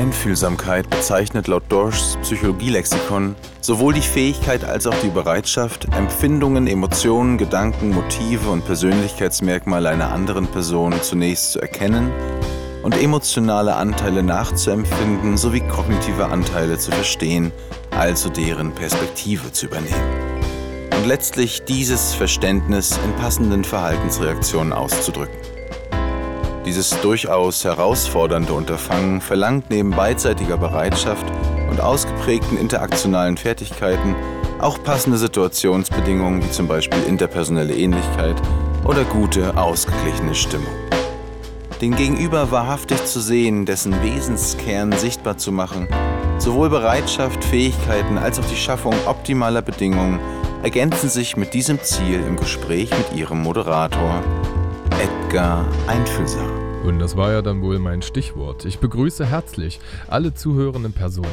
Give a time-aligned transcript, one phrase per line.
[0.00, 7.90] Einfühlsamkeit bezeichnet laut Dorschs Psychologielexikon sowohl die Fähigkeit als auch die Bereitschaft, Empfindungen, Emotionen, Gedanken,
[7.90, 12.10] Motive und Persönlichkeitsmerkmale einer anderen Person zunächst zu erkennen
[12.82, 17.52] und emotionale Anteile nachzuempfinden sowie kognitive Anteile zu verstehen,
[17.90, 20.40] also deren Perspektive zu übernehmen.
[20.96, 25.49] Und letztlich dieses Verständnis in passenden Verhaltensreaktionen auszudrücken.
[26.70, 31.26] Dieses durchaus herausfordernde Unterfangen verlangt neben beidseitiger Bereitschaft
[31.68, 34.14] und ausgeprägten interaktionalen Fertigkeiten
[34.60, 38.36] auch passende Situationsbedingungen wie zum Beispiel interpersonelle Ähnlichkeit
[38.84, 40.72] oder gute, ausgeglichene Stimmung.
[41.80, 45.88] Den Gegenüber wahrhaftig zu sehen, dessen Wesenskern sichtbar zu machen,
[46.38, 50.20] sowohl Bereitschaft, Fähigkeiten als auch die Schaffung optimaler Bedingungen
[50.62, 54.22] ergänzen sich mit diesem Ziel im Gespräch mit ihrem Moderator,
[55.00, 56.49] Edgar Einfühlsam.
[56.82, 58.64] Und das war ja dann wohl mein Stichwort.
[58.64, 61.28] Ich begrüße herzlich alle zuhörenden Personen.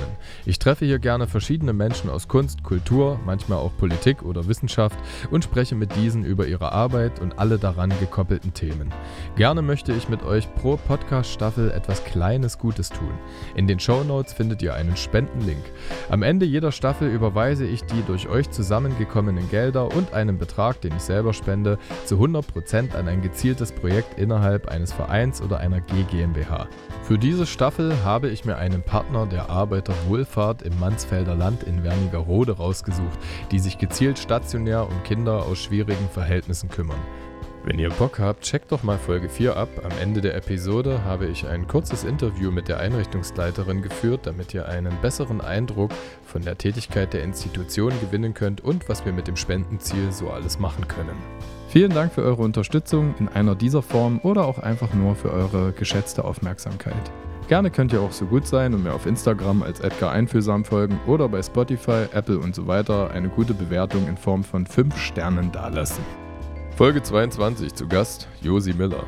[0.45, 5.00] Ich treffe hier gerne verschiedene Menschen aus Kunst, Kultur, manchmal auch Politik oder Wissenschaft
[5.31, 8.94] und spreche mit diesen über ihre Arbeit und alle daran gekoppelten Themen.
[9.38, 13.14] Gerne möchte ich mit euch pro Podcast-Staffel etwas Kleines Gutes tun.
[13.56, 15.64] In den Show Notes findet ihr einen Spendenlink.
[16.09, 20.94] Am Ende jeder Staffel überweise ich die durch euch zusammengekommenen Gelder und einen Betrag, den
[20.98, 25.81] ich selber spende, zu 100% an ein gezieltes Projekt innerhalb eines Vereins Vereins oder einer
[25.81, 26.67] G GmbH.
[27.03, 32.53] Für diese Staffel habe ich mir einen Partner der Arbeiterwohlfahrt im Mansfelder Land in Wernigerode
[32.53, 33.19] rausgesucht,
[33.52, 36.99] die sich gezielt stationär um Kinder aus schwierigen Verhältnissen kümmern.
[37.63, 39.67] Wenn ihr Bock habt, checkt doch mal Folge 4 ab.
[39.83, 44.67] Am Ende der Episode habe ich ein kurzes Interview mit der Einrichtungsleiterin geführt, damit ihr
[44.69, 45.91] einen besseren Eindruck
[46.25, 50.59] von der Tätigkeit der Institution gewinnen könnt und was wir mit dem Spendenziel so alles
[50.59, 51.17] machen können.
[51.78, 55.73] Vielen Dank für eure Unterstützung in einer dieser Form oder auch einfach nur für eure
[55.73, 56.95] geschätzte Aufmerksamkeit.
[57.50, 61.00] Gerne könnt ihr auch so gut sein und mir auf Instagram als Edgar Einfühlsam folgen
[61.06, 65.51] oder bei Spotify, Apple und so weiter eine gute Bewertung in Form von 5 Sternen
[65.51, 66.03] dalassen.
[66.75, 69.03] Folge 22 zu Gast Josi Miller.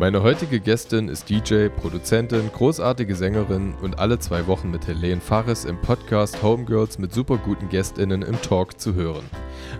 [0.00, 5.66] Meine heutige Gästin ist DJ, Produzentin, großartige Sängerin und alle zwei Wochen mit Helene Fares
[5.66, 9.26] im Podcast Homegirls mit super guten GästInnen im Talk zu hören.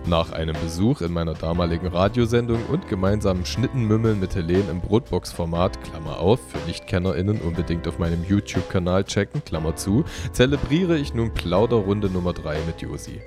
[0.05, 6.19] Nach einem Besuch in meiner damaligen Radiosendung und gemeinsamen Schnittenmümmeln mit Helene im Brotbox-Format, Klammer
[6.19, 12.33] auf, für NichtkennerInnen unbedingt auf meinem YouTube-Kanal checken, Klammer zu, zelebriere ich nun Plauderrunde Nummer
[12.33, 13.21] 3 mit Josi.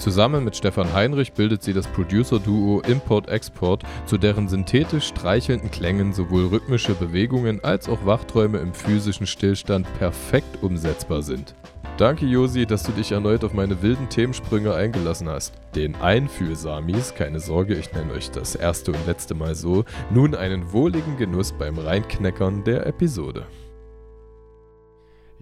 [0.00, 6.46] Zusammen mit Stefan Heinrich bildet sie das Producer-Duo Import-Export, zu deren synthetisch streichelnden Klängen sowohl
[6.46, 11.54] rhythmische Bewegungen als auch Wachträume im physischen Stillstand perfekt umsetzbar sind.
[11.98, 15.52] Danke Josi, dass du dich erneut auf meine wilden Themensprünge eingelassen hast.
[15.74, 20.72] Den Einfühlsamis, keine Sorge, ich nenne euch das erste und letzte Mal so, nun einen
[20.72, 23.44] wohligen Genuss beim Reinkneckern der Episode.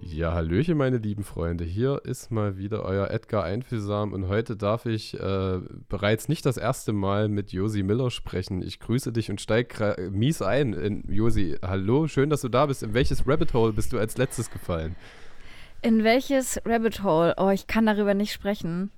[0.01, 1.65] Ja, Hallöchen, meine lieben Freunde.
[1.65, 6.55] Hier ist mal wieder euer Edgar Einfühlsam und heute darf ich äh, bereits nicht das
[6.55, 8.61] erste Mal mit Josi Miller sprechen.
[8.61, 10.73] Ich grüße dich und steige mies ein.
[10.73, 12.81] In, Josi, hallo, schön, dass du da bist.
[12.81, 14.95] In welches Rabbit Hole bist du als letztes gefallen?
[15.81, 17.35] In welches Rabbit Hole?
[17.37, 18.91] Oh, ich kann darüber nicht sprechen.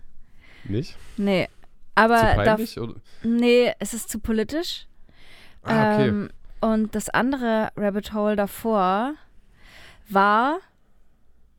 [0.66, 0.96] Nicht?
[1.18, 1.50] Nee.
[1.96, 2.96] Aber zu peinlich, da, oder?
[3.24, 4.86] Nee, es ist zu politisch.
[5.64, 6.08] Ah, okay.
[6.10, 6.30] Ähm,
[6.62, 9.16] und das andere Rabbit Hole davor
[10.08, 10.60] war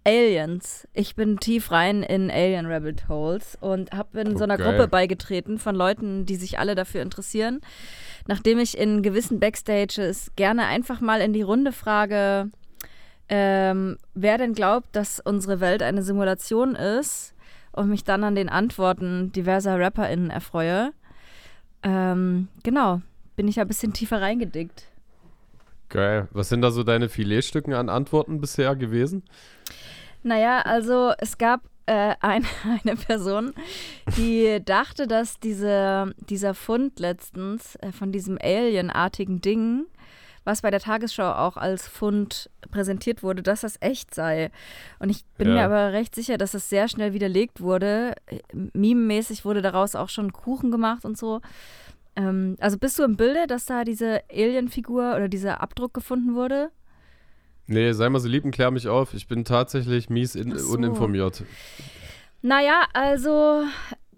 [0.04, 0.88] Aliens.
[0.92, 4.70] Ich bin tief rein in Alien Rabbit Holes und habe in oh, so einer geil.
[4.70, 7.60] Gruppe beigetreten von Leuten, die sich alle dafür interessieren.
[8.26, 12.50] Nachdem ich in gewissen Backstages gerne einfach mal in die Runde frage,
[13.28, 17.34] ähm, wer denn glaubt, dass unsere Welt eine Simulation ist
[17.72, 20.92] und mich dann an den Antworten diverser RapperInnen erfreue.
[21.82, 23.00] Ähm, genau,
[23.36, 24.91] bin ich ein bisschen tiefer reingedickt.
[25.92, 26.26] Geil.
[26.30, 29.24] Was sind da so deine Filetstücken an Antworten bisher gewesen?
[30.22, 32.46] Naja, also es gab äh, ein,
[32.84, 33.52] eine Person,
[34.16, 39.84] die dachte, dass diese, dieser Fund letztens äh, von diesem Alien-artigen Ding,
[40.44, 44.50] was bei der Tagesschau auch als Fund präsentiert wurde, dass das echt sei.
[44.98, 45.54] Und ich bin ja.
[45.54, 48.14] mir aber recht sicher, dass das sehr schnell widerlegt wurde.
[48.52, 51.42] Meme-mäßig wurde daraus auch schon Kuchen gemacht und so.
[52.16, 56.70] Ähm, also bist du im Bilde, dass da diese Alien-Figur oder dieser Abdruck gefunden wurde?
[57.66, 59.14] Nee, sei mal so lieb und klär mich auf.
[59.14, 60.74] Ich bin tatsächlich mies in, so.
[60.74, 61.44] uninformiert.
[62.42, 63.64] Naja, also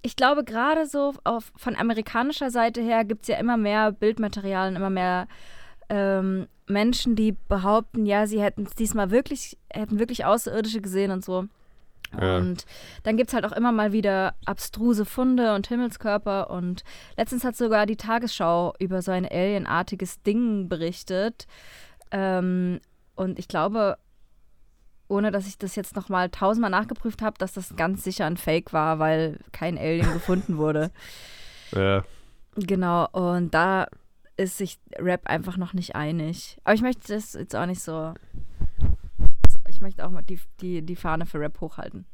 [0.02, 4.76] ich glaube, gerade so auf, von amerikanischer Seite her gibt es ja immer mehr Bildmaterialien,
[4.76, 5.29] immer mehr
[5.88, 11.25] ähm, Menschen, die behaupten, ja, sie hätten es diesmal wirklich, hätten wirklich Außerirdische gesehen und
[11.25, 11.44] so.
[12.20, 12.38] Ja.
[12.38, 12.64] Und
[13.02, 16.50] dann gibt es halt auch immer mal wieder abstruse Funde und Himmelskörper.
[16.50, 16.84] Und
[17.16, 21.46] letztens hat sogar die Tagesschau über so ein alienartiges Ding berichtet.
[22.11, 22.81] Ähm,
[23.14, 23.96] und ich glaube,
[25.08, 28.72] ohne dass ich das jetzt nochmal tausendmal nachgeprüft habe, dass das ganz sicher ein Fake
[28.72, 30.90] war, weil kein Alien gefunden wurde.
[31.72, 32.05] Ja.
[32.56, 33.87] Genau, und da
[34.37, 36.58] ist sich Rap einfach noch nicht einig.
[36.64, 38.14] Aber ich möchte das jetzt auch nicht so.
[39.84, 42.06] Möchte auch mal die, die, die Fahne für Rap hochhalten.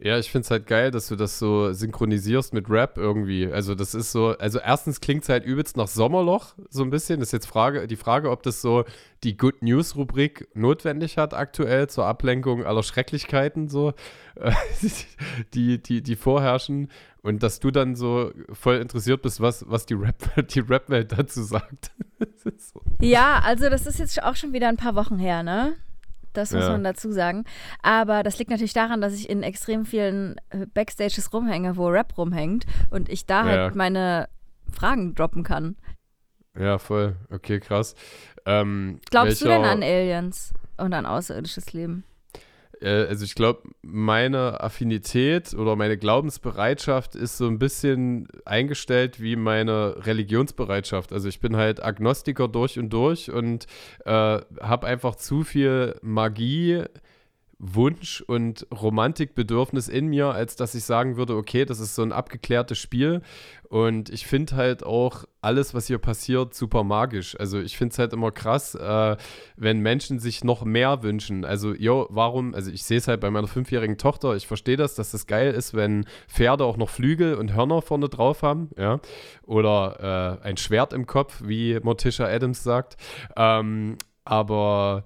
[0.00, 3.50] Ja, ich finde es halt geil, dass du das so synchronisierst mit Rap irgendwie.
[3.52, 7.18] Also das ist so, also erstens klingt es halt übelst nach Sommerloch, so ein bisschen.
[7.18, 8.84] Das ist jetzt Frage, die Frage, ob das so
[9.24, 13.92] die Good News Rubrik notwendig hat aktuell zur Ablenkung aller Schrecklichkeiten, so,
[15.54, 16.92] die, die, die vorherrschen.
[17.22, 21.42] Und dass du dann so voll interessiert bist, was, was die Rap-Welt die Rap dazu
[21.42, 21.90] sagt.
[22.56, 22.82] so.
[23.00, 25.74] Ja, also das ist jetzt auch schon wieder ein paar Wochen her, ne?
[26.38, 26.70] Das muss ja.
[26.70, 27.44] man dazu sagen.
[27.82, 32.16] Aber das liegt natürlich daran, dass ich in extrem vielen äh, Backstages rumhänge, wo Rap
[32.16, 33.62] rumhängt und ich da ja.
[33.62, 34.28] halt meine
[34.72, 35.76] Fragen droppen kann.
[36.58, 37.16] Ja, voll.
[37.30, 37.94] Okay, krass.
[38.46, 42.04] Ähm, Glaubst du denn an Aliens und an außerirdisches Leben?
[42.80, 49.36] Äh, also ich glaube, meine Affinität oder meine Glaubensbereitschaft ist so ein bisschen eingestellt wie
[49.36, 51.12] meine Religionsbereitschaft.
[51.12, 53.66] Also ich bin halt Agnostiker durch und durch und
[54.04, 56.84] äh, habe einfach zu viel Magie
[57.60, 62.12] Wunsch und Romantikbedürfnis in mir, als dass ich sagen würde, okay, das ist so ein
[62.12, 63.20] abgeklärtes Spiel.
[63.68, 67.38] Und ich finde halt auch alles, was hier passiert, super magisch.
[67.38, 69.16] Also ich finde es halt immer krass, äh,
[69.56, 71.44] wenn Menschen sich noch mehr wünschen.
[71.44, 74.94] Also, jo, warum, also ich sehe es halt bei meiner fünfjährigen Tochter, ich verstehe das,
[74.94, 79.00] dass das geil ist, wenn Pferde auch noch Flügel und Hörner vorne drauf haben, ja.
[79.44, 82.96] Oder äh, ein Schwert im Kopf, wie Morticia Adams sagt.
[83.36, 85.04] Ähm, aber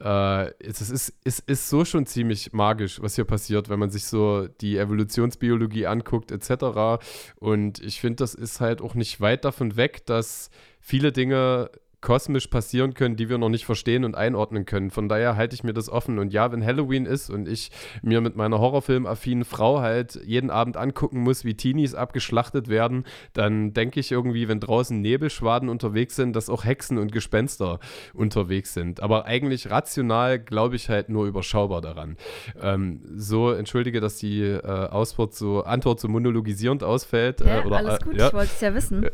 [0.00, 4.04] äh, es ist, es ist so schon ziemlich magisch, was hier passiert, wenn man sich
[4.04, 7.02] so die Evolutionsbiologie anguckt, etc.
[7.36, 10.50] Und ich finde, das ist halt auch nicht weit davon weg, dass
[10.80, 11.70] viele Dinge
[12.00, 14.90] kosmisch passieren können, die wir noch nicht verstehen und einordnen können.
[14.90, 16.18] Von daher halte ich mir das offen.
[16.18, 17.70] Und ja, wenn Halloween ist und ich
[18.02, 23.72] mir mit meiner Horrorfilm-affinen Frau halt jeden Abend angucken muss, wie Teenies abgeschlachtet werden, dann
[23.72, 27.80] denke ich irgendwie, wenn draußen Nebelschwaden unterwegs sind, dass auch Hexen und Gespenster
[28.14, 29.02] unterwegs sind.
[29.02, 32.16] Aber eigentlich rational glaube ich halt nur überschaubar daran.
[32.60, 37.40] Ähm, so, entschuldige, dass die äh, Auswort so, Antwort so monologisierend ausfällt.
[37.40, 38.26] Äh, ja, oder, alles gut, äh, ja.
[38.28, 39.06] ich wollte es ja wissen.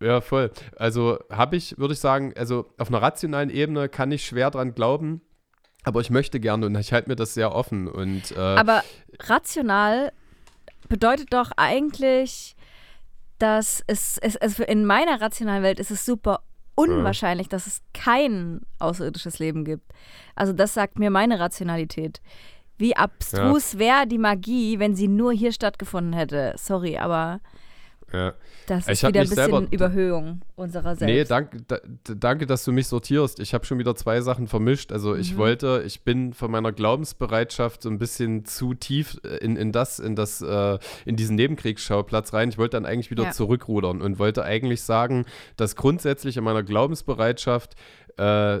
[0.00, 0.50] Ja, voll.
[0.76, 4.74] Also habe ich, würde ich sagen, also auf einer rationalen Ebene kann ich schwer dran
[4.74, 5.22] glauben,
[5.84, 7.88] aber ich möchte gerne und ich halte mir das sehr offen.
[7.88, 8.82] Und, äh, aber
[9.20, 10.12] rational
[10.88, 12.56] bedeutet doch eigentlich,
[13.38, 16.40] dass es, es also in meiner rationalen Welt ist es super
[16.74, 19.92] unwahrscheinlich, dass es kein außerirdisches Leben gibt.
[20.34, 22.20] Also das sagt mir meine Rationalität.
[22.76, 23.78] Wie abstrus ja.
[23.78, 26.54] wäre die Magie, wenn sie nur hier stattgefunden hätte.
[26.56, 27.40] Sorry, aber
[28.14, 28.34] ja.
[28.66, 31.12] Das ist ich wieder ein bisschen Überhöhung unserer selbst.
[31.12, 31.78] Nee, danke, da,
[32.14, 33.40] danke, dass du mich sortierst.
[33.40, 34.92] Ich habe schon wieder zwei Sachen vermischt.
[34.92, 35.38] Also ich mhm.
[35.38, 40.14] wollte, ich bin von meiner Glaubensbereitschaft so ein bisschen zu tief in, in das, in
[40.14, 42.48] das, äh, in diesen Nebenkriegsschauplatz rein.
[42.48, 43.30] Ich wollte dann eigentlich wieder ja.
[43.32, 45.24] zurückrudern und wollte eigentlich sagen,
[45.56, 47.74] dass grundsätzlich in meiner Glaubensbereitschaft
[48.16, 48.60] äh,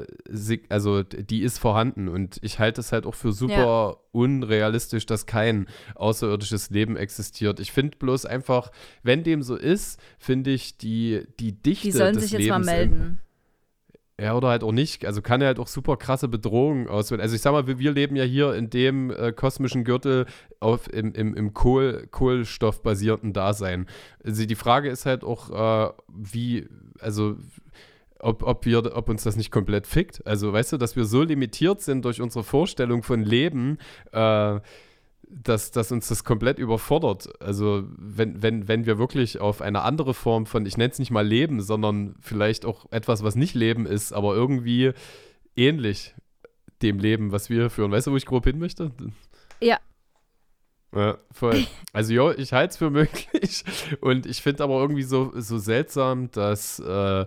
[0.68, 3.96] also die ist vorhanden und ich halte es halt auch für super ja.
[4.12, 7.60] unrealistisch, dass kein außerirdisches Leben existiert.
[7.60, 8.70] Ich finde bloß einfach,
[9.02, 11.83] wenn dem so ist, finde ich die, die Dichte.
[11.84, 13.20] Die sollen sich jetzt Lebens mal melden.
[14.20, 15.04] Ja, oder halt auch nicht.
[15.06, 17.20] Also kann er halt auch super krasse Bedrohungen auswählen.
[17.20, 20.26] Also ich sag mal, wir, wir leben ja hier in dem äh, kosmischen Gürtel
[20.60, 23.86] auf, im, im, im Kohl, Kohlenstoffbasierten Dasein.
[24.24, 26.68] Also die Frage ist halt auch, äh, wie,
[27.00, 27.36] also
[28.20, 30.26] ob, ob, wir, ob uns das nicht komplett fickt.
[30.26, 33.78] Also, weißt du, dass wir so limitiert sind durch unsere Vorstellung von Leben,
[34.12, 34.60] äh,
[35.28, 37.28] dass, dass uns das komplett überfordert.
[37.42, 41.10] Also, wenn, wenn, wenn wir wirklich auf eine andere Form von, ich nenne es nicht
[41.10, 44.92] mal Leben, sondern vielleicht auch etwas, was nicht Leben ist, aber irgendwie
[45.56, 46.14] ähnlich
[46.82, 47.90] dem Leben, was wir führen.
[47.90, 48.90] Weißt du, wo ich grob hin möchte?
[49.60, 49.78] Ja.
[50.94, 51.66] Ja, voll.
[51.92, 53.64] Also, jo, ich halte es für möglich.
[54.00, 56.78] Und ich finde aber irgendwie so, so seltsam, dass.
[56.80, 57.26] Äh,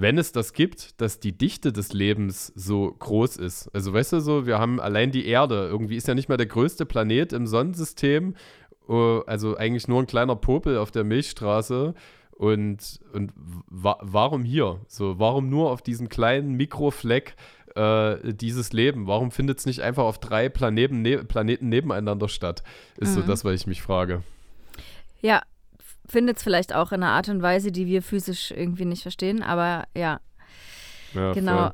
[0.00, 3.68] wenn es das gibt, dass die Dichte des Lebens so groß ist.
[3.74, 6.46] Also weißt du so, wir haben allein die Erde, irgendwie ist ja nicht mal der
[6.46, 8.36] größte Planet im Sonnensystem,
[8.86, 11.94] oh, also eigentlich nur ein kleiner Popel auf der Milchstraße.
[12.30, 14.80] Und, und wa warum hier?
[14.86, 17.34] So, warum nur auf diesem kleinen Mikrofleck
[17.74, 19.08] äh, dieses Leben?
[19.08, 22.62] Warum findet es nicht einfach auf drei Planeten, ne Planeten nebeneinander statt?
[22.96, 23.22] Ist mhm.
[23.22, 24.22] so das, was ich mich frage.
[25.20, 25.42] Ja,
[26.08, 29.42] findet es vielleicht auch in einer Art und Weise, die wir physisch irgendwie nicht verstehen,
[29.42, 30.20] aber ja.
[31.14, 31.70] ja genau.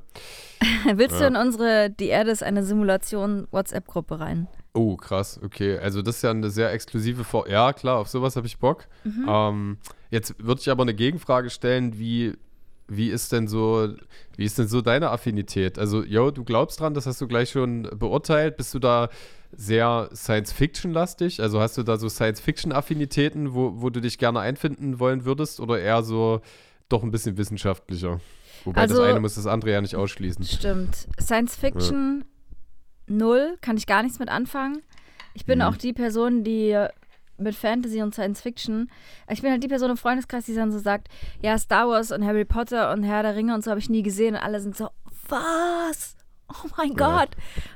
[0.94, 1.28] Willst ja.
[1.30, 4.48] du in unsere Die Erde ist eine Simulation WhatsApp-Gruppe rein?
[4.72, 5.78] Oh, krass, okay.
[5.78, 8.88] Also das ist ja eine sehr exklusive Vor Ja, klar, auf sowas habe ich Bock.
[9.04, 9.26] Mhm.
[9.28, 9.78] Ähm,
[10.10, 12.34] jetzt würde ich aber eine Gegenfrage stellen, wie
[12.88, 13.88] wie ist denn so,
[14.36, 15.78] wie ist denn so deine Affinität?
[15.78, 18.56] Also, yo, du glaubst dran, das hast du gleich schon beurteilt.
[18.56, 19.08] Bist du da
[19.56, 21.40] sehr Science-Fiction-lastig?
[21.40, 25.78] Also hast du da so Science-Fiction-Affinitäten, wo, wo du dich gerne einfinden wollen würdest oder
[25.78, 26.40] eher so
[26.88, 28.20] doch ein bisschen wissenschaftlicher?
[28.64, 30.44] Wobei also, das eine muss das andere ja nicht ausschließen.
[30.44, 31.08] Stimmt.
[31.20, 32.24] Science-Fiction
[33.08, 33.14] ja.
[33.14, 34.82] null, kann ich gar nichts mit anfangen.
[35.34, 35.64] Ich bin mhm.
[35.64, 36.86] auch die Person, die
[37.36, 38.88] mit Fantasy und Science Fiction.
[39.28, 41.08] Ich bin halt die Person im Freundeskreis, die dann so sagt,
[41.42, 44.02] ja, Star Wars und Harry Potter und Herr der Ringe und so habe ich nie
[44.02, 44.88] gesehen und alle sind so,
[45.28, 46.16] was?
[46.64, 46.94] Oh mein ja.
[46.94, 47.30] Gott.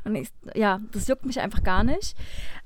[0.04, 2.14] Und ich, ja, das juckt mich einfach gar nicht.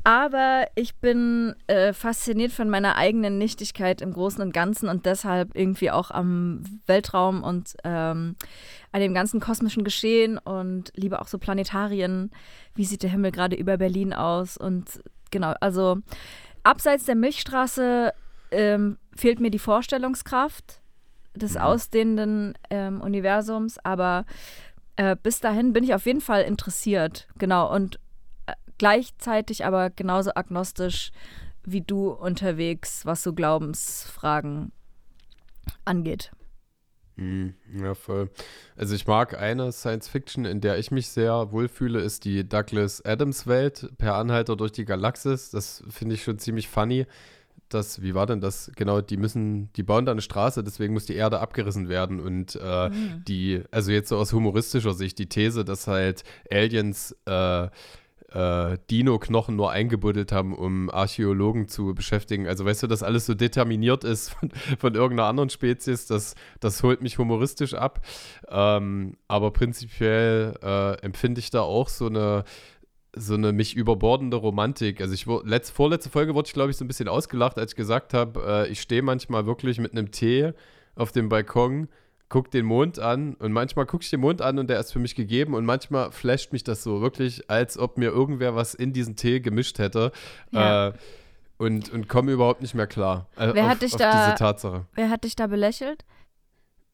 [0.05, 5.57] Aber ich bin äh, fasziniert von meiner eigenen Nichtigkeit im Großen und Ganzen und deshalb
[5.57, 8.35] irgendwie auch am Weltraum und ähm,
[8.91, 12.33] an dem ganzen kosmischen Geschehen und liebe auch so Planetarien.
[12.75, 14.57] Wie sieht der Himmel gerade über Berlin aus?
[14.57, 15.99] Und genau, also
[16.65, 18.13] abseits der Milchstraße
[18.51, 20.83] ähm, fehlt mir die Vorstellungskraft
[21.35, 21.61] des mhm.
[21.61, 24.25] ausdehnenden ähm, Universums, aber
[24.97, 27.29] äh, bis dahin bin ich auf jeden Fall interessiert.
[27.39, 27.73] Genau.
[27.73, 27.99] Und
[28.47, 31.13] äh, gleichzeitig aber genauso agnostisch
[31.65, 34.73] wie du unterwegs, was so Glaubensfragen
[35.85, 36.33] angeht.
[37.17, 38.31] Mhm, ja, voll.
[38.77, 43.05] Also ich mag eine Science Fiction, in der ich mich sehr wohlfühle, ist die Douglas
[43.05, 45.51] Adams Welt per Anhalter durch die Galaxis.
[45.51, 47.07] Das finde ich schon ziemlich funny.
[47.75, 48.71] Das, wie war denn das?
[48.77, 52.21] Genau, die müssen, die bauen da eine Straße, deswegen muss die Erde abgerissen werden.
[52.21, 53.25] Und äh, mhm.
[53.27, 57.69] die, also jetzt so aus humoristischer Sicht, die These, dass halt Aliens äh,
[58.35, 62.47] äh, Dino-Knochen nur eingebuddelt haben, um Archäologen zu beschäftigen.
[62.47, 66.83] Also weißt du, dass alles so determiniert ist von, von irgendeiner anderen Spezies, das, das
[66.83, 68.01] holt mich humoristisch ab.
[68.49, 72.45] Ähm, aber prinzipiell äh, empfinde ich da auch so eine
[73.15, 75.01] so eine mich überbordende Romantik.
[75.01, 77.77] Also ich letzt, vorletzte Folge wurde ich, glaube ich, so ein bisschen ausgelacht, als ich
[77.77, 80.53] gesagt habe, äh, ich stehe manchmal wirklich mit einem Tee
[80.95, 81.89] auf dem Balkon
[82.33, 84.99] gucke den Mond an und manchmal gucke ich den Mond an und der ist für
[84.99, 88.95] mich gegeben und manchmal flasht mich das so wirklich, als ob mir irgendwer was in
[88.95, 90.13] diesen Tee gemischt hätte.
[90.51, 90.89] Ja.
[90.89, 90.93] Äh,
[91.59, 93.29] und, und komme überhaupt nicht mehr klar.
[93.37, 94.87] Äh, wer auf, hat dich da, diese Tatsache.
[94.95, 96.05] Wer hat dich da belächelt?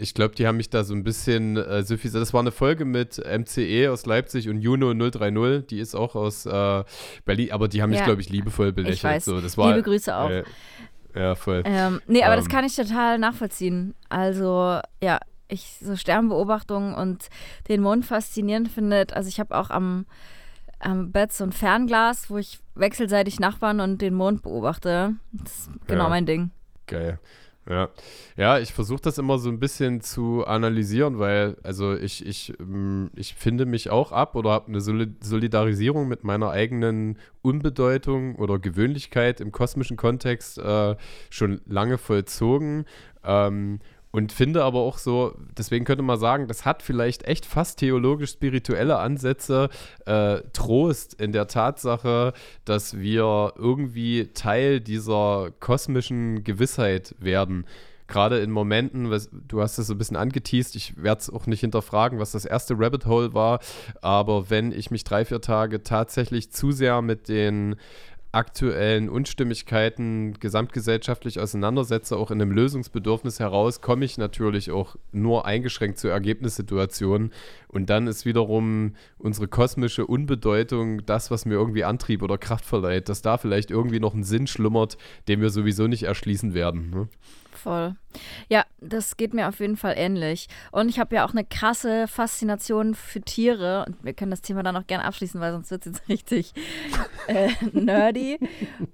[0.01, 1.83] Ich glaube, die haben mich da so ein bisschen äh.
[1.83, 5.67] Das war eine Folge mit MCE aus Leipzig und Juno 030.
[5.67, 6.85] Die ist auch aus äh,
[7.25, 8.05] Berlin, aber die haben mich, ja.
[8.05, 8.99] glaube ich, liebevoll belächelt.
[8.99, 9.25] Ich weiß.
[9.25, 10.31] So, das war, Liebe Grüße auch.
[10.31, 10.45] Äh,
[11.17, 11.65] ja, voll.
[11.65, 13.97] Ähm, nee, aber ähm, das kann ich total nachvollziehen.
[14.09, 17.29] Also, ja, ich so Sternbeobachtungen und
[17.67, 19.15] den Mond faszinierend findet.
[19.15, 20.07] Also, ich habe auch am,
[20.79, 25.17] am Bett so ein Fernglas, wo ich wechselseitig Nachbarn und den Mond beobachte.
[25.33, 26.09] Das ist genau ja.
[26.09, 26.53] mein Ding.
[26.87, 27.19] Geil.
[27.69, 27.91] Ja,
[28.37, 33.07] ja ich versuche das immer so ein bisschen zu analysieren, weil, also ich, ich, mm,
[33.15, 39.41] ich finde mich auch ab oder habe eine Solidarisierung mit meiner eigenen Unbedeutung oder Gewöhnlichkeit
[39.41, 40.97] im kosmischen Kontext äh,
[41.29, 42.87] schon lange vollzogen.
[43.23, 43.81] Ähm,
[44.11, 48.99] und finde aber auch so, deswegen könnte man sagen, das hat vielleicht echt fast theologisch-spirituelle
[48.99, 49.69] Ansätze,
[50.07, 52.33] äh, Trost in der Tatsache,
[52.65, 57.67] dass wir irgendwie Teil dieser kosmischen Gewissheit werden.
[58.07, 61.47] Gerade in Momenten, was, du hast es so ein bisschen angeteased, ich werde es auch
[61.47, 63.61] nicht hinterfragen, was das erste Rabbit Hole war,
[64.01, 67.77] aber wenn ich mich drei, vier Tage tatsächlich zu sehr mit den
[68.31, 75.99] aktuellen Unstimmigkeiten gesamtgesellschaftlich auseinandersetze, auch in einem Lösungsbedürfnis heraus, komme ich natürlich auch nur eingeschränkt
[75.99, 77.33] zu Ergebnissituationen.
[77.69, 83.09] Und dann ist wiederum unsere kosmische Unbedeutung das, was mir irgendwie Antrieb oder Kraft verleiht,
[83.09, 86.91] dass da vielleicht irgendwie noch ein Sinn schlummert, den wir sowieso nicht erschließen werden.
[86.91, 87.09] Ne?
[87.63, 87.97] Voll.
[88.49, 90.49] Ja, das geht mir auf jeden Fall ähnlich.
[90.71, 93.85] Und ich habe ja auch eine krasse Faszination für Tiere.
[93.87, 96.53] Und wir können das Thema dann auch gerne abschließen, weil sonst wird es jetzt richtig
[97.27, 98.39] äh, nerdy.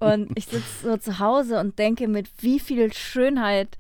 [0.01, 3.77] Und ich sitze so zu Hause und denke, mit wie viel Schönheit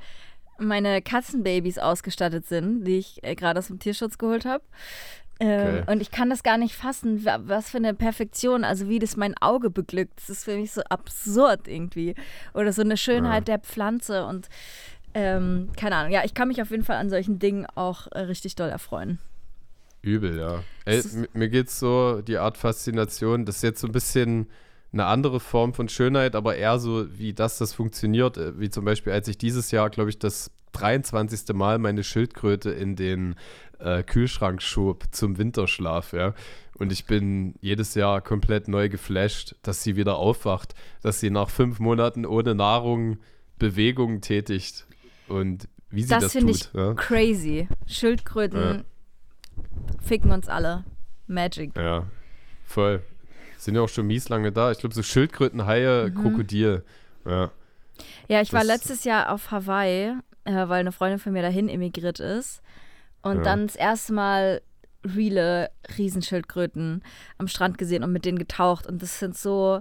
[0.59, 4.63] meine Katzenbabys ausgestattet sind, die ich äh, gerade aus dem Tierschutz geholt habe.
[5.41, 5.93] Ähm, okay.
[5.93, 9.35] Und ich kann das gar nicht fassen, was für eine Perfektion, also wie das mein
[9.41, 10.13] Auge beglückt.
[10.21, 12.15] Das ist für mich so absurd irgendwie.
[12.55, 13.57] Oder so eine Schönheit ja.
[13.57, 14.49] der Pflanze und
[15.15, 16.13] ähm, keine Ahnung.
[16.13, 19.19] Ja, ich kann mich auf jeden Fall an solchen Dingen auch äh, richtig doll erfreuen.
[20.03, 20.63] Übel, ja.
[20.85, 24.49] Ey, mir geht es so, die Art Faszination, das ist jetzt so ein bisschen
[24.93, 28.37] eine andere Form von Schönheit, aber eher so, wie das das funktioniert.
[28.37, 31.55] Äh, wie zum Beispiel, als ich dieses Jahr, glaube ich, das 23.
[31.55, 33.37] Mal meine Schildkröte in den
[33.85, 36.35] äh, Kühlschrank schob zum Winterschlaf, ja.
[36.77, 41.49] Und ich bin jedes Jahr komplett neu geflasht, dass sie wieder aufwacht, dass sie nach
[41.49, 43.19] fünf Monaten ohne Nahrung
[43.59, 44.87] Bewegungen tätigt
[45.29, 46.95] und wie sie das, das finde ich ja.
[46.95, 47.69] crazy.
[47.87, 48.83] Schildkröten ja.
[50.03, 50.85] ficken uns alle.
[51.27, 51.77] Magic.
[51.77, 52.07] Ja,
[52.65, 53.03] voll.
[53.57, 54.73] Sind ja auch schon mies lange da.
[54.73, 56.21] Ich glaube, so Schildkröten, Haie, mhm.
[56.21, 56.85] Krokodil.
[57.25, 57.51] Ja.
[58.29, 61.69] Ja, ich das war letztes Jahr auf Hawaii äh, weil eine Freundin von mir dahin
[61.69, 62.63] emigriert ist.
[63.25, 63.43] Und ja.
[63.43, 64.63] dann das erste Mal
[65.05, 67.03] reale Riesenschildkröten
[67.39, 68.87] am Strand gesehen und mit denen getaucht.
[68.87, 69.81] Und das sind so,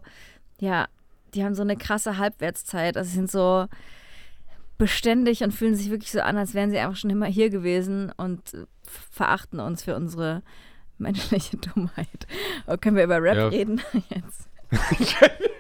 [0.60, 0.88] ja,
[1.34, 2.98] die haben so eine krasse Halbwertszeit.
[2.98, 3.68] Also sie sind so
[4.78, 8.12] beständig und fühlen sich wirklich so an, als wären sie einfach schon immer hier gewesen
[8.18, 8.42] und
[9.12, 10.42] verachten uns für unsere
[10.98, 12.28] menschliche Dummheit.
[12.66, 13.48] Aber können wir über Rap ja.
[13.48, 14.50] reden jetzt?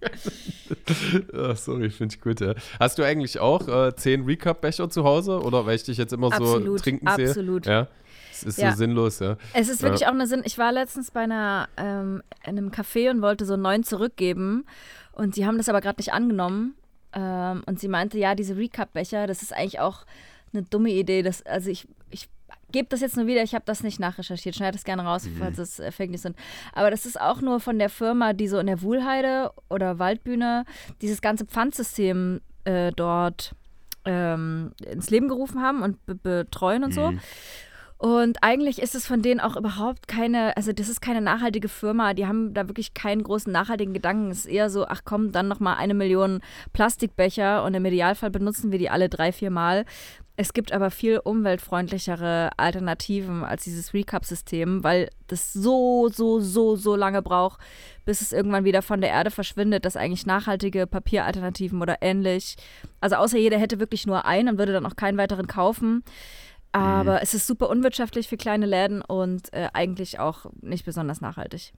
[1.32, 2.40] oh, sorry, finde ich gut.
[2.40, 2.54] Ja.
[2.78, 5.40] Hast du eigentlich auch äh, zehn Recap-Becher zu Hause?
[5.40, 7.28] Oder weil ich dich jetzt immer absolut, so trinken sehe?
[7.28, 7.66] Absolut.
[7.66, 7.88] Ja.
[8.32, 8.72] Es ist ja.
[8.72, 9.36] so sinnlos, ja.
[9.54, 10.08] Es ist wirklich ja.
[10.08, 10.42] auch eine Sinn.
[10.44, 14.66] Ich war letztens bei einer, ähm, in einem Café und wollte so neuen zurückgeben.
[15.12, 16.74] Und die haben das aber gerade nicht angenommen.
[17.14, 20.04] Ähm, und sie meinte, ja, diese Recap-Becher, das ist eigentlich auch
[20.52, 21.22] eine dumme Idee.
[21.22, 22.28] Das, also ich, ich
[22.72, 24.56] gebe das jetzt nur wieder, ich habe das nicht nachrecherchiert.
[24.56, 25.36] Schneid das gerne raus, mhm.
[25.38, 26.36] falls es äh, Fake News sind.
[26.72, 30.64] Aber das ist auch nur von der Firma, die so in der Wuhlheide oder Waldbühne
[31.00, 33.54] dieses ganze Pfandsystem äh, dort
[34.04, 36.94] ähm, ins Leben gerufen haben und be betreuen und mhm.
[36.94, 37.12] so.
[37.98, 42.12] Und eigentlich ist es von denen auch überhaupt keine, also das ist keine nachhaltige Firma,
[42.12, 44.30] die haben da wirklich keinen großen nachhaltigen Gedanken.
[44.30, 46.40] Es ist eher so, ach komm, dann nochmal eine Million
[46.74, 49.86] Plastikbecher und im Idealfall benutzen wir die alle drei, vier Mal.
[50.38, 56.94] Es gibt aber viel umweltfreundlichere Alternativen als dieses Recap-System, weil das so, so, so, so
[56.94, 57.58] lange braucht,
[58.04, 62.56] bis es irgendwann wieder von der Erde verschwindet, dass eigentlich nachhaltige Papieralternativen oder ähnlich,
[63.00, 66.04] also außer jeder hätte wirklich nur einen und würde dann auch keinen weiteren kaufen.
[66.76, 67.18] Aber mhm.
[67.22, 71.72] es ist super unwirtschaftlich für kleine Läden und äh, eigentlich auch nicht besonders nachhaltig.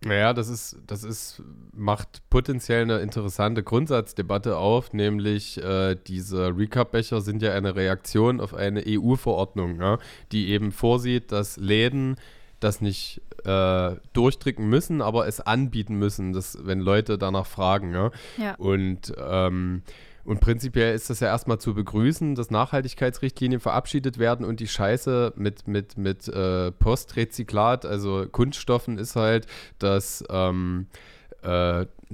[0.00, 1.42] Naja, das ist, das ist,
[1.72, 8.54] macht potenziell eine interessante Grundsatzdebatte auf, nämlich äh, diese Recap-Becher sind ja eine Reaktion auf
[8.54, 9.98] eine EU-Verordnung, ja,
[10.30, 12.16] die eben vorsieht, dass Läden
[12.60, 17.92] das nicht äh, durchdrücken müssen, aber es anbieten müssen, dass, wenn Leute danach fragen.
[17.92, 18.10] Ja.
[18.36, 18.54] ja.
[18.56, 19.82] Und ähm,
[20.28, 25.32] und prinzipiell ist das ja erstmal zu begrüßen, dass Nachhaltigkeitsrichtlinien verabschiedet werden und die Scheiße
[25.36, 29.46] mit, mit, mit äh, Postrezyklat, also Kunststoffen, ist halt,
[29.78, 31.17] dass ähm, äh,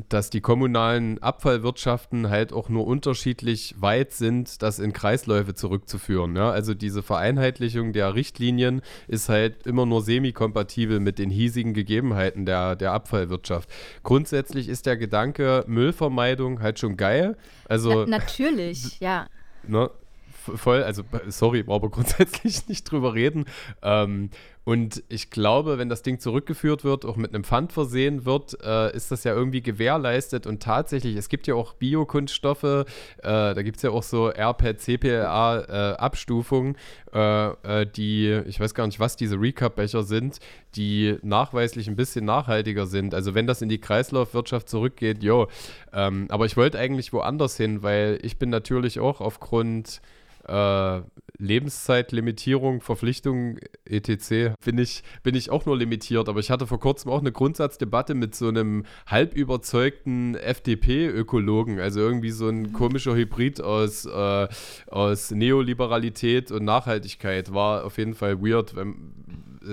[0.09, 6.35] dass die kommunalen Abfallwirtschaften halt auch nur unterschiedlich weit sind, das in Kreisläufe zurückzuführen.
[6.37, 6.51] Ja?
[6.51, 12.75] Also diese Vereinheitlichung der Richtlinien ist halt immer nur semi-kompatibel mit den hiesigen Gegebenheiten der,
[12.75, 13.71] der Abfallwirtschaft.
[14.03, 17.37] Grundsätzlich ist der Gedanke Müllvermeidung halt schon geil.
[17.69, 19.29] Also, Na, natürlich, ja.
[19.67, 19.91] Ne,
[20.29, 23.45] voll, also sorry, brauchen wir grundsätzlich nicht drüber reden.
[23.83, 24.31] Ähm,
[24.65, 28.97] und ich glaube, wenn das Ding zurückgeführt wird, auch mit einem Pfand versehen wird, äh,
[28.97, 30.47] ist das ja irgendwie gewährleistet.
[30.47, 32.85] Und tatsächlich, es gibt ja auch Biokunststoffe, äh,
[33.23, 36.77] da gibt es ja auch so RPET, CPLA-Abstufungen,
[37.13, 37.49] äh,
[37.83, 40.39] äh, die, ich weiß gar nicht, was diese Recap-Becher sind,
[40.77, 43.15] die nachweislich ein bisschen nachhaltiger sind.
[43.15, 45.49] Also wenn das in die Kreislaufwirtschaft zurückgeht, jo.
[45.93, 50.01] Ähm, aber ich wollte eigentlich woanders hin, weil ich bin natürlich auch aufgrund
[50.47, 51.03] äh,
[51.39, 54.55] Lebenszeitlimitierung, Verpflichtung, etc.
[54.65, 56.29] bin ich, bin ich auch nur limitiert.
[56.29, 62.01] Aber ich hatte vor kurzem auch eine Grundsatzdebatte mit so einem halb überzeugten FDP-Ökologen, also
[62.01, 64.49] irgendwie so ein komischer Hybrid aus, äh,
[64.87, 67.53] aus Neoliberalität und Nachhaltigkeit.
[67.53, 68.95] War auf jeden Fall weird, wenn,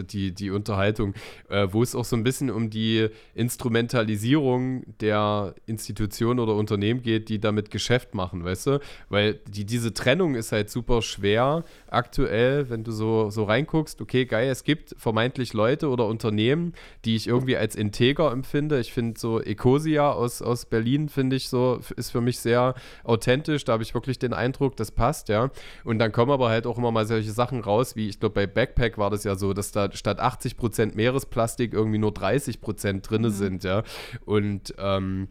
[0.04, 1.14] die, die Unterhaltung,
[1.50, 7.30] äh, wo es auch so ein bisschen um die Instrumentalisierung der Institutionen oder Unternehmen geht,
[7.30, 8.80] die damit Geschäft machen, weißt du?
[9.10, 14.26] Weil die, diese Trennung ist halt super schwer aktuell, wenn du so, so reinguckst, okay,
[14.26, 16.74] geil, es gibt vermeintlich Leute oder Unternehmen,
[17.06, 18.80] die ich irgendwie als integer empfinde.
[18.80, 23.66] Ich finde so Ecosia aus, aus Berlin, finde ich so, ist für mich sehr authentisch.
[23.66, 25.52] Da habe ich wirklich den Eindruck, das passt, ja.
[25.84, 28.48] Und dann kommen aber halt auch immer mal solche Sachen raus, wie ich glaube, bei
[28.48, 33.10] Backpack war das ja so, dass da statt 80 Prozent Meeresplastik irgendwie nur 30 Prozent
[33.10, 33.30] drin mhm.
[33.30, 33.84] sind, ja.
[34.26, 35.28] Und ähm,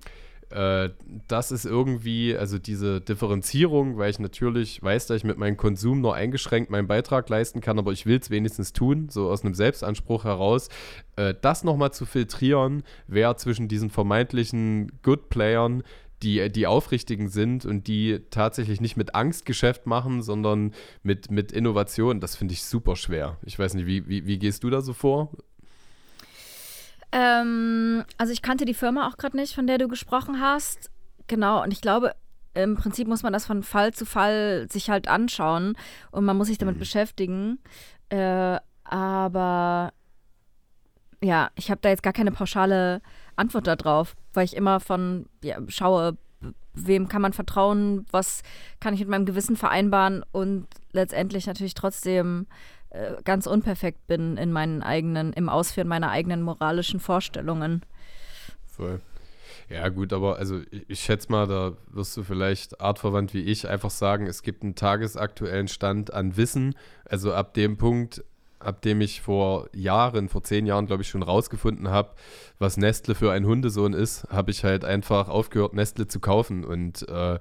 [0.51, 0.91] äh,
[1.29, 6.01] das ist irgendwie, also diese Differenzierung, weil ich natürlich weiß, dass ich mit meinem Konsum
[6.01, 9.55] nur eingeschränkt meinen Beitrag leisten kann, aber ich will es wenigstens tun, so aus einem
[9.55, 10.69] Selbstanspruch heraus,
[11.17, 15.85] äh, das nochmal zu filtrieren, wer zwischen diesen vermeintlichen Good Playern
[16.23, 21.53] die, die aufrichtigen sind und die tatsächlich nicht mit Angst Geschäft machen, sondern mit, mit
[21.53, 23.39] Innovation, das finde ich super schwer.
[23.43, 25.31] Ich weiß nicht, wie, wie, wie gehst du da so vor?
[27.13, 30.91] Ähm, also ich kannte die Firma auch gerade nicht, von der du gesprochen hast.
[31.27, 32.15] Genau, und ich glaube,
[32.55, 35.75] im Prinzip muss man das von Fall zu Fall sich halt anschauen
[36.11, 36.81] und man muss sich damit mhm.
[36.81, 37.59] beschäftigen.
[38.09, 39.93] Äh, aber
[41.23, 43.03] ja, ich habe da jetzt gar keine pauschale
[43.41, 46.17] Antwort darauf, weil ich immer von ja, schaue,
[46.75, 48.43] wem kann man vertrauen, was
[48.79, 52.47] kann ich mit meinem Gewissen vereinbaren und letztendlich natürlich trotzdem
[52.91, 57.83] äh, ganz unperfekt bin in meinen eigenen, im Ausführen meiner eigenen moralischen Vorstellungen.
[58.67, 59.01] Voll.
[59.69, 63.69] Ja, gut, aber also ich, ich schätze mal, da wirst du vielleicht artverwandt wie ich
[63.69, 66.75] einfach sagen, es gibt einen tagesaktuellen Stand an Wissen.
[67.05, 68.25] Also ab dem Punkt,
[68.61, 72.11] ab dem ich vor Jahren, vor zehn Jahren, glaube ich, schon rausgefunden habe,
[72.59, 76.65] was Nestle für ein Hundesohn ist, habe ich halt einfach aufgehört, Nestle zu kaufen.
[76.65, 77.39] Und äh,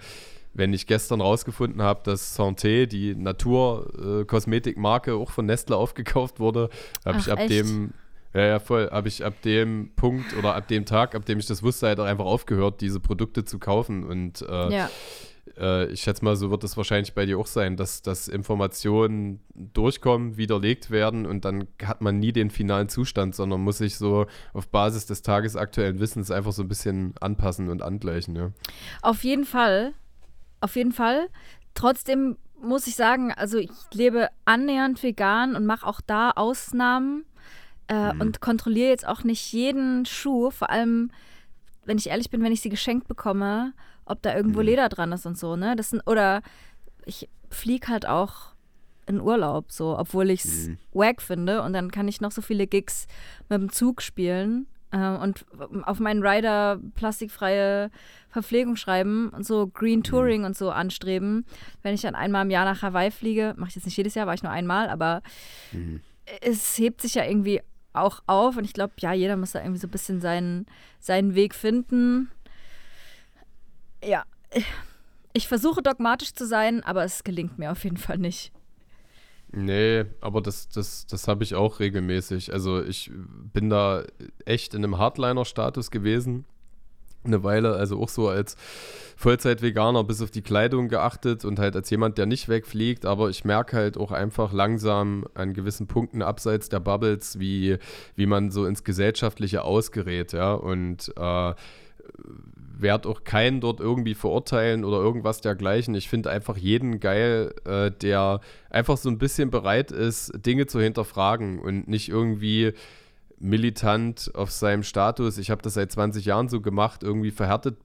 [0.53, 6.69] wenn ich gestern rausgefunden habe, dass Santé, die Naturkosmetikmarke, äh, auch von Nestle aufgekauft wurde,
[7.05, 7.51] habe ich ab echt?
[7.51, 7.93] dem
[8.33, 8.89] ja, ja, voll.
[8.91, 11.99] Habe ich ab dem Punkt oder ab dem Tag, ab dem ich das wusste, halt
[11.99, 14.03] auch einfach aufgehört, diese Produkte zu kaufen.
[14.03, 14.89] Und äh, ja.
[15.57, 19.41] Äh, ich schätze mal, so wird es wahrscheinlich bei dir auch sein, dass, dass Informationen
[19.55, 24.25] durchkommen, widerlegt werden und dann hat man nie den finalen Zustand, sondern muss sich so
[24.53, 28.35] auf Basis des tagesaktuellen Wissens einfach so ein bisschen anpassen und angleichen.
[28.35, 28.51] Ja.
[29.01, 29.93] Auf jeden Fall.
[30.61, 31.29] Auf jeden Fall.
[31.73, 37.25] Trotzdem muss ich sagen, also ich lebe annähernd vegan und mache auch da Ausnahmen
[37.87, 38.21] äh, mhm.
[38.21, 41.11] und kontrolliere jetzt auch nicht jeden Schuh, vor allem,
[41.85, 43.73] wenn ich ehrlich bin, wenn ich sie geschenkt bekomme,
[44.09, 44.65] ob da irgendwo mhm.
[44.65, 45.75] Leder dran ist und so, ne?
[45.75, 46.41] Das sind, oder
[47.05, 48.53] ich fliege halt auch
[49.05, 50.77] in Urlaub, so, obwohl ich es mhm.
[50.93, 53.07] wack finde und dann kann ich noch so viele Gigs
[53.49, 55.45] mit dem Zug spielen äh, und
[55.83, 57.89] auf meinen Rider plastikfreie
[58.29, 60.03] Verpflegung schreiben und so Green mhm.
[60.03, 60.47] Touring mhm.
[60.47, 61.45] und so anstreben.
[61.81, 64.27] Wenn ich dann einmal im Jahr nach Hawaii fliege, mache ich jetzt nicht jedes Jahr,
[64.27, 65.23] war ich nur einmal, aber
[65.71, 66.01] mhm.
[66.41, 67.61] es hebt sich ja irgendwie
[67.93, 70.67] auch auf und ich glaube, ja, jeder muss da irgendwie so ein bisschen seinen,
[70.99, 72.29] seinen Weg finden.
[74.03, 74.23] Ja,
[75.33, 78.51] ich versuche dogmatisch zu sein, aber es gelingt mir auf jeden Fall nicht.
[79.51, 82.53] Nee, aber das, das, das habe ich auch regelmäßig.
[82.53, 83.11] Also ich
[83.53, 84.03] bin da
[84.45, 86.45] echt in einem Hardliner-Status gewesen
[87.23, 88.55] eine Weile, also auch so als
[89.17, 93.43] Vollzeit-Veganer bis auf die Kleidung geachtet und halt als jemand, der nicht wegfliegt, aber ich
[93.43, 97.77] merke halt auch einfach langsam an gewissen Punkten abseits der Bubbles, wie,
[98.15, 101.53] wie man so ins Gesellschaftliche ausgerät, ja, und äh,
[102.81, 105.95] werde auch keinen dort irgendwie verurteilen oder irgendwas dergleichen.
[105.95, 110.79] Ich finde einfach jeden geil, äh, der einfach so ein bisschen bereit ist, Dinge zu
[110.79, 112.73] hinterfragen und nicht irgendwie
[113.39, 117.77] militant auf seinem Status, ich habe das seit 20 Jahren so gemacht, irgendwie verhärtet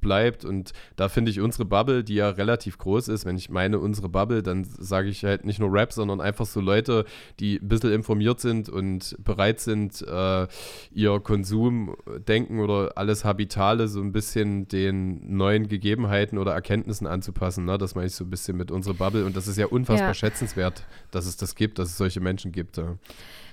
[0.00, 0.44] bleibt.
[0.44, 4.08] Und da finde ich unsere Bubble, die ja relativ groß ist, wenn ich meine unsere
[4.08, 7.04] Bubble, dann sage ich halt nicht nur Rap, sondern einfach so Leute,
[7.38, 10.46] die ein bisschen informiert sind und bereit sind, äh,
[10.92, 17.64] ihr Konsumdenken oder alles Habitale so ein bisschen den neuen Gegebenheiten oder Erkenntnissen anzupassen.
[17.64, 17.78] Ne?
[17.78, 19.24] Das meine ich so ein bisschen mit unserer Bubble.
[19.24, 20.14] Und das ist ja unfassbar ja.
[20.14, 22.76] schätzenswert, dass es das gibt, dass es solche Menschen gibt.
[22.76, 22.96] Ja.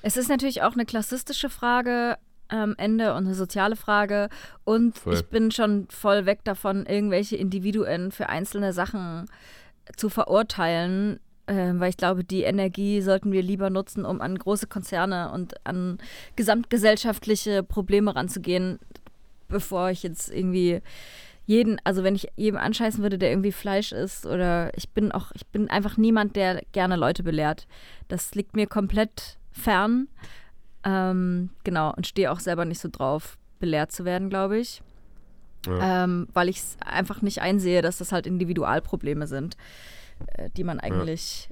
[0.02, 2.18] Es ist natürlich auch eine klassistische Frage
[2.50, 4.30] am Ende und eine soziale Frage.
[4.64, 5.14] Und voll.
[5.14, 9.26] ich bin schon voll weg davon, irgendwelche Individuen für einzelne Sachen
[9.96, 11.20] zu verurteilen.
[11.48, 15.66] Äh, weil ich glaube, die Energie sollten wir lieber nutzen, um an große Konzerne und
[15.66, 15.98] an
[16.36, 18.80] gesamtgesellschaftliche Probleme ranzugehen,
[19.48, 20.82] bevor ich jetzt irgendwie
[21.46, 25.32] jeden, also wenn ich jedem anscheißen würde, der irgendwie Fleisch isst oder ich bin auch,
[25.34, 27.68] ich bin einfach niemand, der gerne Leute belehrt.
[28.10, 30.10] Das liegt mir komplett fern.
[30.88, 34.82] Ähm, genau, und stehe auch selber nicht so drauf, belehrt zu werden, glaube ich.
[35.66, 36.06] Ja.
[36.06, 39.58] Ähm, weil ich es einfach nicht einsehe, dass das halt Individualprobleme sind,
[40.28, 41.50] äh, die man eigentlich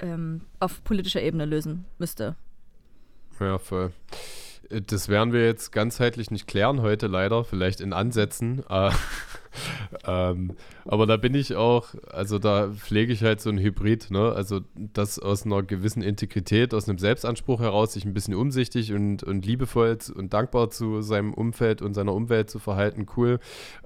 [0.00, 0.14] ja.
[0.14, 2.34] ähm, auf politischer Ebene lösen müsste.
[3.40, 3.92] Ja, voll.
[4.70, 8.64] Das werden wir jetzt ganzheitlich nicht klären heute leider, vielleicht in Ansätzen.
[8.70, 8.90] Äh,
[10.06, 10.52] ähm,
[10.84, 14.32] aber da bin ich auch, also da pflege ich halt so ein Hybrid, ne?
[14.32, 19.22] Also das aus einer gewissen Integrität, aus einem Selbstanspruch heraus, sich ein bisschen umsichtig und,
[19.22, 23.38] und liebevoll und dankbar zu seinem Umfeld und seiner Umwelt zu verhalten, cool.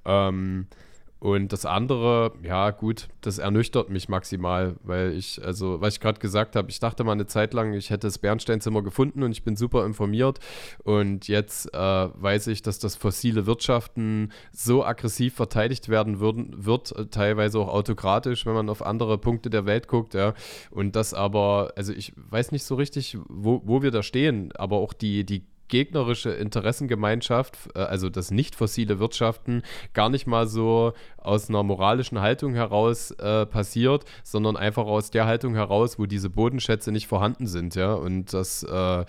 [0.04, 0.66] Ähm,
[1.22, 6.18] und das andere, ja gut, das ernüchtert mich maximal, weil ich, also, was ich gerade
[6.18, 9.44] gesagt habe, ich dachte mal eine Zeit lang, ich hätte das Bernsteinzimmer gefunden und ich
[9.44, 10.40] bin super informiert.
[10.82, 16.90] Und jetzt äh, weiß ich, dass das fossile Wirtschaften so aggressiv verteidigt werden würden, wird,
[16.96, 20.34] äh, teilweise auch autokratisch, wenn man auf andere Punkte der Welt guckt, ja.
[20.72, 24.78] Und das aber, also ich weiß nicht so richtig, wo, wo wir da stehen, aber
[24.78, 29.62] auch die, die gegnerische Interessengemeinschaft, äh, also das nicht fossile Wirtschaften,
[29.94, 35.24] gar nicht mal so aus einer moralischen Haltung heraus äh, passiert, sondern einfach aus der
[35.24, 37.94] Haltung heraus, wo diese Bodenschätze nicht vorhanden sind, ja.
[37.94, 39.04] Und das, äh,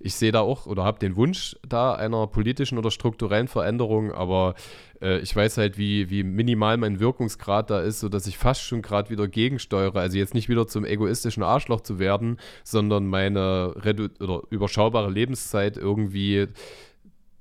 [0.00, 4.54] ich sehe da auch oder habe den Wunsch da einer politischen oder strukturellen Veränderung, aber
[5.00, 8.82] äh, ich weiß halt, wie, wie minimal mein Wirkungsgrad da ist, sodass ich fast schon
[8.82, 10.00] gerade wieder gegensteuere.
[10.00, 15.76] Also jetzt nicht wieder zum egoistischen Arschloch zu werden, sondern meine redu oder überschaubare Lebenszeit
[15.76, 16.48] irgendwie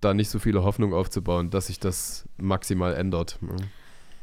[0.01, 3.39] da nicht so viele Hoffnung aufzubauen, dass sich das maximal ändert.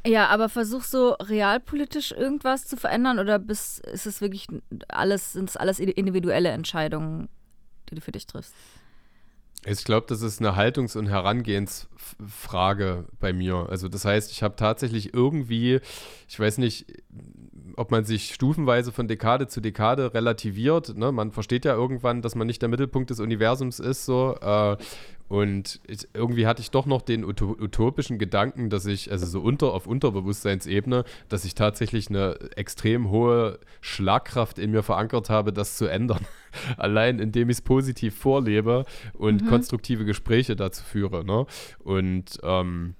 [0.06, 4.46] Ja, aber versuchst du realpolitisch irgendwas zu verändern oder bist, ist es wirklich
[4.88, 7.28] alles, sind es alles individuelle Entscheidungen,
[7.90, 8.54] die du für dich triffst?
[9.66, 13.66] Ich glaube, das ist eine Haltungs- und Herangehensfrage bei mir.
[13.70, 15.80] Also das heißt, ich habe tatsächlich irgendwie,
[16.28, 16.86] ich weiß nicht,
[17.76, 20.96] ob man sich stufenweise von Dekade zu Dekade relativiert.
[20.96, 21.12] Ne?
[21.12, 24.04] Man versteht ja irgendwann, dass man nicht der Mittelpunkt des Universums ist.
[24.04, 24.36] So.
[24.40, 24.76] Äh,
[25.28, 29.72] und ich, irgendwie hatte ich doch noch den utopischen Gedanken, dass ich, also so unter
[29.72, 35.86] auf Unterbewusstseinsebene, dass ich tatsächlich eine extrem hohe Schlagkraft in mir verankert habe, das zu
[35.86, 36.26] ändern.
[36.76, 38.84] Allein indem ich es positiv vorlebe
[39.14, 39.46] und mhm.
[39.48, 41.24] konstruktive Gespräche dazu führe.
[41.24, 41.46] Ne?
[41.82, 42.94] Und ähm,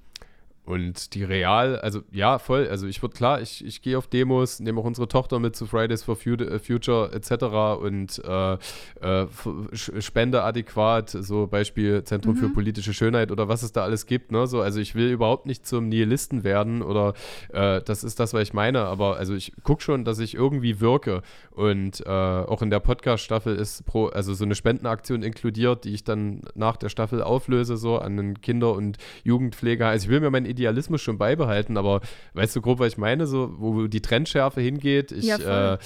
[0.64, 2.68] und die Real, also ja, voll.
[2.68, 5.66] Also ich würde klar, ich, ich gehe auf Demos, nehme auch unsere Tochter mit zu
[5.66, 7.82] Fridays for äh, Future etc.
[7.82, 9.26] und äh, äh,
[9.74, 12.38] spende adäquat, so Beispiel Zentrum mhm.
[12.38, 14.32] für politische Schönheit oder was es da alles gibt.
[14.32, 14.46] Ne?
[14.46, 17.12] So, also ich will überhaupt nicht zum Nihilisten werden oder
[17.52, 18.84] äh, das ist das, was ich meine.
[18.86, 21.20] Aber also ich gucke schon, dass ich irgendwie wirke.
[21.50, 26.04] Und äh, auch in der Podcast-Staffel ist pro, also so eine Spendenaktion inkludiert, die ich
[26.04, 29.88] dann nach der Staffel auflöse, so an den Kinder- und Jugendpfleger.
[29.88, 32.00] Also ich will mir mein Idealismus schon beibehalten, aber
[32.32, 35.12] weißt du grob, was ich meine, so wo die Trendschärfe hingeht?
[35.12, 35.78] Ich, ja, äh,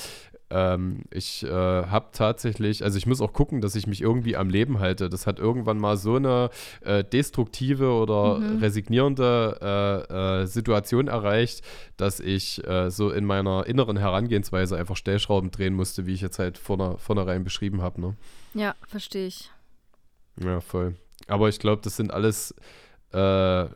[0.51, 4.49] ähm, ich äh, habe tatsächlich, also ich muss auch gucken, dass ich mich irgendwie am
[4.49, 5.11] Leben halte.
[5.11, 6.51] Das hat irgendwann mal so eine
[6.81, 8.59] äh, destruktive oder mhm.
[8.59, 9.59] resignierende
[10.09, 11.63] äh, äh Situation erreicht,
[11.97, 16.39] dass ich äh, so in meiner inneren Herangehensweise einfach Stellschrauben drehen musste, wie ich jetzt
[16.39, 18.01] halt vorne, vornherein beschrieben habe.
[18.01, 18.17] Ne?
[18.55, 19.51] Ja, verstehe ich.
[20.43, 20.95] Ja, voll.
[21.27, 22.55] Aber ich glaube, das sind alles
[23.13, 23.67] äh,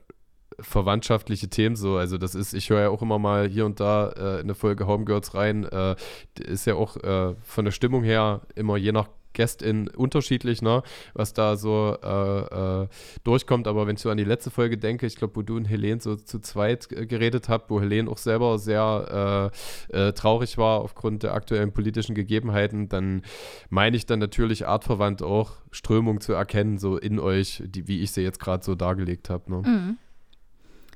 [0.62, 1.96] verwandtschaftliche Themen so.
[1.96, 4.54] Also das ist, ich höre ja auch immer mal hier und da äh, in eine
[4.54, 5.64] Folge Homegirls rein.
[5.64, 5.96] Äh,
[6.38, 10.82] ist ja auch äh, von der Stimmung her immer je nach Guestin unterschiedlich, ne,
[11.14, 12.88] was da so äh, äh,
[13.24, 13.66] durchkommt.
[13.66, 16.00] Aber wenn ich so an die letzte Folge denke, ich glaube, wo du und Helene
[16.00, 19.50] so zu zweit geredet habt, wo Helene auch selber sehr
[19.92, 23.22] äh, äh, traurig war aufgrund der aktuellen politischen Gegebenheiten, dann
[23.70, 28.12] meine ich dann natürlich artverwandt auch Strömung zu erkennen, so in euch, die, wie ich
[28.12, 29.50] sie jetzt gerade so dargelegt habe.
[29.50, 29.62] Ne?
[29.68, 29.98] Mhm.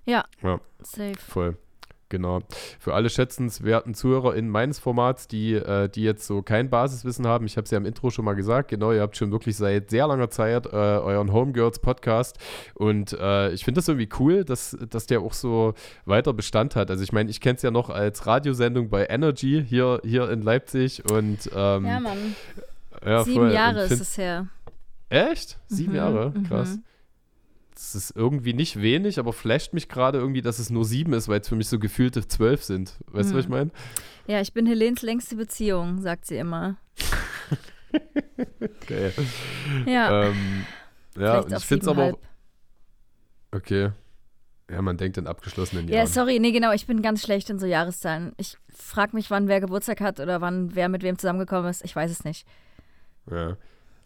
[0.06, 0.24] Ja.
[0.42, 0.60] Ja.
[0.82, 1.18] Safe.
[1.18, 1.56] Voll.
[2.08, 2.40] Genau.
[2.78, 7.56] Für alle schätzenswerten ZuhörerInnen meines Formats, die, äh, die jetzt so kein Basiswissen haben, ich
[7.56, 10.06] habe es ja im Intro schon mal gesagt, genau, ihr habt schon wirklich seit sehr
[10.06, 12.38] langer Zeit äh, euren Homegirls Podcast
[12.74, 16.92] und äh, ich finde das irgendwie cool, dass, dass der auch so weiter Bestand hat.
[16.92, 20.42] Also ich meine, ich kenne es ja noch als Radiosendung bei Energy hier, hier in
[20.42, 22.36] Leipzig und ähm, Ja, Mann.
[23.04, 23.52] Ja, Sieben voll.
[23.52, 24.46] Jahre ist es her.
[25.08, 25.58] Echt?
[25.66, 26.32] Sieben mhm, Jahre?
[26.48, 26.76] Krass.
[26.76, 26.84] Mhm
[27.76, 31.28] das ist irgendwie nicht wenig, aber flasht mich gerade irgendwie, dass es nur sieben ist,
[31.28, 32.94] weil es für mich so gefühlte zwölf sind.
[33.08, 33.32] Weißt hm.
[33.32, 33.50] du, was ich hm.
[33.50, 33.70] meine?
[34.26, 36.76] Ja, ich bin Helens längste Beziehung, sagt sie immer.
[38.60, 39.12] okay.
[39.84, 40.24] Ja.
[40.24, 40.64] Ähm,
[41.18, 42.18] ja, ich finde es aber auch.
[43.52, 43.90] Okay.
[44.70, 45.98] Ja, man denkt in abgeschlossenen Jahren.
[45.98, 48.32] Ja, sorry, nee, genau, ich bin ganz schlecht in so Jahreszahlen.
[48.36, 51.84] Ich frage mich, wann wer Geburtstag hat oder wann wer mit wem zusammengekommen ist.
[51.84, 52.46] Ich weiß es nicht.
[53.30, 53.56] Ja.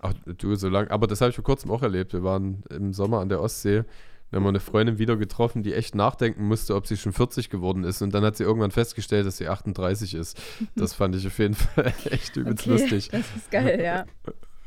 [0.03, 0.89] Ach, du, so lang.
[0.89, 2.13] Aber das habe ich vor kurzem auch erlebt.
[2.13, 3.85] Wir waren im Sommer an der Ostsee.
[4.31, 7.51] Da haben wir eine Freundin wieder getroffen, die echt nachdenken musste, ob sie schon 40
[7.51, 8.01] geworden ist.
[8.01, 10.41] Und dann hat sie irgendwann festgestellt, dass sie 38 ist.
[10.77, 13.09] Das fand ich auf jeden Fall echt übelst okay, lustig.
[13.11, 14.05] Das ist geil, ja.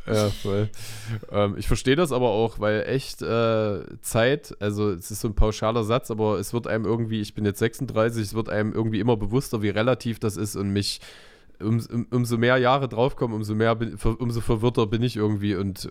[0.06, 0.70] Ja, voll.
[1.32, 5.36] Ähm, ich verstehe das aber auch, weil echt äh, Zeit, also es ist so ein
[5.36, 9.00] pauschaler Satz, aber es wird einem irgendwie, ich bin jetzt 36, es wird einem irgendwie
[9.00, 11.00] immer bewusster, wie relativ das ist und mich
[11.62, 15.86] um, um, umso mehr Jahre draufkommen, umso mehr bin, umso verwirrter bin ich irgendwie und
[15.86, 15.90] äh,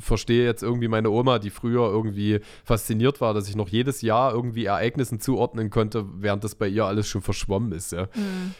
[0.00, 4.32] verstehe jetzt irgendwie meine Oma, die früher irgendwie fasziniert war, dass ich noch jedes Jahr
[4.32, 8.08] irgendwie Ereignissen zuordnen konnte, während das bei ihr alles schon verschwommen ist, ja.
[8.14, 8.54] Mhm.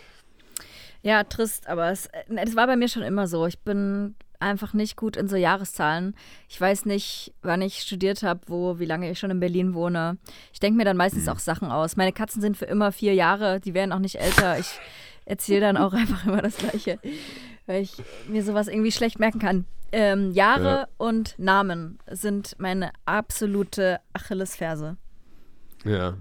[1.02, 3.46] Ja, trist, aber es, äh, es war bei mir schon immer so.
[3.46, 6.14] Ich bin einfach nicht gut in so Jahreszahlen.
[6.48, 10.18] Ich weiß nicht, wann ich studiert habe, wo, wie lange ich schon in Berlin wohne.
[10.52, 11.30] Ich denke mir dann meistens mhm.
[11.30, 11.96] auch Sachen aus.
[11.96, 14.58] Meine Katzen sind für immer vier Jahre, die werden auch nicht älter.
[14.58, 14.78] Ich
[15.26, 16.98] erzähle dann auch einfach immer das Gleiche,
[17.66, 17.92] weil ich
[18.28, 19.66] mir sowas irgendwie schlecht merken kann.
[19.92, 20.88] Ähm, Jahre ja.
[20.96, 24.96] und Namen sind meine absolute Achillesferse.
[25.84, 26.16] Ja.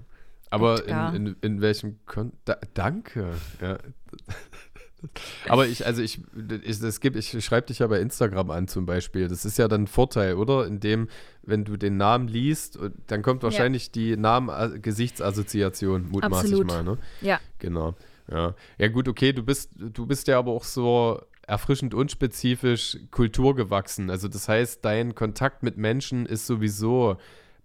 [0.50, 3.34] Aber in, in, in, welchem Kon da, Danke.
[3.60, 3.78] Ja.
[5.48, 6.20] Aber ich, also ich,
[6.62, 9.28] ich, es gibt, ich schreibe dich ja bei Instagram an zum Beispiel.
[9.28, 10.66] Das ist ja dann ein Vorteil, oder?
[10.66, 11.08] Indem,
[11.42, 13.92] wenn du den Namen liest, dann kommt wahrscheinlich ja.
[13.92, 16.66] die Namen-Gesichtsassoziation, mutmaßlich Absolut.
[16.66, 16.98] mal, ne?
[17.20, 17.40] Ja.
[17.58, 17.94] Genau.
[18.30, 18.54] Ja.
[18.78, 24.10] ja, gut, okay, du bist, du bist ja aber auch so erfrischend unspezifisch kulturgewachsen.
[24.10, 27.16] Also das heißt, dein Kontakt mit Menschen ist sowieso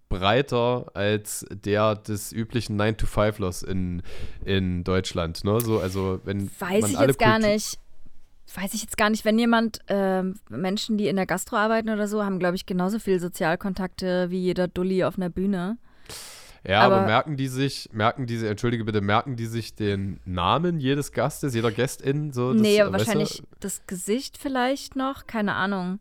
[0.08, 4.02] breiter als der des üblichen 9-to-5-Lers in,
[4.44, 5.42] in Deutschland.
[5.44, 5.60] Ne?
[5.60, 7.78] So, also wenn Weiß ich jetzt gar nicht.
[8.54, 12.06] Weiß ich jetzt gar nicht, wenn jemand, äh, Menschen, die in der Gastro arbeiten oder
[12.06, 15.78] so, haben, glaube ich, genauso viel Sozialkontakte wie jeder Dulli auf einer Bühne.
[16.64, 20.78] Ja, aber, aber, merken die sich, merken diese, entschuldige bitte, merken die sich den Namen
[20.78, 22.32] jedes Gastes, jeder Gästin?
[22.32, 23.46] So, das, nee, aber wahrscheinlich du?
[23.60, 26.00] das Gesicht vielleicht noch, keine Ahnung.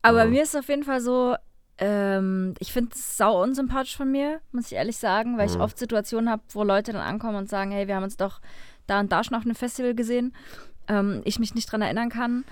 [0.00, 0.28] Aber oh.
[0.28, 1.36] mir ist es auf jeden Fall so,
[1.78, 5.54] ähm, ich finde es sau unsympathisch von mir, muss ich ehrlich sagen, weil mhm.
[5.54, 8.40] ich oft Situationen habe, wo Leute dann ankommen und sagen, hey, wir haben uns doch
[8.86, 10.32] da und da schon auf einem Festival gesehen,
[10.88, 12.44] ähm, ich mich nicht dran erinnern kann.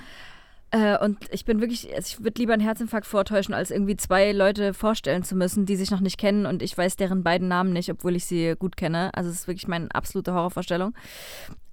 [0.75, 4.33] Äh, und ich bin wirklich, also ich würde lieber einen Herzinfarkt vortäuschen, als irgendwie zwei
[4.33, 7.73] Leute vorstellen zu müssen, die sich noch nicht kennen und ich weiß deren beiden Namen
[7.73, 9.13] nicht, obwohl ich sie gut kenne.
[9.15, 10.93] Also es ist wirklich meine absolute Horrorvorstellung.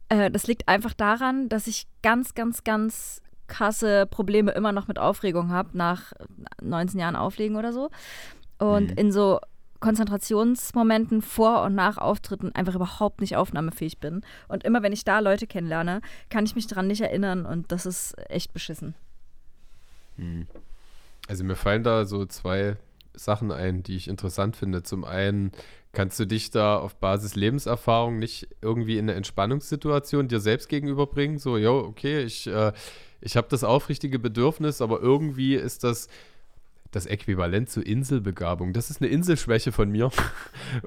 [0.10, 5.00] Äh, das liegt einfach daran, dass ich ganz, ganz, ganz krasse Probleme immer noch mit
[5.00, 6.14] Aufregung habe, nach
[6.62, 7.90] 19 Jahren Auflegen oder so.
[8.60, 8.98] Und mhm.
[8.98, 9.40] in so
[9.82, 14.22] Konzentrationsmomenten vor und nach Auftritten einfach überhaupt nicht aufnahmefähig bin.
[14.48, 17.86] Und immer wenn ich da Leute kennenlerne, kann ich mich daran nicht erinnern und das
[17.86, 18.96] ist echt beschissen.
[20.18, 20.48] Hm.
[21.28, 22.78] Also mir fallen da so zwei
[23.14, 24.84] Sachen ein, die ich interessant finde.
[24.84, 25.52] Zum einen
[25.94, 31.38] kannst du dich da auf Basis Lebenserfahrung nicht irgendwie in eine Entspannungssituation dir selbst gegenüberbringen.
[31.38, 32.72] So, jo, okay, ich, äh,
[33.20, 36.08] ich habe das aufrichtige Bedürfnis, aber irgendwie ist das
[36.92, 38.74] das Äquivalent zu Inselbegabung.
[38.74, 40.12] Das ist eine Inselschwäche von mir.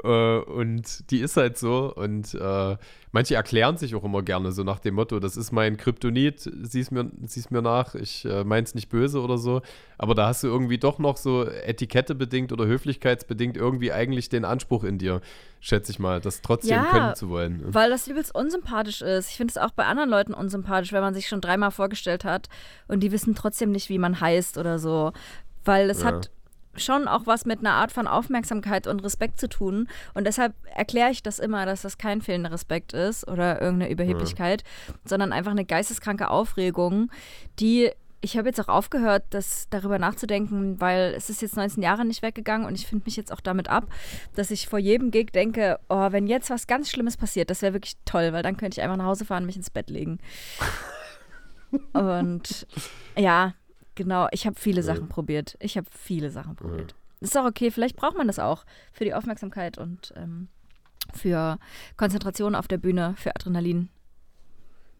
[0.03, 1.93] Äh, und die ist halt so.
[1.95, 2.77] Und äh,
[3.13, 6.91] manche erklären sich auch immer gerne so nach dem Motto, das ist mein Kryptonit, sieh's
[6.91, 9.63] mir, sieh's mir nach, ich äh, mein's nicht böse oder so.
[9.97, 14.85] Aber da hast du irgendwie doch noch so etikettebedingt oder höflichkeitsbedingt irgendwie eigentlich den Anspruch
[14.85, 15.21] in dir,
[15.61, 17.63] schätze ich mal, das trotzdem ja, können zu wollen.
[17.67, 19.31] Weil das übelst unsympathisch ist.
[19.31, 22.49] Ich finde es auch bei anderen Leuten unsympathisch, wenn man sich schon dreimal vorgestellt hat
[22.89, 25.13] und die wissen trotzdem nicht, wie man heißt oder so
[25.65, 26.09] weil es ja.
[26.09, 26.31] hat
[26.77, 29.89] schon auch was mit einer Art von Aufmerksamkeit und Respekt zu tun.
[30.15, 34.65] Und deshalb erkläre ich das immer, dass das kein fehlender Respekt ist oder irgendeine Überheblichkeit,
[34.89, 34.95] ja.
[35.05, 37.11] sondern einfach eine geisteskranke Aufregung,
[37.61, 37.91] die
[38.25, 42.23] ich habe jetzt auch aufgehört, das darüber nachzudenken, weil es ist jetzt 19 Jahre nicht
[42.23, 43.85] weggegangen und ich finde mich jetzt auch damit ab,
[44.35, 47.75] dass ich vor jedem Gig denke, oh, wenn jetzt was ganz Schlimmes passiert, das wäre
[47.75, 50.21] wirklich toll, weil dann könnte ich einfach nach Hause fahren und mich ins Bett legen.
[51.93, 52.67] und
[53.15, 53.53] ja,
[53.95, 55.57] Genau, ich habe viele Sachen probiert.
[55.61, 56.95] Ich habe viele Sachen probiert.
[57.21, 60.49] Ist auch okay, vielleicht braucht man das auch für die Aufmerksamkeit und ähm,
[61.15, 61.59] für
[61.97, 63.89] Konzentration auf der Bühne, für Adrenalin.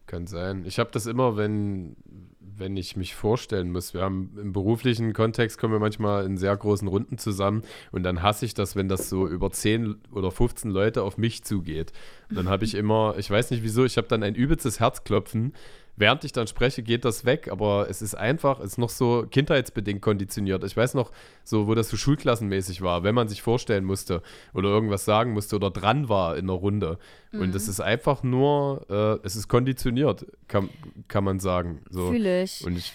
[0.07, 0.65] Kann sein.
[0.65, 1.95] Ich habe das immer, wenn,
[2.39, 3.95] wenn ich mich vorstellen muss.
[3.95, 8.21] Wir haben im beruflichen Kontext kommen wir manchmal in sehr großen Runden zusammen und dann
[8.21, 11.91] hasse ich das, wenn das so über 10 oder 15 Leute auf mich zugeht.
[12.29, 15.53] Und dann habe ich immer, ich weiß nicht wieso, ich habe dann ein übelstes Herzklopfen,
[15.97, 19.25] während ich dann spreche, geht das weg, aber es ist einfach, es ist noch so
[19.29, 20.63] kindheitsbedingt konditioniert.
[20.63, 21.11] Ich weiß noch,
[21.43, 24.21] so, wo das so schulklassenmäßig war, wenn man sich vorstellen musste
[24.53, 26.97] oder irgendwas sagen musste oder dran war in der Runde.
[27.31, 27.41] Mhm.
[27.41, 30.69] Und es ist einfach nur, äh, es ist konditioniert, kann,
[31.07, 31.81] kann man sagen.
[31.89, 32.11] So.
[32.11, 32.65] Fühle ich.
[32.65, 32.93] Und ich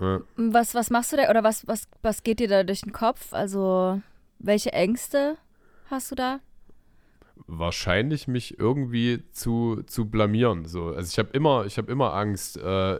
[0.00, 0.18] äh.
[0.36, 3.32] was, was machst du da oder was, was, was geht dir da durch den Kopf?
[3.32, 4.00] Also,
[4.38, 5.36] welche Ängste
[5.86, 6.40] hast du da?
[7.46, 10.66] Wahrscheinlich mich irgendwie zu, zu blamieren.
[10.66, 10.86] So.
[10.88, 12.98] Also ich habe immer, ich habe immer Angst, äh,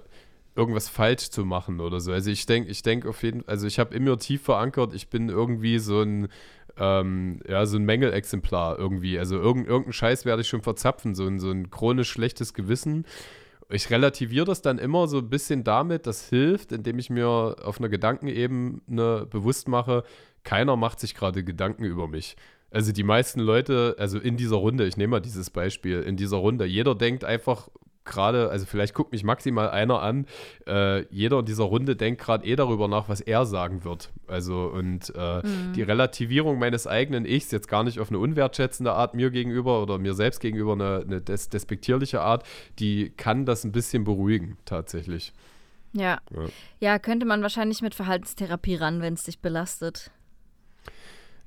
[0.54, 2.12] irgendwas falsch zu machen oder so.
[2.12, 4.94] Also ich denke, ich denke auf jeden Fall, also ich habe in mir tief verankert,
[4.94, 6.28] ich bin irgendwie so ein,
[6.76, 9.18] ähm, ja, so ein Mängelexemplar irgendwie.
[9.18, 13.06] Also irgend, irgendeinen Scheiß werde ich schon verzapfen, so ein, so ein chronisch schlechtes Gewissen.
[13.70, 17.78] Ich relativiere das dann immer so ein bisschen damit, das hilft, indem ich mir auf
[17.78, 20.04] einer Gedankenebene bewusst mache,
[20.44, 22.36] keiner macht sich gerade Gedanken über mich.
[22.72, 26.38] Also die meisten Leute, also in dieser Runde, ich nehme mal dieses Beispiel, in dieser
[26.38, 27.68] Runde, jeder denkt einfach
[28.04, 30.26] gerade, also vielleicht guckt mich maximal einer an,
[30.66, 34.10] äh, jeder in dieser Runde denkt gerade eh darüber nach, was er sagen wird.
[34.26, 35.72] Also und äh, mhm.
[35.74, 39.98] die Relativierung meines eigenen Ichs, jetzt gar nicht auf eine unwertschätzende Art mir gegenüber oder
[39.98, 42.44] mir selbst gegenüber eine, eine des despektierliche Art,
[42.78, 45.32] die kann das ein bisschen beruhigen, tatsächlich.
[45.92, 46.20] Ja.
[46.30, 46.46] Ja,
[46.80, 50.10] ja könnte man wahrscheinlich mit Verhaltenstherapie ran, wenn es dich belastet.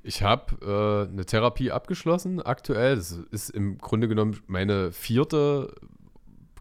[0.06, 2.94] Ich habe äh, eine Therapie abgeschlossen aktuell.
[2.94, 5.74] Das ist im Grunde genommen meine vierte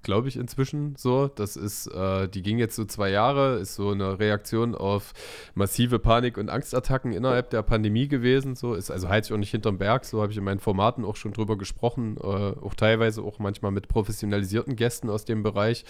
[0.06, 1.28] glaube ich, inzwischen so.
[1.28, 5.14] Das ist, äh, die ging jetzt so zwei Jahre, ist so eine Reaktion auf
[5.56, 8.56] massive Panik- und Angstattacken innerhalb der Pandemie gewesen.
[8.56, 10.06] So ist also halte ich auch nicht hinterm Berg.
[10.06, 13.72] So habe ich in meinen Formaten auch schon drüber gesprochen, äh, auch teilweise auch manchmal
[13.72, 15.84] mit professionalisierten Gästen aus dem Bereich,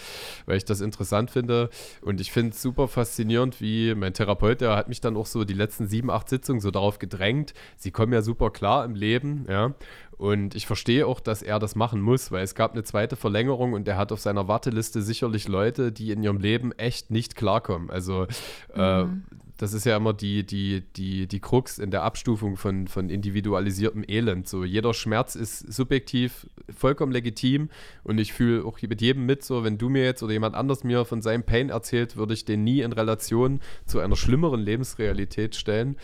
[0.46, 1.70] weil ich das interessant finde.
[2.00, 5.44] Und ich finde es super faszinierend, wie mein Therapeut, der hat mich dann auch so
[5.44, 7.52] die letzten sieben, acht Sitzungen so darauf gedrängt.
[7.76, 9.74] Sie kommen ja super klar im Leben, ja.
[10.18, 13.74] Und ich verstehe auch, dass er das machen muss, weil es gab eine zweite Verlängerung
[13.74, 17.90] und er hat auf seiner Warteliste sicherlich Leute, die in ihrem Leben echt nicht klarkommen.
[17.90, 18.26] Also
[18.74, 19.24] äh, mhm.
[19.30, 23.08] äh, das ist ja immer die, die, die, die Krux in der Abstufung von, von
[23.08, 24.48] individualisiertem Elend.
[24.48, 26.46] So, jeder Schmerz ist subjektiv
[26.76, 27.70] vollkommen legitim
[28.04, 30.84] und ich fühle auch mit jedem mit, so wenn du mir jetzt oder jemand anders
[30.84, 35.56] mir von seinem Pain erzählt, würde ich den nie in Relation zu einer schlimmeren Lebensrealität
[35.56, 35.96] stellen.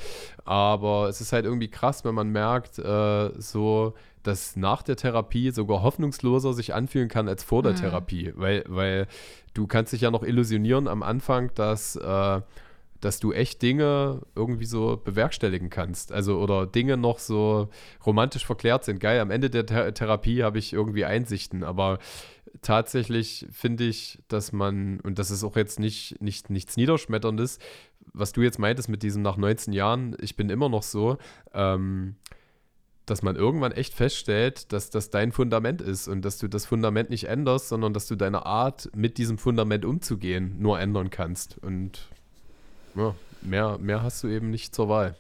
[0.44, 5.50] Aber es ist halt irgendwie krass, wenn man merkt, äh, so dass nach der Therapie
[5.50, 7.76] sogar hoffnungsloser sich anfühlen kann als vor der mhm.
[7.76, 8.32] Therapie.
[8.36, 9.08] Weil, weil
[9.52, 12.40] du kannst dich ja noch illusionieren am Anfang, dass äh,
[13.02, 16.12] dass du echt Dinge irgendwie so bewerkstelligen kannst.
[16.12, 17.68] Also oder Dinge noch so
[18.06, 19.00] romantisch verklärt sind.
[19.00, 21.98] Geil, am Ende der Th Therapie habe ich irgendwie Einsichten, aber
[22.62, 27.58] tatsächlich finde ich, dass man, und das ist auch jetzt nicht, nicht nichts Niederschmetterndes,
[28.12, 31.18] was du jetzt meintest mit diesem nach 19 Jahren, ich bin immer noch so,
[31.52, 32.14] ähm,
[33.04, 37.10] dass man irgendwann echt feststellt, dass das dein Fundament ist und dass du das Fundament
[37.10, 41.58] nicht änderst, sondern dass du deine Art, mit diesem Fundament umzugehen, nur ändern kannst.
[41.58, 42.08] Und
[42.94, 45.16] ja, mehr, mehr hast du eben nicht zur Wahl.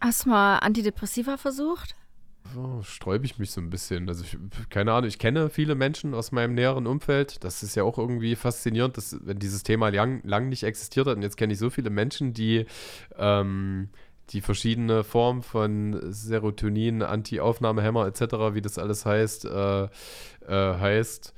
[0.00, 1.94] Hast du mal Antidepressiva versucht?
[2.56, 4.08] Oh, sträube ich mich so ein bisschen.
[4.08, 4.38] Also, ich,
[4.70, 7.42] keine Ahnung, ich kenne viele Menschen aus meinem näheren Umfeld.
[7.42, 11.16] Das ist ja auch irgendwie faszinierend, dass, wenn dieses Thema lang, lang nicht existiert hat.
[11.16, 12.66] Und jetzt kenne ich so viele Menschen, die
[13.16, 13.88] ähm,
[14.30, 19.88] die verschiedene Formen von Serotonin, Anti-Aufnahmehämmer etc., wie das alles heißt, äh, äh,
[20.48, 21.32] heißt,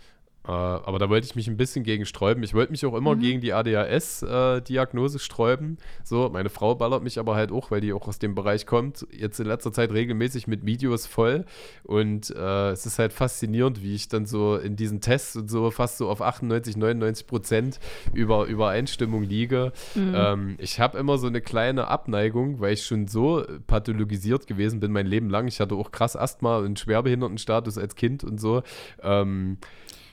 [0.49, 2.43] äh, aber da wollte ich mich ein bisschen gegen sträuben.
[2.43, 3.21] Ich wollte mich auch immer mhm.
[3.21, 5.77] gegen die ADHS-Diagnose äh, sträuben.
[6.05, 9.07] So, meine Frau ballert mich aber halt auch, weil die auch aus dem Bereich kommt,
[9.13, 11.45] jetzt in letzter Zeit regelmäßig mit Videos voll.
[11.85, 15.71] Und äh, es ist halt faszinierend, wie ich dann so in diesen Tests und so
[15.71, 17.79] fast so auf 98, 99 Prozent
[18.15, 19.73] über Übereinstimmung liege.
[19.95, 20.15] Mhm.
[20.17, 24.93] Ähm, ich habe immer so eine kleine Abneigung, weil ich schon so pathologisiert gewesen bin
[24.93, 25.47] mein Leben lang.
[25.47, 28.63] Ich hatte auch krass Asthma und Schwerbehindertenstatus als Kind und so.
[29.03, 29.59] Ähm,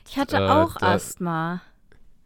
[0.08, 1.62] ich hatte äh, auch Asthma.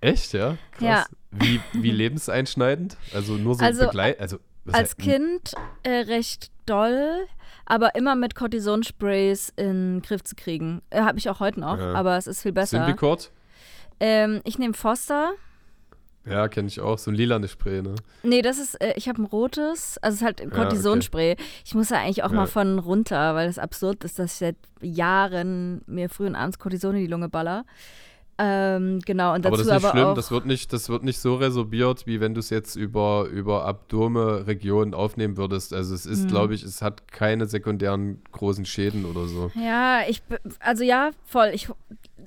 [0.02, 0.58] Echt, ja?
[0.72, 0.82] Krass.
[0.82, 1.06] Ja.
[1.32, 2.98] Wie, wie lebenseinschneidend?
[3.14, 4.20] Also nur so also, Begleit...
[4.20, 4.40] Also,
[4.72, 5.54] als Kind
[5.84, 7.26] äh, recht doll,
[7.66, 10.82] aber immer mit Cortisonsprays in den Griff zu kriegen.
[10.90, 11.94] Äh, Habe ich auch heute noch, ja.
[11.94, 12.86] aber es ist viel besser.
[12.86, 13.32] Symbicort?
[14.00, 15.34] Ähm, ich nehme Foster.
[16.26, 16.97] Ja, kenne ich auch.
[16.97, 17.95] So ein lila Spray, ne?
[18.24, 21.30] Nee, das ist, äh, ich habe ein rotes, also es ist halt ein Cortisonspray.
[21.30, 21.43] Ja, okay.
[21.65, 22.36] Ich muss ja eigentlich auch ja.
[22.36, 26.59] mal von runter, weil es absurd ist, dass ich seit Jahren mir früh und abends
[26.59, 27.65] Cortison in die Lunge baller.
[28.41, 31.03] Ähm, genau, und dazu aber das ist nicht aber schlimm, das wird nicht, das wird
[31.03, 35.74] nicht so resorbiert, wie wenn du es jetzt über, über Abdome-Regionen aufnehmen würdest.
[35.74, 36.28] Also es ist, mhm.
[36.30, 39.51] glaube ich, es hat keine sekundären großen Schäden oder so.
[39.55, 40.22] Ja, ich,
[40.59, 41.51] also ja, voll.
[41.53, 41.67] Ich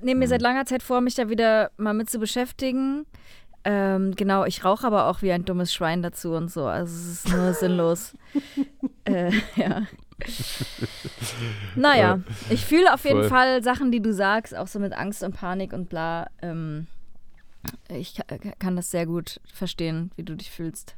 [0.03, 0.31] nehme mir mhm.
[0.31, 3.07] seit langer Zeit vor, mich da wieder mal mit zu beschäftigen.
[3.65, 6.67] Ähm, genau, ich rauche aber auch wie ein dummes Schwein dazu und so.
[6.67, 8.17] Also es ist nur sinnlos.
[9.05, 9.83] äh, ja.
[11.77, 13.29] naja, ich fühle auf jeden Voll.
[13.29, 16.29] Fall Sachen, die du sagst, auch so mit Angst und Panik und bla.
[16.41, 16.87] Ähm,
[17.89, 18.19] ich
[18.59, 20.97] kann das sehr gut verstehen, wie du dich fühlst.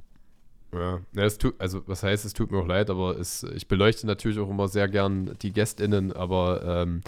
[0.73, 4.07] Ja, es tut, also was heißt, es tut mir auch leid, aber es, ich beleuchte
[4.07, 7.03] natürlich auch immer sehr gern die GästInnen, aber ähm,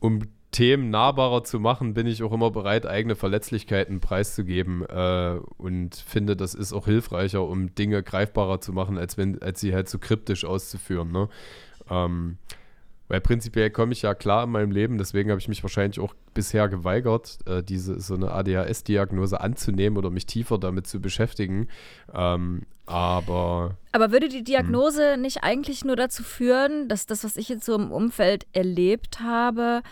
[0.00, 0.22] um
[0.56, 6.34] Themen nahbarer zu machen, bin ich auch immer bereit, eigene Verletzlichkeiten preiszugeben äh, und finde,
[6.34, 9.98] das ist auch hilfreicher, um Dinge greifbarer zu machen, als wenn, als sie halt so
[9.98, 11.12] kryptisch auszuführen.
[11.12, 11.28] Ne?
[11.90, 12.38] Ähm,
[13.08, 16.14] weil prinzipiell komme ich ja klar in meinem Leben, deswegen habe ich mich wahrscheinlich auch
[16.32, 21.68] bisher geweigert, äh, diese so eine ADHS-Diagnose anzunehmen oder mich tiefer damit zu beschäftigen.
[22.14, 23.76] Ähm, aber.
[23.92, 25.20] Aber würde die Diagnose hm.
[25.20, 29.82] nicht eigentlich nur dazu führen, dass das, was ich jetzt so im Umfeld erlebt habe,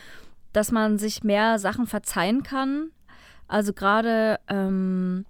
[0.55, 2.91] dass man sich mehr Sachen verzeihen kann.
[3.47, 5.27] Also gerade ähm,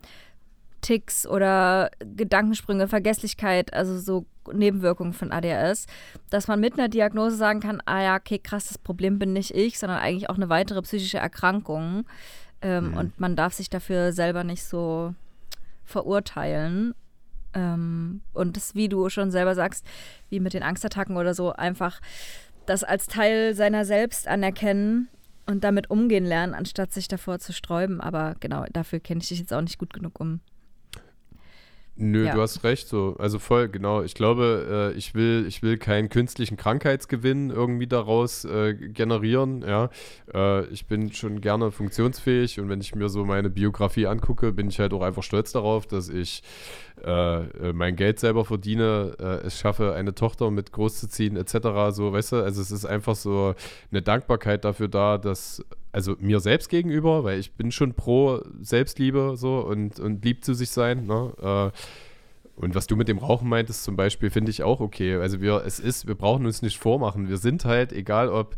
[0.83, 5.87] Ticks oder Gedankensprünge, Vergesslichkeit, also so Nebenwirkungen von ADHS,
[6.29, 9.55] dass man mit einer Diagnose sagen kann, ah ja, okay, krass, das Problem bin nicht
[9.55, 12.05] ich, sondern eigentlich auch eine weitere psychische Erkrankung.
[12.61, 12.97] Ähm, mhm.
[12.97, 15.15] Und man darf sich dafür selber nicht so
[15.85, 16.95] verurteilen.
[17.55, 19.87] Ähm, und das, wie du schon selber sagst,
[20.29, 22.01] wie mit den Angstattacken oder so, einfach
[22.67, 25.09] das als Teil seiner selbst anerkennen
[25.47, 28.01] und damit umgehen lernen, anstatt sich davor zu sträuben.
[28.01, 30.41] Aber genau, dafür kenne ich dich jetzt auch nicht gut genug, um
[31.97, 32.35] Nö, ja.
[32.35, 33.15] du hast recht, so.
[33.21, 34.03] Also voll, genau.
[34.03, 39.91] Ich glaube, äh, ich will, ich will keinen künstlichen Krankheitsgewinn irgendwie daraus äh, generieren, ja.
[40.33, 44.69] Äh, ich bin schon gerne funktionsfähig und wenn ich mir so meine Biografie angucke, bin
[44.69, 46.43] ich halt auch einfach stolz darauf, dass ich
[47.05, 51.69] äh, äh, mein Geld selber verdiene, äh, es schaffe, eine Tochter mit großzuziehen, etc.
[51.91, 53.55] So, weißt du, also es ist einfach so
[53.93, 55.65] eine Dankbarkeit dafür da, dass
[55.95, 60.53] also mir selbst gegenüber, weil ich bin schon pro Selbstliebe so und, und lieb zu
[60.53, 61.07] sich sein.
[61.07, 61.33] Ne?
[61.41, 65.15] Äh, und was du mit dem Rauchen meintest zum Beispiel, finde ich auch okay.
[65.15, 67.29] Also wir, es ist, wir brauchen uns nicht vormachen.
[67.29, 68.57] Wir sind halt, egal ob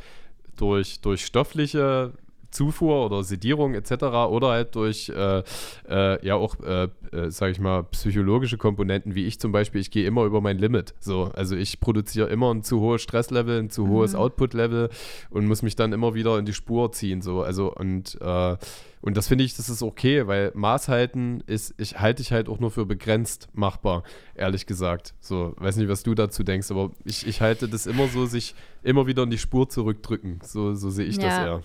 [0.57, 2.15] durch, durch stoffliche
[2.57, 3.93] Zufuhr oder Sedierung etc.
[4.31, 5.43] oder halt durch äh,
[5.89, 9.91] äh, ja auch, äh, äh sage ich mal, psychologische Komponenten, wie ich zum Beispiel, ich
[9.91, 10.95] gehe immer über mein Limit.
[10.99, 13.91] So, also ich produziere immer ein zu hohes Stresslevel, ein zu mhm.
[13.91, 14.89] hohes Output-Level
[15.31, 17.21] und muss mich dann immer wieder in die Spur ziehen.
[17.21, 18.57] So, also und äh,
[19.03, 22.49] und das finde ich, das ist okay, weil Maß halten ist, ich halte ich halt
[22.49, 24.03] auch nur für begrenzt machbar,
[24.35, 25.15] ehrlich gesagt.
[25.21, 28.57] So, weiß nicht, was du dazu denkst, aber ich, ich halte das immer so, sich
[28.83, 30.41] immer wieder in die Spur zurückdrücken.
[30.43, 31.23] So, so sehe ich ja.
[31.23, 31.63] das eher.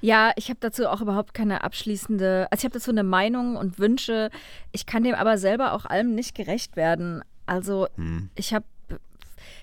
[0.00, 3.78] Ja, ich habe dazu auch überhaupt keine abschließende, also ich habe dazu eine Meinung und
[3.78, 4.30] Wünsche.
[4.72, 7.22] Ich kann dem aber selber auch allem nicht gerecht werden.
[7.46, 8.30] Also hm.
[8.34, 8.64] ich habe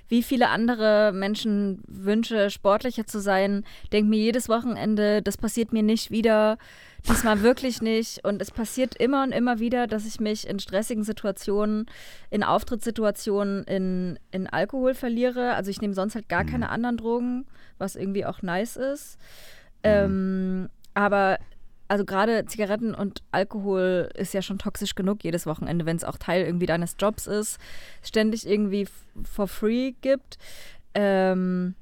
[0.10, 3.64] wie viele andere Menschen wünsche, sportlicher zu sein,
[3.94, 6.58] denke mir jedes Wochenende, das passiert mir nicht wieder,
[7.08, 8.26] diesmal wirklich nicht.
[8.26, 11.86] Und es passiert immer und immer wieder, dass ich mich in stressigen Situationen,
[12.32, 15.54] in Auftrittssituationen, in, in Alkohol verliere.
[15.54, 16.50] Also ich nehme sonst halt gar mhm.
[16.50, 17.46] keine anderen Drogen,
[17.78, 19.18] was irgendwie auch nice ist.
[19.84, 19.90] Mhm.
[19.90, 21.40] Ähm, aber
[21.90, 26.18] also gerade Zigaretten und Alkohol ist ja schon toxisch genug jedes Wochenende, wenn es auch
[26.18, 27.58] Teil irgendwie deines Jobs ist,
[28.04, 28.88] ständig irgendwie
[29.24, 30.38] for free gibt.
[30.94, 31.74] Ähm,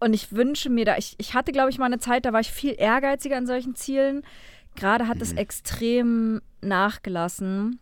[0.00, 2.40] und ich wünsche mir da, ich, ich hatte, glaube ich, mal eine Zeit, da war
[2.40, 4.22] ich viel ehrgeiziger an solchen Zielen.
[4.76, 5.22] Gerade hat mhm.
[5.22, 7.78] es extrem nachgelassen.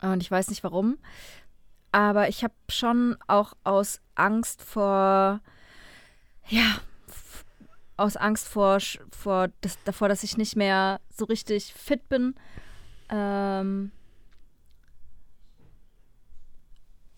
[0.00, 0.98] Und ich weiß nicht warum.
[1.90, 5.40] Aber ich habe schon auch aus Angst vor,
[6.48, 6.80] ja,
[7.96, 8.78] aus Angst vor,
[9.10, 12.34] vor das, davor, dass ich nicht mehr so richtig fit bin.
[13.08, 13.92] Ähm,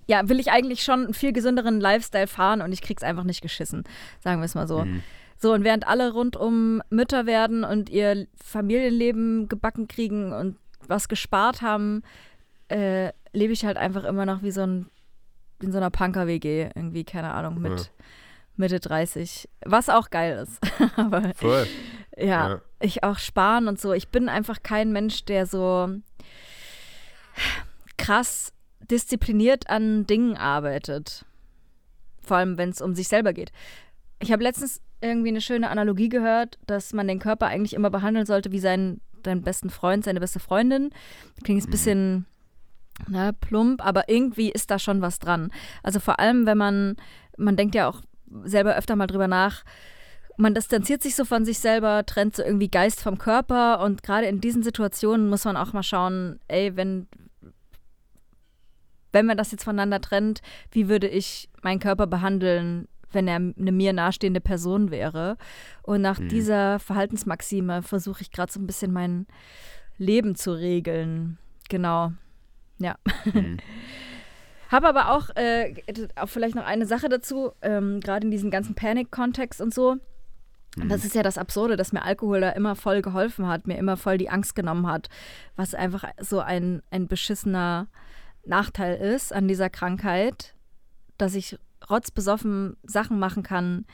[0.07, 3.41] ja, will ich eigentlich schon einen viel gesünderen Lifestyle fahren und ich krieg's einfach nicht
[3.41, 3.85] geschissen,
[4.21, 4.85] sagen wir es mal so.
[4.85, 5.03] Mhm.
[5.39, 10.57] So, und während alle rundum Mütter werden und ihr Familienleben gebacken kriegen und
[10.87, 12.03] was gespart haben,
[12.69, 14.87] äh, lebe ich halt einfach immer noch wie so ein,
[15.61, 17.87] in so einer Punker-WG, irgendwie, keine Ahnung, mit ja.
[18.57, 19.49] Mitte 30.
[19.65, 20.61] Was auch geil ist.
[20.97, 21.67] Aber Voll.
[22.17, 23.93] Ja, ja, ich auch sparen und so.
[23.93, 25.89] Ich bin einfach kein Mensch, der so
[27.97, 28.53] krass
[28.91, 31.25] diszipliniert an Dingen arbeitet.
[32.21, 33.51] Vor allem, wenn es um sich selber geht.
[34.21, 38.27] Ich habe letztens irgendwie eine schöne Analogie gehört, dass man den Körper eigentlich immer behandeln
[38.27, 40.91] sollte wie seinen, seinen besten Freund, seine beste Freundin.
[41.43, 41.73] Klingt jetzt ein mhm.
[41.73, 42.27] bisschen
[43.09, 45.51] ne, plump, aber irgendwie ist da schon was dran.
[45.83, 46.97] Also vor allem, wenn man,
[47.37, 48.01] man denkt ja auch
[48.45, 49.65] selber öfter mal drüber nach,
[50.37, 54.27] man distanziert sich so von sich selber, trennt so irgendwie Geist vom Körper und gerade
[54.27, 57.07] in diesen Situationen muss man auch mal schauen, ey, wenn,
[59.13, 63.73] wenn man das jetzt voneinander trennt, wie würde ich meinen Körper behandeln, wenn er eine
[63.73, 65.37] mir nahestehende Person wäre?
[65.83, 66.29] Und nach mhm.
[66.29, 69.27] dieser Verhaltensmaxime versuche ich gerade so ein bisschen mein
[69.99, 71.39] Leben zu regeln.
[71.69, 72.13] Genau.
[72.79, 72.97] Ja.
[73.25, 73.59] Mhm.
[74.71, 75.75] Habe aber auch, äh,
[76.17, 79.97] auch vielleicht noch eine Sache dazu, ähm, gerade in diesem ganzen Panic-Kontext und so.
[80.77, 80.89] Mhm.
[80.89, 83.97] Das ist ja das Absurde, dass mir Alkohol da immer voll geholfen hat, mir immer
[83.97, 85.09] voll die Angst genommen hat,
[85.57, 87.89] was einfach so ein, ein beschissener
[88.45, 90.55] Nachteil ist an dieser Krankheit,
[91.19, 91.59] dass ich
[91.89, 93.87] rotzbesoffen Sachen machen kann,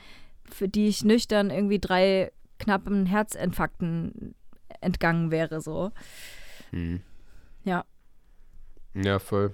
[0.45, 4.35] für die ich nüchtern irgendwie drei knappen Herzinfarkten
[4.81, 5.91] entgangen wäre, so.
[6.71, 7.01] Mhm.
[7.63, 7.85] Ja.
[8.93, 9.53] Ja, voll.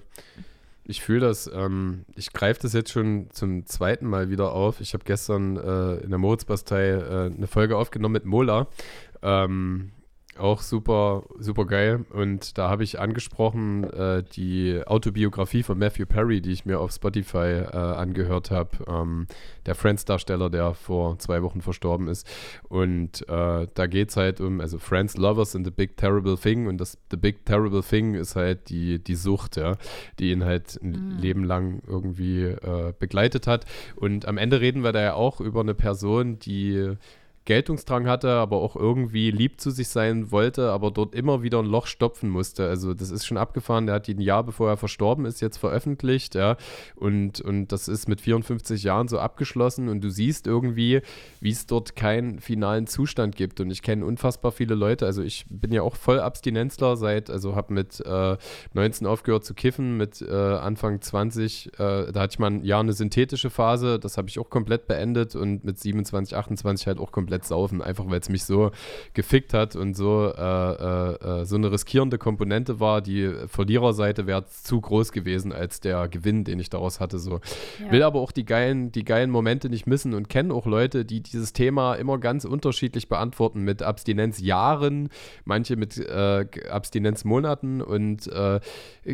[0.90, 4.80] Ich fühle das, ähm, ich greife das jetzt schon zum zweiten Mal wieder auf.
[4.80, 8.68] Ich habe gestern äh, in der Moritzbastei äh, eine Folge aufgenommen mit Mola.
[9.20, 9.90] Ähm,
[10.38, 12.04] auch super, super geil.
[12.10, 16.92] Und da habe ich angesprochen äh, die Autobiografie von Matthew Perry, die ich mir auf
[16.92, 18.70] Spotify äh, angehört habe.
[18.86, 19.26] Ähm,
[19.66, 22.26] der Friends-Darsteller, der vor zwei Wochen verstorben ist.
[22.68, 26.66] Und äh, da geht es halt um, also Friends, Lovers and the Big Terrible Thing.
[26.66, 29.76] Und das The Big Terrible Thing ist halt die, die Sucht, ja,
[30.18, 31.18] die ihn halt ein mhm.
[31.18, 33.64] Leben lang irgendwie äh, begleitet hat.
[33.96, 36.96] Und am Ende reden wir da ja auch über eine Person, die
[37.48, 41.64] Geltungsdrang hatte, aber auch irgendwie lieb zu sich sein wollte, aber dort immer wieder ein
[41.64, 42.68] Loch stopfen musste.
[42.68, 43.86] Also das ist schon abgefahren.
[43.86, 46.58] Der hat ihn ein Jahr bevor er verstorben ist jetzt veröffentlicht, ja.
[46.94, 51.00] Und, und das ist mit 54 Jahren so abgeschlossen und du siehst irgendwie,
[51.40, 53.60] wie es dort keinen finalen Zustand gibt.
[53.60, 55.06] Und ich kenne unfassbar viele Leute.
[55.06, 58.36] Also ich bin ja auch voll Abstinenzler seit, also habe mit äh,
[58.74, 62.80] 19 aufgehört zu kiffen, mit äh, Anfang 20, äh, da hatte ich mal ein Jahr
[62.80, 67.10] eine synthetische Phase, das habe ich auch komplett beendet und mit 27, 28 halt auch
[67.10, 68.70] komplett komplett saufen, einfach weil es mich so
[69.14, 73.00] gefickt hat und so, äh, äh, äh, so eine riskierende Komponente war.
[73.00, 77.18] Die Verliererseite wäre zu groß gewesen als der Gewinn, den ich daraus hatte.
[77.18, 77.40] So.
[77.82, 77.92] Ja.
[77.92, 81.22] Will aber auch die geilen, die geilen Momente nicht missen und kenne auch Leute, die
[81.22, 85.08] dieses Thema immer ganz unterschiedlich beantworten mit Abstinenzjahren,
[85.44, 88.60] manche mit äh, Abstinenzmonaten und äh,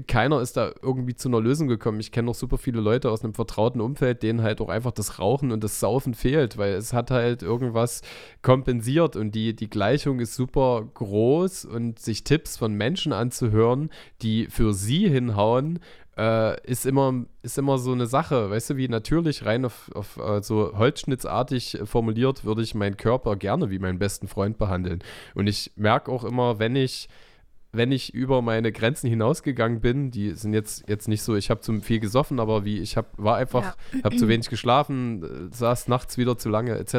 [0.06, 2.00] keiner ist da irgendwie zu einer Lösung gekommen.
[2.00, 5.18] Ich kenne noch super viele Leute aus einem vertrauten Umfeld, denen halt auch einfach das
[5.18, 8.02] Rauchen und das Saufen fehlt, weil es hat halt irgendwas
[8.42, 9.16] kompensiert.
[9.16, 11.64] Und die, die Gleichung ist super groß.
[11.64, 13.90] Und sich Tipps von Menschen anzuhören,
[14.22, 15.80] die für sie hinhauen,
[16.16, 20.16] äh, ist, immer, ist immer so eine Sache, weißt du, wie natürlich rein auf, auf
[20.16, 25.02] äh, so holzschnittsartig formuliert, würde ich meinen Körper gerne wie meinen besten Freund behandeln.
[25.34, 27.08] Und ich merke auch immer, wenn ich
[27.74, 31.60] wenn ich über meine Grenzen hinausgegangen bin, die sind jetzt, jetzt nicht so, ich habe
[31.60, 34.04] zu viel gesoffen, aber wie ich hab, war einfach, ja.
[34.04, 36.94] habe zu wenig geschlafen, äh, saß nachts wieder zu lange etc.,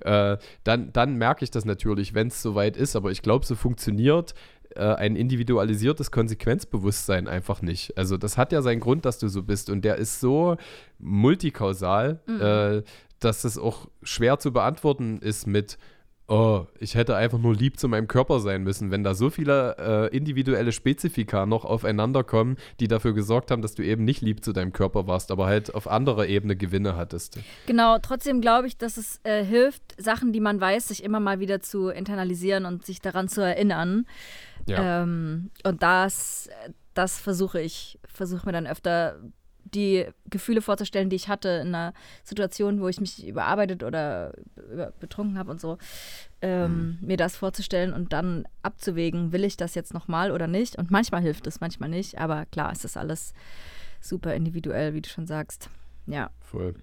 [0.00, 2.96] äh, dann, dann merke ich das natürlich, wenn es soweit ist.
[2.96, 4.34] Aber ich glaube, so funktioniert
[4.74, 7.96] äh, ein individualisiertes Konsequenzbewusstsein einfach nicht.
[7.96, 10.56] Also das hat ja seinen Grund, dass du so bist und der ist so
[10.98, 12.40] multikausal, mhm.
[12.40, 12.82] äh,
[13.20, 15.78] dass es auch schwer zu beantworten ist mit
[16.26, 19.76] oh, ich hätte einfach nur lieb zu meinem Körper sein müssen, wenn da so viele
[19.78, 24.42] äh, individuelle Spezifika noch aufeinander kommen, die dafür gesorgt haben, dass du eben nicht lieb
[24.42, 27.38] zu deinem Körper warst, aber halt auf anderer Ebene Gewinne hattest.
[27.66, 31.40] Genau, trotzdem glaube ich, dass es äh, hilft, Sachen, die man weiß, sich immer mal
[31.40, 34.06] wieder zu internalisieren und sich daran zu erinnern.
[34.66, 35.02] Ja.
[35.02, 36.48] Ähm, und das,
[36.94, 39.18] das versuche ich, versuche mir dann öfter
[39.74, 44.32] die Gefühle vorzustellen, die ich hatte in einer Situation, wo ich mich überarbeitet oder
[45.00, 45.78] betrunken habe und so,
[46.42, 47.06] ähm, mhm.
[47.06, 50.76] mir das vorzustellen und dann abzuwägen, will ich das jetzt nochmal oder nicht.
[50.76, 53.34] Und manchmal hilft es, manchmal nicht, aber klar, es ist alles
[54.00, 55.68] super individuell, wie du schon sagst.
[56.06, 56.30] Ja.
[56.40, 56.74] Voll.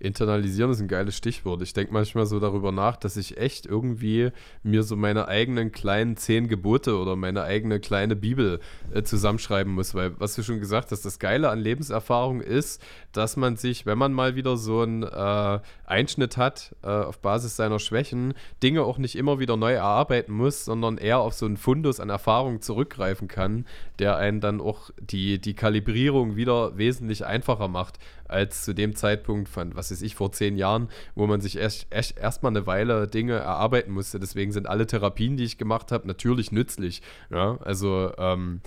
[0.00, 1.62] Internalisieren ist ein geiles Stichwort.
[1.62, 4.30] Ich denke manchmal so darüber nach, dass ich echt irgendwie
[4.62, 8.60] mir so meine eigenen kleinen zehn Gebote oder meine eigene kleine Bibel
[8.92, 13.36] äh, zusammenschreiben muss, weil was du schon gesagt hast, das Geile an Lebenserfahrung ist, dass
[13.36, 17.78] man sich, wenn man mal wieder so einen äh, Einschnitt hat äh, auf Basis seiner
[17.78, 22.00] Schwächen, Dinge auch nicht immer wieder neu erarbeiten muss, sondern eher auf so einen Fundus
[22.00, 23.66] an Erfahrung zurückgreifen kann,
[23.98, 27.98] der einen dann auch die, die Kalibrierung wieder wesentlich einfacher macht
[28.28, 31.86] als zu dem Zeitpunkt von, was weiß ich, vor zehn Jahren, wo man sich erst,
[31.90, 34.20] erst erstmal eine Weile Dinge erarbeiten musste.
[34.20, 37.02] Deswegen sind alle Therapien, die ich gemacht habe, natürlich nützlich.
[37.30, 37.58] Ja?
[37.62, 38.60] Also ähm,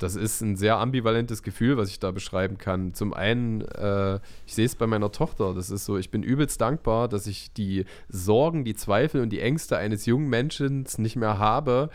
[0.00, 2.94] das ist ein sehr ambivalentes Gefühl, was ich da beschreiben kann.
[2.94, 6.60] Zum einen, äh, ich sehe es bei meiner Tochter, das ist so, ich bin übelst
[6.60, 11.38] dankbar, dass ich die Sorgen, die Zweifel und die Ängste eines jungen Menschen nicht mehr
[11.38, 11.90] habe.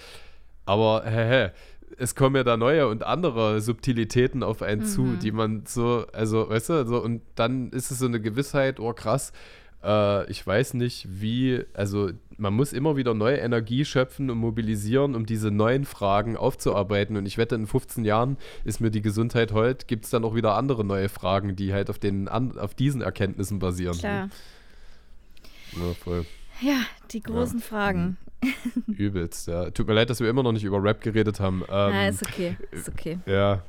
[0.66, 1.50] Aber hä,
[1.98, 4.86] es kommen ja da neue und andere Subtilitäten auf einen mhm.
[4.86, 8.80] zu, die man so, also, weißt du, so, und dann ist es so eine Gewissheit,
[8.80, 9.32] oh krass,
[9.84, 15.16] äh, ich weiß nicht, wie, also man muss immer wieder neue Energie schöpfen und mobilisieren,
[15.16, 17.16] um diese neuen Fragen aufzuarbeiten.
[17.16, 20.36] Und ich wette, in 15 Jahren ist mir die Gesundheit heut, gibt es dann auch
[20.36, 23.98] wieder andere neue Fragen, die halt auf, den, auf diesen Erkenntnissen basieren.
[23.98, 24.30] Klar.
[25.74, 26.26] Ja, voll.
[26.62, 26.82] Ja,
[27.12, 27.66] die großen ja.
[27.66, 28.18] Fragen.
[28.88, 29.70] Übelst, ja.
[29.72, 31.64] Tut mir leid, dass wir immer noch nicht über Rap geredet haben.
[31.70, 32.58] Ähm, ja, ist okay.
[32.72, 33.20] Ist okay.
[33.26, 33.64] Ja,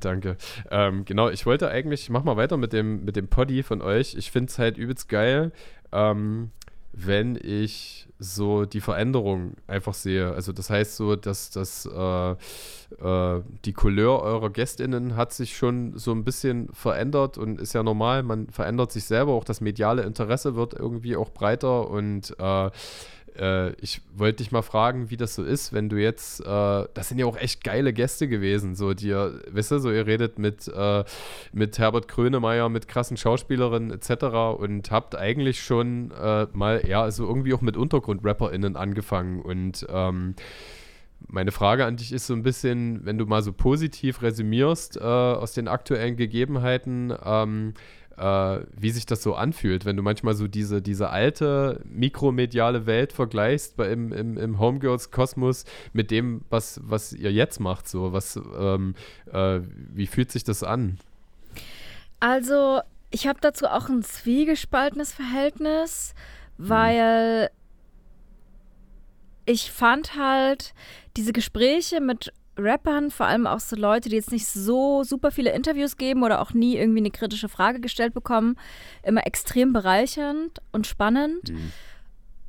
[0.00, 0.36] danke.
[0.70, 3.82] Ähm, genau, ich wollte eigentlich, ich mach mal weiter mit dem, mit dem Poddy von
[3.82, 4.14] euch.
[4.14, 5.52] Ich finde es halt übelst geil,
[5.92, 6.50] ähm,
[6.96, 10.32] wenn ich so die Veränderung einfach sehe.
[10.32, 15.98] Also das heißt so, dass das äh, äh, die Couleur eurer GästInnen hat sich schon
[15.98, 20.02] so ein bisschen verändert und ist ja normal, man verändert sich selber, auch das mediale
[20.02, 22.70] Interesse wird irgendwie auch breiter und äh,
[23.38, 26.44] äh, ich wollte dich mal fragen, wie das so ist, wenn du jetzt, äh,
[26.94, 29.12] das sind ja auch echt geile Gäste gewesen, so die,
[29.50, 31.04] wisst ihr, so ihr redet mit, äh,
[31.52, 34.24] mit Herbert Krönemeyer, mit krassen Schauspielerinnen etc.
[34.58, 40.34] und habt eigentlich schon äh, mal, ja, also irgendwie auch mit UntergrundrapperInnen angefangen und ähm,
[41.28, 45.00] meine Frage an dich ist so ein bisschen, wenn du mal so positiv resümierst äh,
[45.00, 47.74] aus den aktuellen Gegebenheiten, ähm,
[48.16, 53.12] äh, wie sich das so anfühlt, wenn du manchmal so diese, diese alte mikromediale Welt
[53.12, 57.88] vergleichst bei, im, im, im Homegirls-Kosmos mit dem, was, was ihr jetzt macht.
[57.88, 58.94] So, was, ähm,
[59.32, 59.60] äh,
[59.92, 60.98] wie fühlt sich das an?
[62.20, 66.14] Also, ich habe dazu auch ein zwiegespaltenes Verhältnis,
[66.56, 67.48] weil hm.
[69.46, 70.74] ich fand halt
[71.16, 75.52] diese Gespräche mit Rappern, vor allem auch so Leute, die jetzt nicht so super viele
[75.52, 78.56] Interviews geben oder auch nie irgendwie eine kritische Frage gestellt bekommen,
[79.02, 81.50] immer extrem bereichernd und spannend.
[81.50, 81.72] Mhm.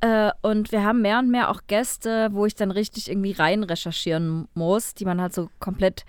[0.00, 3.62] Äh, und wir haben mehr und mehr auch Gäste, wo ich dann richtig irgendwie rein
[3.62, 6.04] recherchieren muss, die man halt so komplett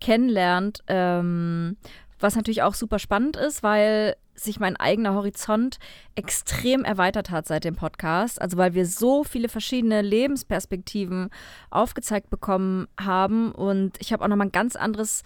[0.00, 0.82] kennenlernt.
[0.86, 1.76] Ähm,
[2.20, 5.78] was natürlich auch super spannend ist, weil sich mein eigener Horizont
[6.14, 8.40] extrem erweitert hat seit dem Podcast.
[8.40, 11.30] Also weil wir so viele verschiedene Lebensperspektiven
[11.70, 13.52] aufgezeigt bekommen haben.
[13.52, 15.22] Und ich habe auch nochmal ein ganz anderes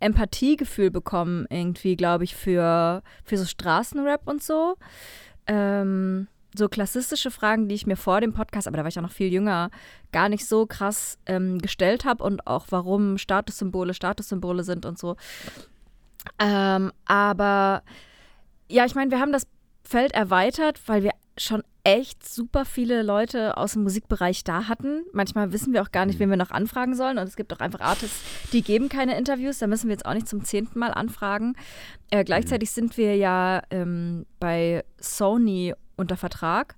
[0.00, 4.76] Empathiegefühl bekommen, irgendwie, glaube ich, für, für so Straßenrap und so.
[5.46, 6.26] Ähm,
[6.56, 9.12] so klassistische Fragen, die ich mir vor dem Podcast, aber da war ich auch noch
[9.12, 9.70] viel jünger,
[10.10, 15.16] gar nicht so krass ähm, gestellt habe und auch warum Statussymbole Statussymbole sind und so.
[16.38, 17.82] Ähm, aber
[18.68, 19.46] ja, ich meine, wir haben das
[19.82, 25.02] Feld erweitert, weil wir schon echt super viele Leute aus dem Musikbereich da hatten.
[25.12, 26.24] Manchmal wissen wir auch gar nicht, mhm.
[26.24, 27.18] wen wir noch anfragen sollen.
[27.18, 28.20] Und es gibt auch einfach Artists,
[28.52, 29.58] die geben keine Interviews.
[29.58, 31.54] Da müssen wir jetzt auch nicht zum zehnten Mal anfragen.
[32.10, 36.76] Äh, gleichzeitig sind wir ja ähm, bei Sony unter Vertrag.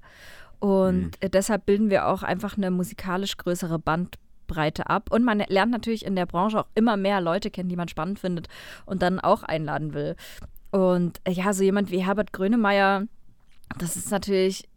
[0.60, 1.10] Und mhm.
[1.20, 4.22] äh, deshalb bilden wir auch einfach eine musikalisch größere Bandbreite
[4.52, 5.10] Bandbreite ab.
[5.10, 8.18] Und man lernt natürlich in der Branche auch immer mehr Leute kennen, die man spannend
[8.18, 8.48] findet
[8.86, 10.16] und dann auch einladen will.
[10.70, 13.04] Und äh, ja, so jemand wie Herbert Grönemeyer,
[13.78, 14.68] das ist natürlich,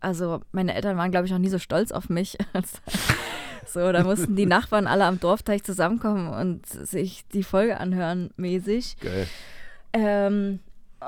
[0.00, 2.38] also meine Eltern waren, glaube ich, noch nie so stolz auf mich.
[3.66, 8.96] so, da mussten die Nachbarn alle am Dorfteich zusammenkommen und sich die Folge anhören, mäßig.
[9.00, 9.26] Geil.
[9.92, 10.60] Ähm,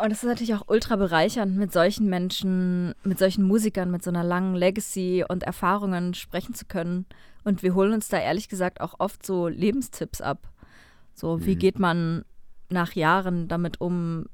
[0.03, 4.11] und es ist natürlich auch ultra bereichernd, mit solchen Menschen, mit solchen Musikern, mit so
[4.11, 7.07] einer langen Legacy und Erfahrungen sprechen zu können.
[7.47, 10.49] Und wir holen uns da ehrlich gesagt auch oft so Lebenstipps ab.
[11.14, 11.59] So, wie mhm.
[11.61, 12.24] geht man
[12.70, 14.26] nach Jahren damit um,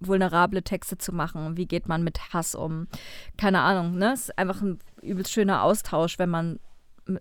[0.00, 1.56] vulnerable Texte zu machen?
[1.56, 2.88] Wie geht man mit Hass um?
[3.38, 4.12] Keine Ahnung, ne?
[4.12, 6.60] Es ist einfach ein übelst schöner Austausch, wenn man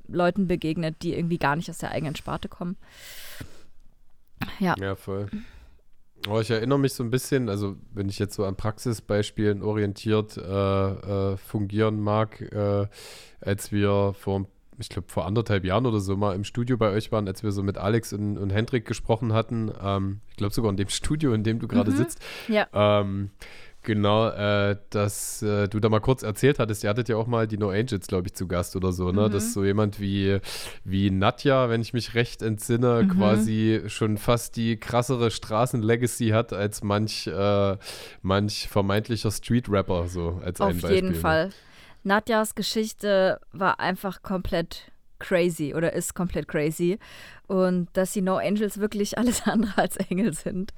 [0.05, 2.75] Leuten begegnet, die irgendwie gar nicht aus der eigenen Sparte kommen.
[4.59, 4.75] Ja.
[4.77, 5.29] Ja, voll.
[6.27, 10.36] Oh, ich erinnere mich so ein bisschen, also wenn ich jetzt so an Praxisbeispielen orientiert
[10.36, 10.41] äh,
[11.32, 12.88] äh, fungieren mag, äh,
[13.39, 14.45] als wir vor,
[14.82, 17.51] ich glaube, vor anderthalb Jahren oder so mal im Studio bei euch waren, als wir
[17.51, 21.34] so mit Alex und, und Hendrik gesprochen hatten, ähm, ich glaube sogar in dem Studio,
[21.34, 21.95] in dem du gerade mhm.
[21.95, 22.19] sitzt.
[22.47, 22.67] Ja.
[22.73, 23.32] Ähm,
[23.84, 27.47] Genau, äh, dass äh, du da mal kurz erzählt hattest, ihr hattet ja auch mal
[27.47, 29.27] die No Angels, glaube ich, zu Gast oder so, ne?
[29.27, 29.32] Mhm.
[29.32, 30.38] Dass so jemand wie,
[30.84, 33.09] wie Nadja, wenn ich mich recht entsinne, mhm.
[33.09, 37.77] quasi schon fast die krassere Straßenlegacy hat als manch, äh,
[38.21, 40.89] manch vermeintlicher Street-Rapper, so als Auf ein Beispiel.
[40.89, 41.15] Auf jeden ne?
[41.15, 41.49] Fall.
[42.04, 44.91] Nadjas Geschichte war einfach komplett
[45.22, 46.97] crazy oder ist komplett crazy.
[47.47, 50.74] Und dass die No Angels wirklich alles andere als Engel sind,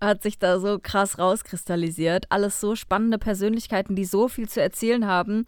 [0.00, 2.26] hat sich da so krass rauskristallisiert.
[2.28, 5.44] Alles so spannende Persönlichkeiten, die so viel zu erzählen haben.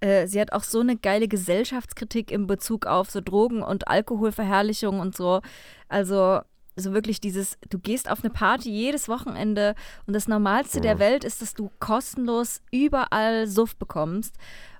[0.00, 5.00] Äh, sie hat auch so eine geile Gesellschaftskritik in Bezug auf so Drogen- und Alkoholverherrlichung
[5.00, 5.40] und so.
[5.88, 6.40] Also
[6.78, 9.74] so wirklich dieses, du gehst auf eine Party jedes Wochenende
[10.06, 10.82] und das Normalste ja.
[10.82, 14.36] der Welt ist, dass du kostenlos überall Suff bekommst.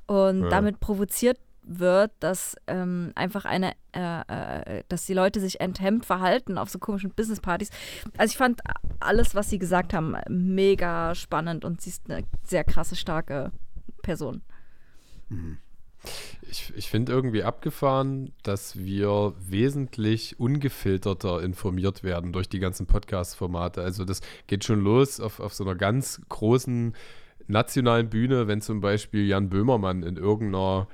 [0.06, 0.48] Und ja.
[0.48, 1.38] damit provoziert
[1.68, 6.78] wird, dass ähm, einfach eine, äh, äh, dass die Leute sich enthemmt verhalten auf so
[6.78, 7.70] komischen Businesspartys.
[8.16, 8.62] Also ich fand
[9.00, 13.52] alles, was sie gesagt haben, mega spannend und sie ist eine sehr krasse, starke
[14.02, 14.42] Person.
[15.28, 15.58] Mhm.
[16.50, 23.82] Ich, ich finde irgendwie abgefahren, dass wir wesentlich ungefilterter informiert werden durch die ganzen Podcast-Formate.
[23.82, 26.94] Also das geht schon los auf, auf so einer ganz großen
[27.48, 30.86] nationalen Bühne, wenn zum Beispiel Jan Böhmermann in irgendeiner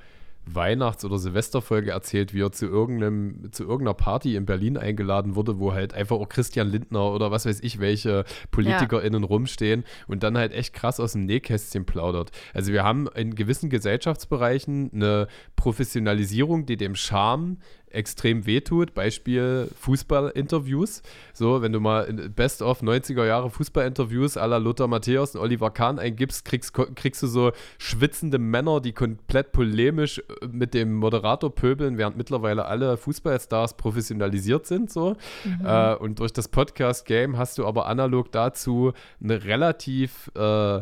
[0.51, 5.59] Weihnachts- oder Silvesterfolge erzählt, wie er zu, irgendeinem, zu irgendeiner Party in Berlin eingeladen wurde,
[5.59, 9.27] wo halt einfach auch Christian Lindner oder was weiß ich, welche PolitikerInnen ja.
[9.27, 12.31] rumstehen und dann halt echt krass aus dem Nähkästchen plaudert.
[12.53, 17.57] Also wir haben in gewissen Gesellschaftsbereichen eine Professionalisierung, die dem Charme
[17.89, 18.93] extrem wehtut.
[18.93, 21.01] Beispiel Fußballinterviews.
[21.33, 25.99] So, wenn du mal Best of 90er Jahre Fußballinterviews la Lothar Matthäus und Oliver Kahn
[25.99, 31.97] eingibst, kriegst, kriegst du so schwitzende Männer, die komplett polemisch äh, mit dem Moderator pöbeln,
[31.97, 34.91] während mittlerweile alle Fußballstars professionalisiert sind.
[34.91, 35.15] So.
[35.43, 35.65] Mhm.
[35.65, 40.81] Äh, und durch das Podcast-Game hast du aber analog dazu eine relativ äh,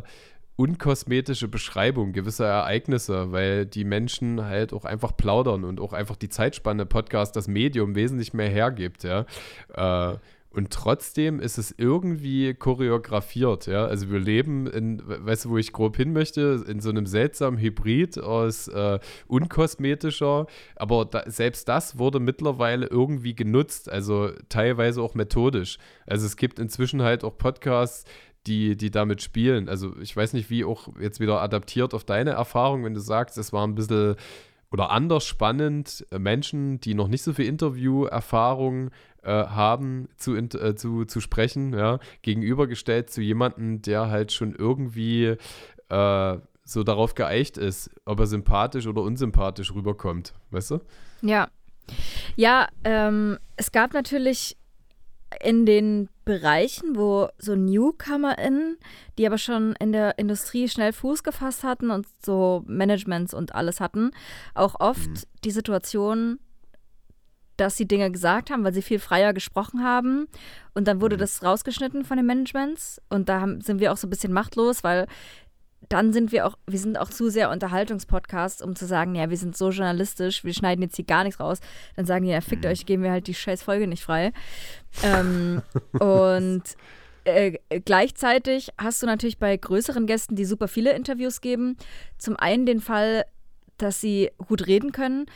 [0.56, 6.30] unkosmetische Beschreibung gewisser Ereignisse, weil die Menschen halt auch einfach plaudern und auch einfach die
[6.30, 9.26] Zeitspanne Podcast das Medium wesentlich mehr hergibt, ja.
[9.74, 10.18] Äh,
[10.54, 13.86] und trotzdem ist es irgendwie choreografiert, ja.
[13.86, 17.60] Also wir leben in, weißt du, wo ich grob hin möchte, in so einem seltsamen
[17.60, 20.46] Hybrid aus äh, unkosmetischer,
[20.76, 25.80] aber da, selbst das wurde mittlerweile irgendwie genutzt, also teilweise auch methodisch.
[26.06, 28.06] Also es gibt inzwischen halt auch Podcasts,
[28.48, 29.70] die, die damit spielen.
[29.70, 33.38] Also ich weiß nicht, wie auch jetzt wieder adaptiert auf deine Erfahrung, wenn du sagst,
[33.38, 34.16] es war ein bisschen
[34.74, 38.90] oder anders spannend, äh, Menschen, die noch nicht so viel Interviewerfahrung
[39.22, 45.38] äh, haben, zu, äh, zu, zu sprechen, ja, gegenübergestellt zu jemandem, der halt schon irgendwie
[45.90, 50.80] äh, so darauf geeicht ist, ob er sympathisch oder unsympathisch rüberkommt, weißt du?
[51.22, 51.50] Ja.
[52.36, 54.58] Ja, ähm, es gab natürlich
[55.42, 58.78] in den Bereichen, wo so NewcomerInnen,
[59.18, 63.80] die aber schon in der Industrie schnell Fuß gefasst hatten und so Managements und alles
[63.80, 64.12] hatten,
[64.54, 65.22] auch oft mhm.
[65.44, 66.40] die Situation,
[67.58, 70.28] dass sie Dinge gesagt haben, weil sie viel freier gesprochen haben.
[70.74, 71.20] Und dann wurde mhm.
[71.20, 73.02] das rausgeschnitten von den Managements.
[73.10, 75.08] Und da haben, sind wir auch so ein bisschen machtlos, weil
[75.94, 79.38] dann sind wir auch, wir sind auch zu sehr Unterhaltungspodcasts, um zu sagen, ja, wir
[79.38, 81.60] sind so journalistisch, wir schneiden jetzt hier gar nichts raus.
[81.96, 82.72] Dann sagen die, ja, fickt mhm.
[82.72, 84.34] euch, geben wir halt die scheiß Folge nicht frei.
[85.04, 85.62] ähm,
[86.00, 86.64] und
[87.26, 91.78] äh, gleichzeitig hast du natürlich bei größeren Gästen, die super viele Interviews geben,
[92.18, 93.26] zum einen den Fall,
[93.78, 95.28] dass sie gut reden können,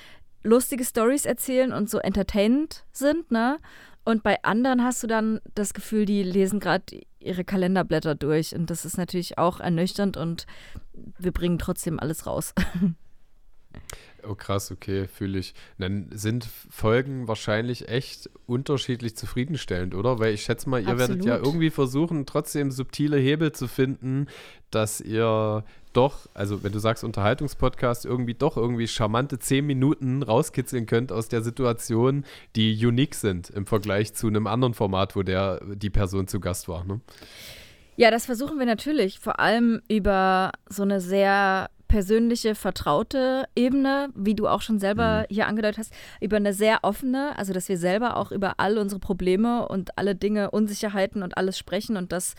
[0.41, 3.59] lustige Stories erzählen und so entertainend sind, ne?
[4.07, 8.55] Und bei anderen hast du dann das Gefühl, die lesen gerade ihre Kalenderblätter durch.
[8.55, 10.45] Und das ist natürlich auch ernüchternd und
[11.19, 12.53] wir bringen trotzdem alles raus.
[14.27, 15.53] Oh krass, okay, fühle ich.
[15.77, 20.19] Dann sind Folgen wahrscheinlich echt unterschiedlich zufriedenstellend, oder?
[20.19, 21.09] Weil ich schätze mal, ihr Absolut.
[21.09, 24.27] werdet ja irgendwie versuchen, trotzdem subtile Hebel zu finden,
[24.69, 25.63] dass ihr
[25.97, 31.27] doch, also wenn du sagst Unterhaltungspodcast, irgendwie doch irgendwie charmante zehn Minuten rauskitzeln könnt aus
[31.27, 32.23] der Situation,
[32.55, 36.67] die unique sind im Vergleich zu einem anderen Format, wo der die Person zu Gast
[36.67, 36.83] war.
[36.83, 37.01] Ne?
[37.95, 44.35] Ja, das versuchen wir natürlich, vor allem über so eine sehr persönliche, vertraute Ebene, wie
[44.35, 45.33] du auch schon selber mhm.
[45.33, 48.99] hier angedeutet hast, über eine sehr offene, also dass wir selber auch über all unsere
[48.99, 52.35] Probleme und alle Dinge, Unsicherheiten und alles sprechen und das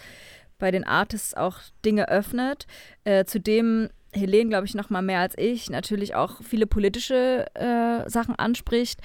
[0.59, 2.67] bei den Artists auch Dinge öffnet.
[3.05, 8.09] Äh, zudem Helene, glaube ich, noch mal mehr als ich, natürlich auch viele politische äh,
[8.09, 9.01] Sachen anspricht,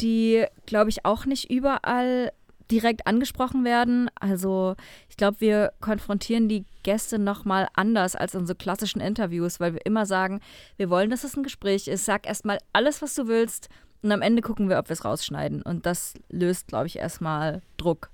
[0.00, 2.32] die, glaube ich, auch nicht überall
[2.70, 4.10] direkt angesprochen werden.
[4.14, 4.76] Also
[5.08, 9.86] ich glaube, wir konfrontieren die Gäste nochmal anders als in so klassischen Interviews, weil wir
[9.86, 10.40] immer sagen,
[10.76, 12.04] wir wollen, dass es ein Gespräch ist.
[12.04, 13.68] Sag erstmal alles, was du willst
[14.02, 15.62] und am Ende gucken wir, ob wir es rausschneiden.
[15.62, 18.10] Und das löst, glaube ich, erstmal Druck.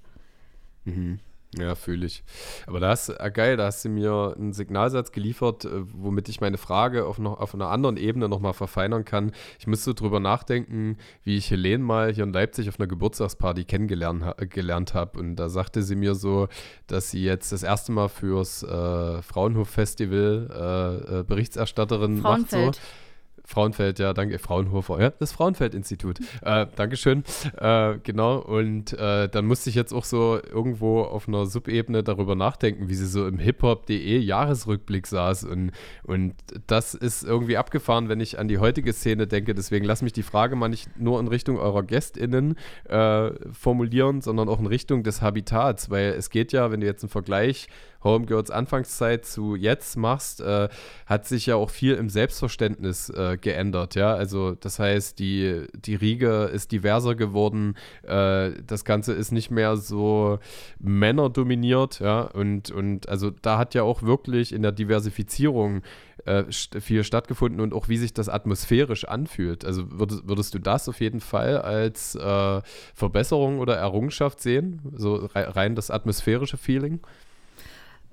[0.84, 1.20] Mhm.
[1.56, 2.24] Ja, fühle ich.
[2.66, 6.42] Aber da hast ah, geil, da hast du mir einen Signalsatz geliefert, äh, womit ich
[6.42, 9.32] meine Frage auf, noch, auf einer anderen Ebene nochmal verfeinern kann.
[9.58, 14.24] Ich müsste drüber nachdenken, wie ich Helene mal hier in Leipzig auf einer Geburtstagsparty kennengelernt
[14.24, 15.18] ha gelernt habe.
[15.18, 16.48] Und da sagte sie mir so,
[16.86, 22.66] dass sie jetzt das erste Mal fürs äh, Fraunhof-Festival äh, äh, Berichterstatterin Frauenfeld.
[22.66, 22.74] macht.
[22.76, 23.07] So.
[23.48, 26.20] Frauenfeld, ja, danke, Fraunhofer, ja, das Frauenfeld-Institut.
[26.42, 27.24] Äh, Dankeschön.
[27.56, 32.34] Äh, genau, und äh, dann musste ich jetzt auch so irgendwo auf einer Subebene darüber
[32.34, 35.44] nachdenken, wie sie so im hiphop.de Jahresrückblick saß.
[35.44, 35.72] Und,
[36.02, 36.34] und
[36.66, 39.54] das ist irgendwie abgefahren, wenn ich an die heutige Szene denke.
[39.54, 44.50] Deswegen lass mich die Frage mal nicht nur in Richtung eurer GästInnen äh, formulieren, sondern
[44.50, 47.68] auch in Richtung des Habitats, weil es geht ja, wenn du jetzt einen Vergleich
[48.04, 50.68] Homegirls Anfangszeit zu jetzt machst, äh,
[51.06, 54.14] hat sich ja auch viel im Selbstverständnis äh, geändert, ja.
[54.14, 59.76] Also das heißt, die, die Riege ist diverser geworden, äh, das Ganze ist nicht mehr
[59.76, 60.38] so
[60.78, 62.22] männerdominiert, ja.
[62.22, 65.82] Und, und also da hat ja auch wirklich in der Diversifizierung
[66.24, 69.64] äh, viel stattgefunden und auch wie sich das atmosphärisch anfühlt.
[69.64, 72.60] Also würdest, würdest du das auf jeden Fall als äh,
[72.94, 74.82] Verbesserung oder Errungenschaft sehen?
[74.94, 77.00] So rein das atmosphärische Feeling?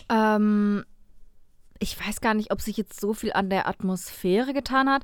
[0.10, 0.84] Ähm,
[1.80, 5.04] ich weiß gar nicht, ob sich jetzt so viel an der Atmosphäre getan hat.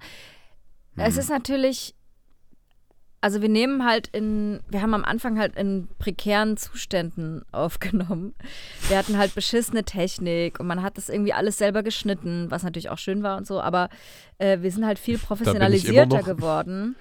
[0.95, 1.03] Hm.
[1.05, 1.95] Es ist natürlich,
[3.19, 8.33] also wir nehmen halt in, wir haben am Anfang halt in prekären Zuständen aufgenommen.
[8.87, 12.89] Wir hatten halt beschissene Technik und man hat das irgendwie alles selber geschnitten, was natürlich
[12.89, 13.89] auch schön war und so, aber
[14.37, 16.95] äh, wir sind halt viel professionalisierter geworden.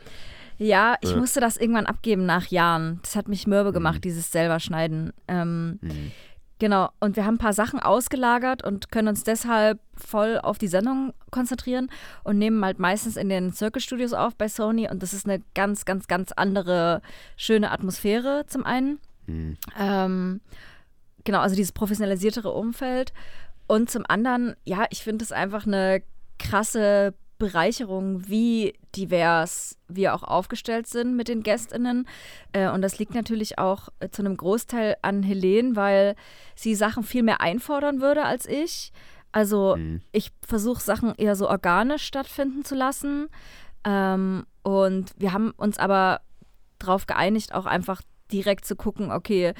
[0.59, 1.16] Ja, ich ja.
[1.16, 3.01] musste das irgendwann abgeben nach Jahren.
[3.01, 4.03] Das hat mich mürbe gemacht, mhm.
[4.03, 5.14] dieses selber schneiden.
[5.26, 6.12] Ähm, mhm.
[6.61, 10.68] Genau, und wir haben ein paar Sachen ausgelagert und können uns deshalb voll auf die
[10.68, 11.90] Sendung konzentrieren
[12.22, 15.42] und nehmen halt meistens in den Circle Studios auf bei Sony und das ist eine
[15.54, 17.00] ganz, ganz, ganz andere
[17.38, 19.00] schöne Atmosphäre zum einen.
[19.26, 19.56] Mhm.
[19.78, 20.40] Ähm,
[21.24, 23.14] genau, also dieses professionalisiertere Umfeld
[23.66, 26.02] und zum anderen, ja, ich finde es einfach eine
[26.38, 32.07] krasse Bereicherung, wie divers wir auch aufgestellt sind mit den GästInnen.
[32.53, 36.14] Äh, und das liegt natürlich auch äh, zu einem Großteil an Helene, weil
[36.55, 38.93] sie Sachen viel mehr einfordern würde als ich.
[39.32, 40.03] Also mhm.
[40.12, 43.28] ich versuche Sachen eher so organisch stattfinden zu lassen.
[43.84, 46.20] Ähm, und wir haben uns aber
[46.78, 48.03] darauf geeinigt, auch einfach
[48.33, 49.53] direkt zu gucken, okay,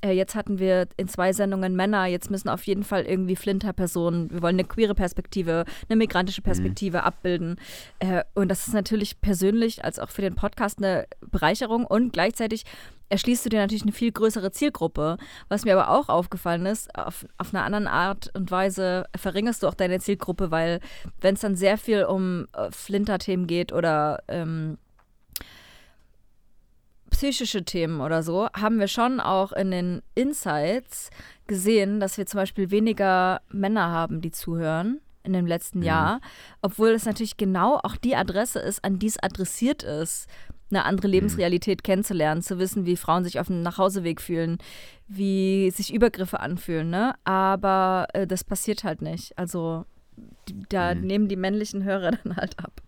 [0.00, 4.30] äh, jetzt hatten wir in zwei Sendungen Männer, jetzt müssen auf jeden Fall irgendwie Flinter-Personen,
[4.30, 7.04] wir wollen eine queere Perspektive, eine migrantische Perspektive mhm.
[7.04, 7.56] abbilden.
[7.98, 12.64] Äh, und das ist natürlich persönlich als auch für den Podcast eine Bereicherung und gleichzeitig
[13.08, 15.16] erschließt du dir natürlich eine viel größere Zielgruppe.
[15.48, 19.68] Was mir aber auch aufgefallen ist, auf, auf einer anderen Art und Weise verringerst du
[19.68, 20.80] auch deine Zielgruppe, weil
[21.20, 24.78] wenn es dann sehr viel um äh, Flinter-Themen geht oder ähm,
[27.10, 31.10] psychische Themen oder so, haben wir schon auch in den Insights
[31.46, 35.84] gesehen, dass wir zum Beispiel weniger Männer haben, die zuhören in dem letzten mhm.
[35.84, 36.20] Jahr,
[36.62, 40.26] obwohl es natürlich genau auch die Adresse ist, an die es adressiert ist,
[40.70, 41.12] eine andere mhm.
[41.12, 41.82] Lebensrealität mhm.
[41.82, 44.58] kennenzulernen, zu wissen, wie Frauen sich auf dem Nachhauseweg fühlen,
[45.06, 47.14] wie sich Übergriffe anfühlen, ne?
[47.24, 49.36] Aber äh, das passiert halt nicht.
[49.38, 49.84] Also
[50.68, 51.00] da mhm.
[51.02, 52.82] nehmen die männlichen Hörer dann halt ab.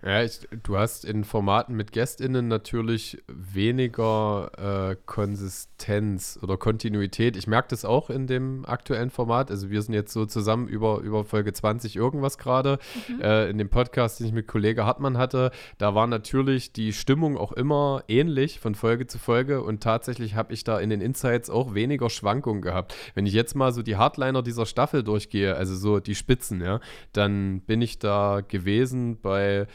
[0.00, 7.36] Ja, ich, du hast in Formaten mit GästInnen natürlich weniger äh, Konsistenz oder Kontinuität.
[7.36, 9.50] Ich merke das auch in dem aktuellen Format.
[9.50, 12.78] Also wir sind jetzt so zusammen über, über Folge 20 irgendwas gerade.
[13.08, 13.20] Mhm.
[13.20, 17.36] Äh, in dem Podcast, den ich mit Kollege Hartmann hatte, da war natürlich die Stimmung
[17.36, 21.50] auch immer ähnlich von Folge zu Folge und tatsächlich habe ich da in den Insights
[21.50, 22.94] auch weniger Schwankungen gehabt.
[23.14, 26.78] Wenn ich jetzt mal so die Hardliner dieser Staffel durchgehe, also so die Spitzen, ja,
[27.12, 29.66] dann bin ich da gewesen bei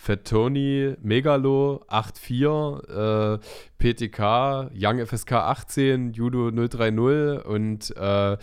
[0.00, 3.38] Fettoni, Megalo 8-4, äh,
[3.78, 8.36] PTK, Young FSK 18, Judo 030 und äh,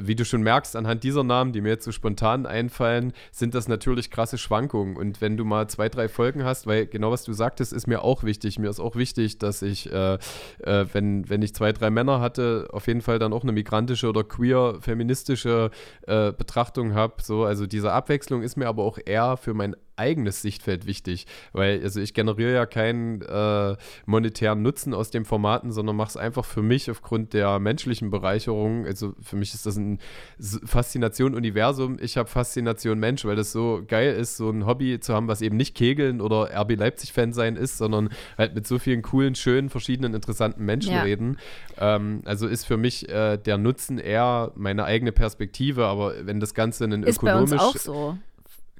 [0.00, 3.68] wie du schon merkst, anhand dieser Namen, die mir jetzt so spontan einfallen, sind das
[3.68, 4.96] natürlich krasse Schwankungen.
[4.96, 8.02] Und wenn du mal zwei, drei Folgen hast, weil genau was du sagtest, ist mir
[8.02, 8.58] auch wichtig.
[8.58, 12.68] Mir ist auch wichtig, dass ich, äh, äh, wenn, wenn ich zwei, drei Männer hatte,
[12.72, 15.70] auf jeden Fall dann auch eine migrantische oder queer feministische
[16.06, 17.14] äh, Betrachtung habe.
[17.22, 21.82] So, also diese Abwechslung ist mir aber auch eher für mein eigenes Sichtfeld wichtig, weil
[21.82, 23.76] also ich generiere ja keinen äh,
[24.06, 28.86] monetären Nutzen aus den Formaten, sondern mache es einfach für mich aufgrund der menschlichen Bereicherung.
[28.86, 29.98] Also für mich ist das ein
[30.38, 31.98] Faszination Universum.
[32.00, 35.42] Ich habe Faszination Mensch, weil das so geil ist, so ein Hobby zu haben, was
[35.42, 39.70] eben nicht Kegeln oder RB Leipzig-Fan sein ist, sondern halt mit so vielen coolen, schönen,
[39.70, 41.02] verschiedenen, interessanten Menschen ja.
[41.02, 41.38] reden.
[41.78, 46.54] Ähm, also ist für mich äh, der Nutzen eher meine eigene Perspektive, aber wenn das
[46.54, 47.50] Ganze einen ist ökonomisch.
[47.50, 48.18] Bei uns auch so.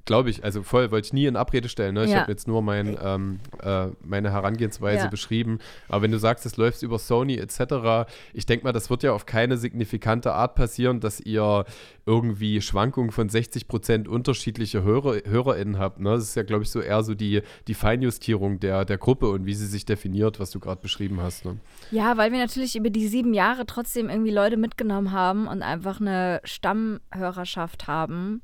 [0.06, 1.94] Glaube ich, also voll, wollte ich nie in Abrede stellen.
[1.94, 2.04] Ne?
[2.04, 2.20] Ich ja.
[2.20, 5.08] habe jetzt nur mein, ähm, äh, meine Herangehensweise ja.
[5.08, 5.58] beschrieben.
[5.88, 9.12] Aber wenn du sagst, es läuft über Sony etc., ich denke mal, das wird ja
[9.12, 11.64] auf keine signifikante Art passieren, dass ihr
[12.06, 16.00] irgendwie Schwankungen von 60 Prozent unterschiedliche Hörer, HörerInnen habt.
[16.00, 16.10] Ne?
[16.10, 19.46] Das ist ja, glaube ich, so eher so die, die Feinjustierung der, der Gruppe und
[19.46, 21.44] wie sie sich definiert, was du gerade beschrieben hast.
[21.44, 21.58] Ne?
[21.90, 26.00] Ja, weil wir natürlich über die sieben Jahre trotzdem irgendwie Leute mitgenommen haben und einfach
[26.00, 28.42] eine Stammhörerschaft haben,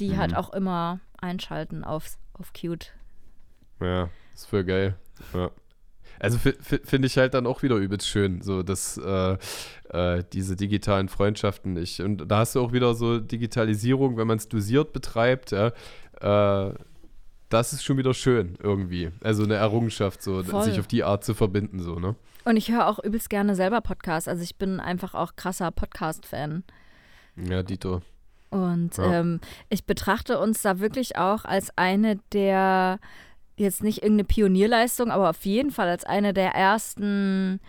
[0.00, 0.36] die halt mhm.
[0.36, 2.92] halt auch immer einschalten auf, auf Cute.
[3.80, 4.96] Ja, ist voll geil.
[5.34, 5.50] Ja.
[6.20, 9.36] Also finde ich halt dann auch wieder übelst schön, so dass äh,
[9.90, 11.76] äh, diese digitalen Freundschaften.
[11.76, 15.68] Ich, und da hast du auch wieder so Digitalisierung, wenn man es dosiert betreibt, ja,
[16.20, 16.74] äh,
[17.48, 19.10] das ist schon wieder schön irgendwie.
[19.22, 20.64] Also eine Errungenschaft, so Voll.
[20.64, 22.14] sich auf die Art zu verbinden, so, ne?
[22.44, 24.28] Und ich höre auch übelst gerne selber Podcasts.
[24.28, 26.64] Also ich bin einfach auch krasser Podcast-Fan.
[27.36, 28.00] Ja, Dito.
[28.50, 29.20] Und ja.
[29.20, 32.98] ähm, ich betrachte uns da wirklich auch als eine der,
[33.56, 37.60] jetzt nicht irgendeine Pionierleistung, aber auf jeden Fall als eine der ersten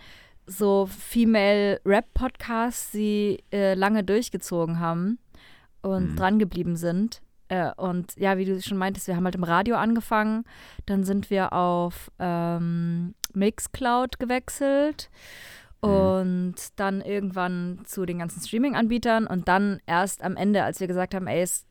[0.46, 5.18] so Female Rap Podcasts, die äh, lange durchgezogen haben
[5.82, 6.16] und mhm.
[6.16, 7.22] dran geblieben sind.
[7.48, 10.44] Äh, und ja, wie du schon meintest, wir haben halt im Radio angefangen,
[10.86, 15.10] dann sind wir auf ähm, Mixcloud gewechselt.
[15.80, 21.14] Und dann irgendwann zu den ganzen Streaming-Anbietern und dann erst am Ende, als wir gesagt
[21.14, 21.66] haben, ey, es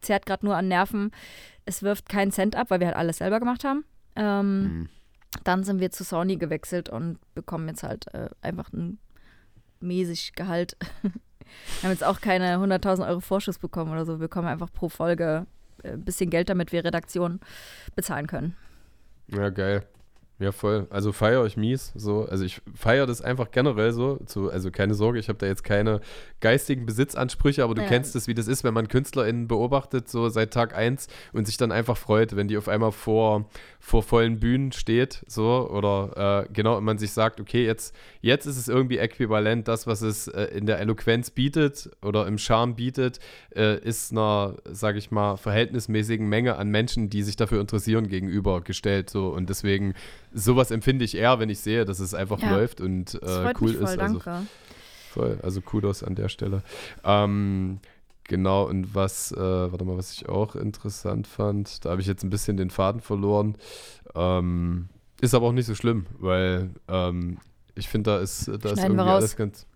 [0.00, 1.12] zerrt gerade nur an Nerven,
[1.64, 3.84] es wirft keinen Cent ab, weil wir halt alles selber gemacht haben.
[4.16, 4.88] Ähm, mhm.
[5.44, 8.98] Dann sind wir zu Sony gewechselt und bekommen jetzt halt äh, einfach ein
[9.80, 10.76] mäßig Gehalt.
[11.02, 11.12] wir
[11.82, 14.14] haben jetzt auch keine 100.000 Euro Vorschuss bekommen oder so.
[14.14, 15.46] Wir bekommen einfach pro Folge
[15.84, 17.40] ein äh, bisschen Geld, damit wir Redaktion
[17.94, 18.56] bezahlen können.
[19.28, 19.86] Ja, geil.
[20.40, 20.86] Ja, voll.
[20.88, 21.92] Also feiere euch mies.
[21.94, 22.24] So.
[22.24, 24.16] Also ich feiere das einfach generell so.
[24.24, 26.00] Zu, also keine Sorge, ich habe da jetzt keine
[26.40, 27.88] geistigen Besitzansprüche, aber du ja.
[27.88, 31.58] kennst es, wie das ist, wenn man KünstlerInnen beobachtet, so seit Tag 1 und sich
[31.58, 36.52] dann einfach freut, wenn die auf einmal vor, vor vollen Bühnen steht, so, oder äh,
[36.52, 40.26] genau, und man sich sagt, okay, jetzt, jetzt ist es irgendwie äquivalent, das, was es
[40.28, 43.20] äh, in der Eloquenz bietet oder im Charme bietet,
[43.54, 49.10] äh, ist einer, sage ich mal, verhältnismäßigen Menge an Menschen, die sich dafür interessieren, gegenübergestellt,
[49.10, 49.92] so, und deswegen
[50.32, 52.50] sowas empfinde ich eher, wenn ich sehe, dass es einfach ja.
[52.50, 53.96] läuft und äh, cool voll, ist.
[53.96, 54.30] Danke.
[54.30, 54.46] Also,
[55.10, 56.62] voll, also Kudos an der Stelle.
[57.04, 57.80] Ähm,
[58.24, 62.22] genau, und was, äh, warte mal, was ich auch interessant fand, da habe ich jetzt
[62.22, 63.56] ein bisschen den Faden verloren.
[64.14, 64.88] Ähm,
[65.20, 67.38] ist aber auch nicht so schlimm, weil ähm,
[67.74, 69.66] ich finde, da ist, da ist irgendwie alles ganz.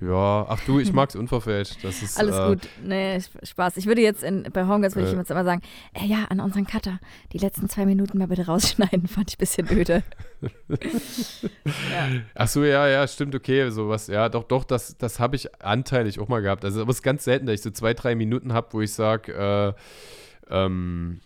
[0.00, 1.82] Ja, ach du, ich mag's unverfälscht.
[1.82, 2.68] Das ist, Alles äh, gut.
[2.84, 3.76] Nee, Spaß.
[3.78, 5.60] Ich würde jetzt in, bei Homegirls würde äh, ich jetzt immer sagen,
[5.92, 7.00] ey, ja, an unseren Cutter,
[7.32, 10.04] die letzten zwei Minuten mal bitte rausschneiden, fand ich ein bisschen öde.
[10.68, 12.08] ja.
[12.34, 14.06] Ach so, ja, ja, stimmt, okay, sowas.
[14.06, 16.64] Ja, doch, doch, das, das habe ich anteilig auch mal gehabt.
[16.64, 18.92] Also, aber es ist ganz selten, dass ich so zwei, drei Minuten habe, wo ich
[18.92, 21.20] sage, äh, ähm,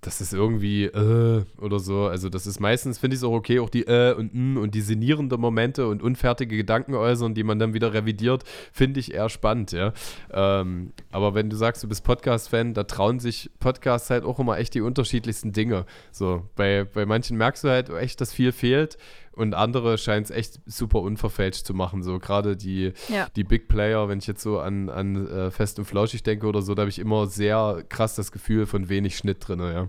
[0.00, 2.06] das ist irgendwie äh, oder so.
[2.06, 4.74] Also das ist meistens, finde ich es auch okay, auch die äh und n und
[4.74, 9.28] die sinnierende Momente und unfertige Gedanken äußern, die man dann wieder revidiert, finde ich eher
[9.28, 9.92] spannend, ja.
[10.32, 14.58] Ähm, aber wenn du sagst, du bist Podcast-Fan, da trauen sich Podcasts halt auch immer
[14.58, 15.84] echt die unterschiedlichsten Dinge.
[16.12, 18.98] So, bei, bei manchen merkst du halt echt, dass viel fehlt
[19.38, 22.02] und andere scheint es echt super unverfälscht zu machen.
[22.02, 23.28] So gerade die, ja.
[23.36, 26.60] die Big Player, wenn ich jetzt so an, an äh, Fest und Flauschig denke oder
[26.60, 29.88] so, da habe ich immer sehr krass das Gefühl von wenig Schnitt drin, ja.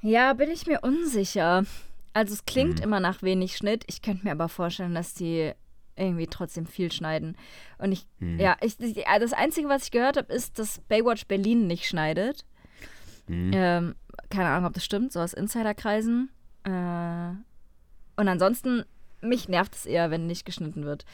[0.00, 1.64] Ja, bin ich mir unsicher.
[2.14, 2.84] Also es klingt mhm.
[2.84, 3.84] immer nach wenig Schnitt.
[3.88, 5.52] Ich könnte mir aber vorstellen, dass die
[5.94, 7.36] irgendwie trotzdem viel schneiden.
[7.76, 8.40] Und ich, mhm.
[8.40, 12.46] ja, ich, das Einzige, was ich gehört habe, ist, dass Baywatch Berlin nicht schneidet.
[13.26, 13.50] Mhm.
[13.52, 13.94] Ähm,
[14.30, 16.30] keine Ahnung, ob das stimmt, so aus Insiderkreisen.
[16.64, 17.32] Äh,
[18.18, 18.84] und ansonsten,
[19.20, 21.04] mich nervt es eher, wenn nicht geschnitten wird.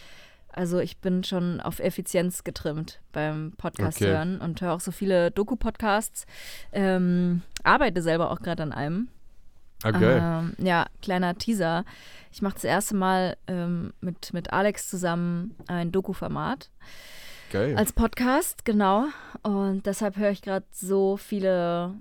[0.48, 4.11] Also ich bin schon auf Effizienz getrimmt beim Podcast okay.
[4.11, 6.24] hören und höre auch so viele Doku-Podcasts.
[6.72, 9.09] Ähm, arbeite selber auch gerade an einem.
[9.84, 10.18] Okay.
[10.18, 11.84] Ah, ähm, ja, kleiner Teaser.
[12.32, 16.70] Ich mache das erste Mal ähm, mit, mit Alex zusammen ein Doku-Format.
[17.52, 17.76] Geil.
[17.76, 19.09] Als Podcast, genau.
[19.42, 22.00] Und deshalb höre ich gerade so viele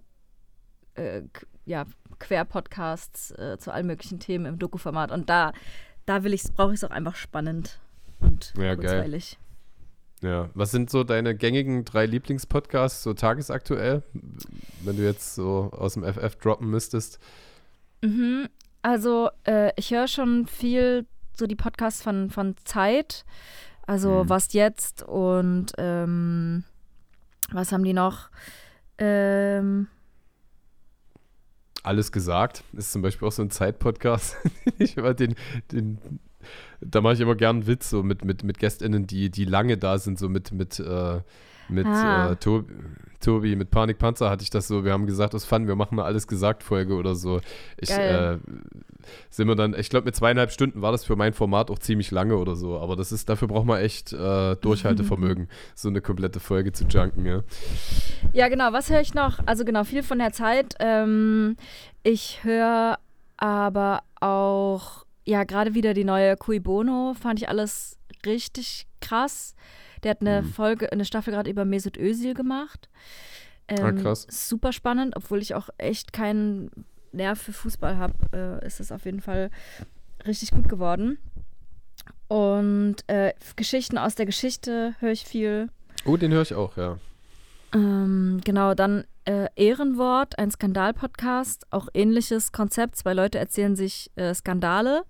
[0.96, 1.24] äh,
[1.66, 1.86] ja,
[2.20, 5.12] Quer-Podcasts äh, zu allen möglichen Themen im Doku-Format.
[5.12, 5.54] Und da,
[6.06, 7.80] da will ich brauche ich es auch einfach spannend
[8.20, 9.38] und ja, kurzweilig.
[10.22, 10.32] Geil.
[10.32, 14.04] Ja, was sind so deine gängigen drei Lieblingspodcasts, so tagesaktuell,
[14.82, 17.20] wenn du jetzt so aus dem FF droppen müsstest?
[18.02, 18.48] Mhm.
[18.82, 21.06] Also, äh, ich höre schon viel
[21.36, 23.26] so die Podcasts von, von Zeit.
[23.86, 24.30] Also, mhm.
[24.30, 26.64] was jetzt und ähm,
[27.52, 28.30] was haben die noch?
[28.98, 29.88] Ähm,
[31.84, 34.38] alles gesagt ist zum Beispiel auch so ein Zeit-Podcast.
[34.80, 35.36] ich immer den,
[35.72, 36.00] den
[36.82, 39.78] da mache ich immer gern einen Witz so mit, mit, mit GästInnen, die, die lange
[39.78, 41.22] da sind, so mit, mit, äh,
[41.70, 42.32] mit ah.
[42.32, 42.74] äh, Tobi,
[43.20, 46.04] Tobi, mit Panikpanzer hatte ich das so, wir haben gesagt, das fanden wir machen mal
[46.04, 47.40] alles gesagt Folge oder so.
[47.78, 48.38] Ich äh,
[49.30, 52.12] sind wir dann, ich glaube mit zweieinhalb Stunden war das für mein Format auch ziemlich
[52.12, 56.40] lange oder so, aber das ist, dafür braucht man echt äh, Durchhaltevermögen, so eine komplette
[56.40, 57.44] Folge zu junken, ja.
[58.34, 59.40] Ja, genau, was höre ich noch?
[59.46, 60.76] Also genau, viel von der Zeit.
[60.80, 61.56] Ähm,
[62.04, 62.98] ich höre
[63.38, 69.56] aber auch ja, gerade wieder die neue Cui Bono fand ich alles richtig krass.
[70.04, 70.48] Der hat eine mhm.
[70.48, 72.90] Folge, eine Staffel gerade über Mesut Özil gemacht.
[73.68, 74.28] Ah, ähm, ah, krass.
[74.30, 76.72] Super spannend, obwohl ich auch echt keinen
[77.12, 79.50] Nerv für Fußball habe, äh, ist es auf jeden Fall
[80.26, 81.18] richtig gut geworden.
[82.28, 85.70] Und äh, Geschichten aus der Geschichte höre ich viel.
[86.06, 86.98] Oh, den höre ich auch, ja.
[87.74, 92.96] Ähm, genau, dann äh, Ehrenwort, ein Skandal-Podcast, auch ähnliches Konzept.
[92.98, 95.04] Zwei Leute erzählen sich äh, Skandale,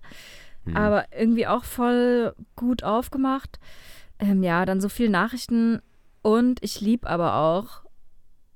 [0.64, 0.76] mhm.
[0.76, 3.58] aber irgendwie auch voll gut aufgemacht.
[4.18, 5.80] Ähm, ja, dann so viel Nachrichten
[6.22, 7.82] und ich liebe aber auch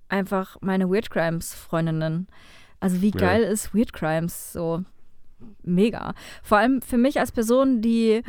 [0.08, 2.28] einfach meine Weird Crimes-Freundinnen.
[2.80, 3.48] Also wie geil ja.
[3.48, 4.52] ist Weird Crimes?
[4.52, 4.84] So
[5.62, 6.14] mega.
[6.42, 8.22] Vor allem für mich als Person, die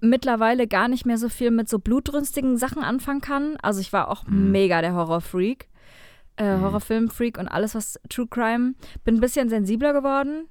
[0.00, 3.56] mittlerweile gar nicht mehr so viel mit so blutrünstigen Sachen anfangen kann.
[3.62, 4.52] Also ich war auch mhm.
[4.52, 5.68] mega der Horrorfreak.
[6.36, 6.62] Äh, mhm.
[6.62, 8.74] Horrorfilm-Freak und alles, was True Crime.
[9.04, 10.48] Bin ein bisschen sensibler geworden,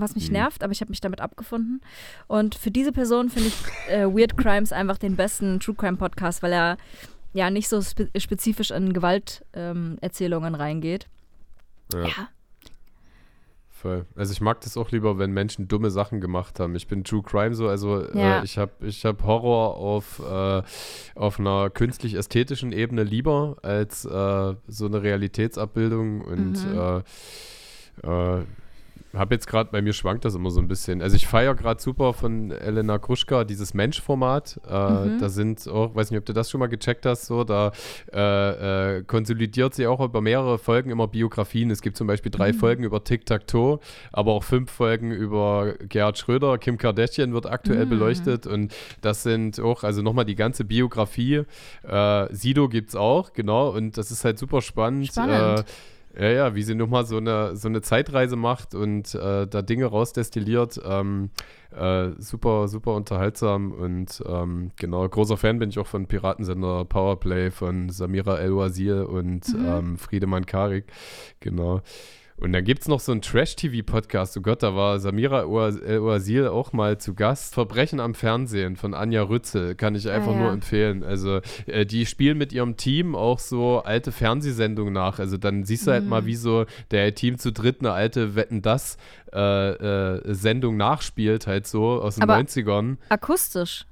[0.00, 0.34] was mich mhm.
[0.34, 1.80] nervt, aber ich habe mich damit abgefunden.
[2.26, 6.42] Und für diese Person finde ich äh, Weird Crimes einfach den besten True Crime Podcast,
[6.42, 6.76] weil er
[7.32, 11.06] ja nicht so spe spezifisch in Gewalterzählungen ähm, reingeht.
[11.92, 12.06] Ja.
[12.06, 12.28] ja.
[13.84, 14.06] Voll.
[14.16, 16.74] Also ich mag das auch lieber, wenn Menschen dumme Sachen gemacht haben.
[16.74, 18.40] Ich bin True Crime so, also äh, ja.
[18.40, 20.62] äh, ich habe ich hab Horror auf, äh,
[21.14, 27.02] auf einer künstlich-ästhetischen Ebene lieber als äh, so eine Realitätsabbildung und mhm.
[29.14, 31.02] Äh, äh, habe jetzt gerade, bei mir schwankt das immer so ein bisschen.
[31.02, 34.60] Also ich feiere gerade super von Elena Kruschka dieses Mensch-Format.
[34.68, 35.18] Äh, mhm.
[35.18, 37.72] Da sind auch, weiß nicht, ob du das schon mal gecheckt hast, so, da
[38.12, 41.70] äh, äh, konsolidiert sie auch über mehrere Folgen immer Biografien.
[41.70, 42.56] Es gibt zum Beispiel drei mhm.
[42.56, 43.80] Folgen über Tic-Tac-Toe,
[44.12, 47.90] aber auch fünf Folgen über Gerhard Schröder, Kim Kardashian wird aktuell mhm.
[47.90, 51.42] beleuchtet und das sind auch, also nochmal die ganze Biografie.
[51.82, 55.08] Äh, Sido gibt es auch, genau, und das ist halt super spannend.
[55.08, 55.64] spannend.
[56.16, 59.86] Ja, ja, wie sie nochmal so eine, so eine Zeitreise macht und äh, da Dinge
[59.86, 60.80] rausdestilliert.
[60.84, 61.30] Ähm,
[61.76, 67.50] äh, super, super unterhaltsam und ähm, genau, großer Fan bin ich auch von Piratensender Powerplay
[67.50, 69.66] von Samira El-Wazir und mhm.
[69.66, 70.84] ähm, Friedemann Karik.
[71.40, 71.80] Genau.
[72.36, 74.36] Und dann gibt es noch so einen Trash-TV-Podcast.
[74.36, 77.54] Oh Gott, da war Samira Oasil auch mal zu Gast.
[77.54, 79.76] Verbrechen am Fernsehen von Anja Rützel.
[79.76, 80.40] Kann ich einfach ah, ja.
[80.40, 81.04] nur empfehlen.
[81.04, 85.20] Also, äh, die spielen mit ihrem Team auch so alte Fernsehsendungen nach.
[85.20, 86.26] Also, dann siehst du halt mal, mhm.
[86.26, 88.98] wie so der Team zu dritt eine alte Wetten das
[89.32, 92.96] äh, äh, Sendung nachspielt, halt so aus den Aber 90ern.
[93.10, 93.86] Akustisch.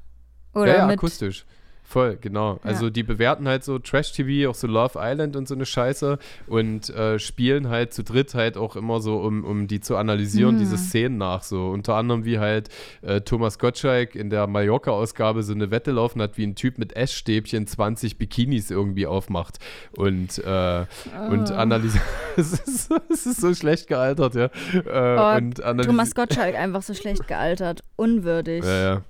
[0.52, 1.46] Oder ja, ja akustisch.
[1.92, 2.54] Voll, genau.
[2.54, 2.70] Ja.
[2.70, 6.88] Also die bewerten halt so Trash-TV, auch so Love Island und so eine Scheiße und
[6.88, 10.60] äh, spielen halt zu dritt halt auch immer so, um, um die zu analysieren, mhm.
[10.60, 11.42] diese Szenen nach.
[11.42, 12.70] So unter anderem wie halt
[13.02, 16.96] äh, Thomas Gottschalk in der Mallorca-Ausgabe so eine Wette laufen hat, wie ein Typ mit
[16.96, 19.58] Essstäbchen 20 Bikinis irgendwie aufmacht
[19.94, 21.30] und, äh, oh.
[21.30, 22.02] und analysiert.
[22.38, 24.46] es, ist, es ist so schlecht gealtert, ja.
[24.72, 27.84] Äh, oh, und Thomas Gottschalk einfach so schlecht gealtert.
[27.96, 28.64] Unwürdig.
[28.64, 29.02] Ja, ja.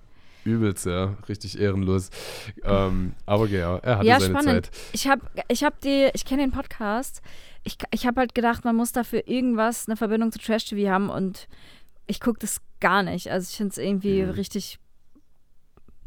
[0.44, 1.16] Übelst, ja.
[1.28, 2.10] Richtig ehrenlos.
[2.64, 4.66] Ähm, aber ja, er hatte ja, seine spannend.
[4.66, 4.77] Zeit.
[4.93, 7.23] Ich habe ich hab die, ich kenne den Podcast.
[7.64, 11.10] Ich, ich habe halt gedacht, man muss dafür irgendwas, eine Verbindung zu Trash TV haben
[11.10, 11.48] und
[12.06, 13.31] ich gucke das gar nicht.
[13.31, 14.31] Also ich finde es irgendwie mhm.
[14.31, 14.78] richtig.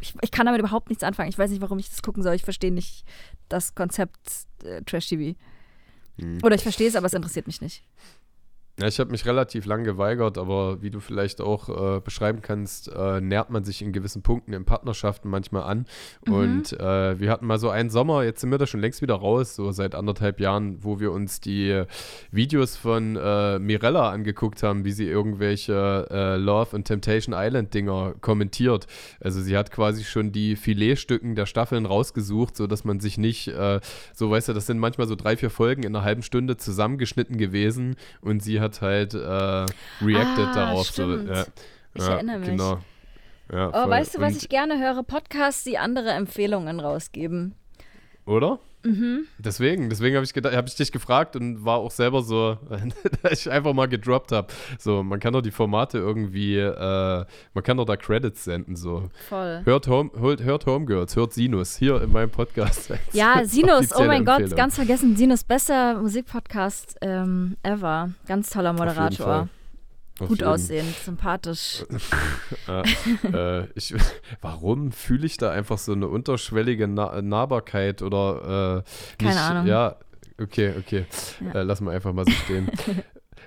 [0.02, 1.30] Ich, ich kann damit überhaupt nichts anfangen.
[1.30, 2.36] Ich weiß nicht, warum ich das gucken soll.
[2.36, 3.06] Ich verstehe nicht
[3.48, 4.20] das Konzept
[4.64, 5.38] äh, Trash TV.
[6.18, 6.40] Mhm.
[6.44, 7.84] Oder ich verstehe es, aber es interessiert mich nicht.
[8.78, 12.92] Ja, ich habe mich relativ lang geweigert, aber wie du vielleicht auch äh, beschreiben kannst,
[12.94, 15.86] äh, nährt man sich in gewissen Punkten in Partnerschaften manchmal an.
[16.26, 16.34] Mhm.
[16.34, 19.16] Und äh, wir hatten mal so einen Sommer, jetzt sind wir da schon längst wieder
[19.16, 21.86] raus, so seit anderthalb Jahren, wo wir uns die
[22.32, 28.16] Videos von äh, Mirella angeguckt haben, wie sie irgendwelche äh, Love und Temptation Island Dinger
[28.20, 28.88] kommentiert.
[29.22, 33.80] Also sie hat quasi schon die Filetstücken der Staffeln rausgesucht, sodass man sich nicht, äh,
[34.14, 37.38] so weißt du, das sind manchmal so drei, vier Folgen in einer halben Stunde zusammengeschnitten
[37.38, 39.18] gewesen und sie hat hat halt äh,
[40.04, 40.88] reacted ah, darauf.
[40.88, 41.46] So, ja.
[41.94, 42.50] Ich ja, erinnere mich.
[42.50, 42.80] Genau.
[43.52, 45.04] Ja, oh, weißt du, was Und ich gerne höre?
[45.04, 47.56] Podcasts, die andere Empfehlungen rausgeben.
[48.26, 48.60] Oder?
[48.86, 49.26] Mhm.
[49.40, 52.58] Deswegen, deswegen habe ich, hab ich dich gefragt und war auch selber so,
[53.24, 54.48] dass ich einfach mal gedroppt habe.
[54.78, 58.76] So, man kann doch die Formate irgendwie, äh, man kann doch da Credits senden.
[58.76, 59.10] So.
[59.28, 59.62] Voll.
[59.66, 62.94] Hört, Home, hört, hört Homegirls, hört Sinus hier in meinem Podcast.
[63.14, 64.50] Ja, Sinus, oh mein Empfehlung.
[64.50, 65.16] Gott, ganz vergessen.
[65.16, 68.12] Sinus, bester Musikpodcast ähm, ever.
[68.28, 69.48] Ganz toller Moderator.
[70.20, 71.84] Auf gut aussehend, sympathisch.
[72.68, 73.94] äh, äh, ich,
[74.42, 79.68] warum fühle ich da einfach so eine unterschwellige Na Nahbarkeit oder äh, Keine Ahnung.
[79.68, 79.98] Ja,
[80.42, 81.06] okay, okay.
[81.42, 81.60] Ja.
[81.60, 82.70] Äh, lass mal einfach mal so stehen.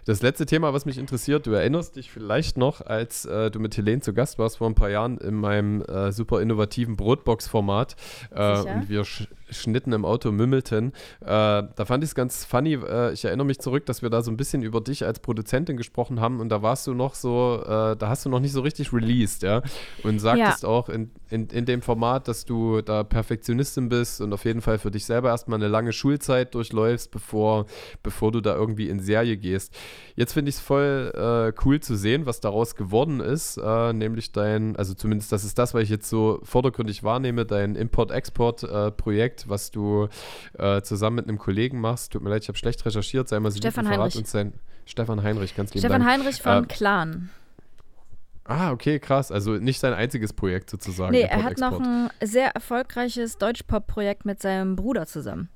[0.05, 3.77] Das letzte Thema, was mich interessiert, du erinnerst dich vielleicht noch, als äh, du mit
[3.77, 7.95] Helene zu Gast warst vor ein paar Jahren in meinem äh, super innovativen Brotbox-Format
[8.31, 9.05] äh, und wir
[9.51, 10.93] schnitten im Auto mümmelten.
[11.21, 12.75] Äh, da fand ich es ganz funny.
[12.75, 15.77] Äh, ich erinnere mich zurück, dass wir da so ein bisschen über dich als Produzentin
[15.77, 18.61] gesprochen haben und da warst du noch so, äh, da hast du noch nicht so
[18.61, 19.63] richtig released, ja.
[20.03, 20.69] Und sagtest ja.
[20.69, 24.79] auch in, in, in dem Format, dass du da Perfektionistin bist und auf jeden Fall
[24.79, 27.67] für dich selber erstmal eine lange Schulzeit durchläufst, bevor,
[28.03, 29.77] bevor du da irgendwie in Serie gehst.
[30.17, 34.33] Jetzt finde ich es voll äh, cool zu sehen, was daraus geworden ist, äh, nämlich
[34.33, 39.49] dein, also zumindest das ist das, was ich jetzt so vordergründig wahrnehme, dein Import-Export-Projekt Projekt,
[39.49, 40.09] was du
[40.59, 42.13] äh, zusammen mit einem Kollegen machst.
[42.13, 43.29] Tut mir leid, ich habe schlecht recherchiert.
[43.29, 44.17] Sei mal so Stefan Heinrich.
[44.17, 44.53] uns sein
[44.87, 45.81] Stefan Heinrich, ganz lieb.
[45.81, 46.13] Stefan Dank.
[46.13, 47.31] Heinrich von äh, Clan.
[48.45, 49.31] Ah, okay, krass.
[49.31, 51.13] Also nicht sein einziges Projekt sozusagen.
[51.13, 55.51] Nee, er hat noch ein sehr erfolgreiches Deutschpop-Projekt mit seinem Bruder zusammen.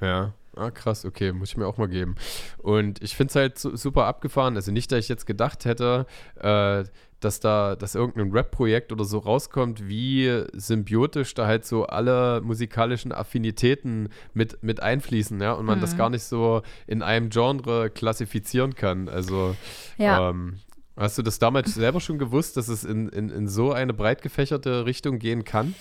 [0.00, 0.32] Ja.
[0.54, 2.14] Ah, krass, okay, muss ich mir auch mal geben.
[2.58, 4.54] Und ich finde es halt super abgefahren.
[4.54, 6.06] Also nicht, dass ich jetzt gedacht hätte,
[6.38, 6.84] äh,
[7.24, 13.12] dass da, dass irgendein Rap-Projekt oder so rauskommt, wie symbiotisch da halt so alle musikalischen
[13.12, 15.82] Affinitäten mit, mit einfließen, ja, und man mhm.
[15.82, 19.08] das gar nicht so in einem Genre klassifizieren kann.
[19.08, 19.56] Also,
[19.98, 20.30] ja.
[20.30, 20.58] ähm,
[20.96, 24.22] hast du das damals selber schon gewusst, dass es in, in, in so eine breit
[24.22, 25.74] gefächerte Richtung gehen kann?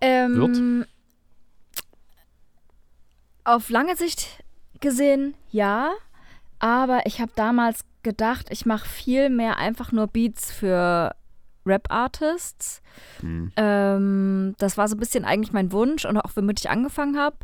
[0.00, 0.88] Ähm, Wird?
[3.44, 4.42] Auf lange Sicht
[4.80, 5.92] gesehen ja,
[6.58, 11.16] aber ich habe damals gedacht, ich mache viel mehr einfach nur Beats für
[11.66, 12.82] Rap-Artists.
[13.22, 13.50] Mhm.
[13.56, 17.36] Ähm, das war so ein bisschen eigentlich mein Wunsch und auch womit ich angefangen habe.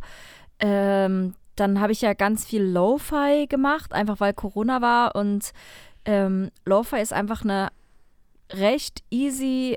[0.60, 5.52] Ähm, dann habe ich ja ganz viel Lo-Fi gemacht, einfach weil Corona war und
[6.04, 7.68] ähm, Lo-Fi ist einfach eine
[8.52, 9.76] recht easy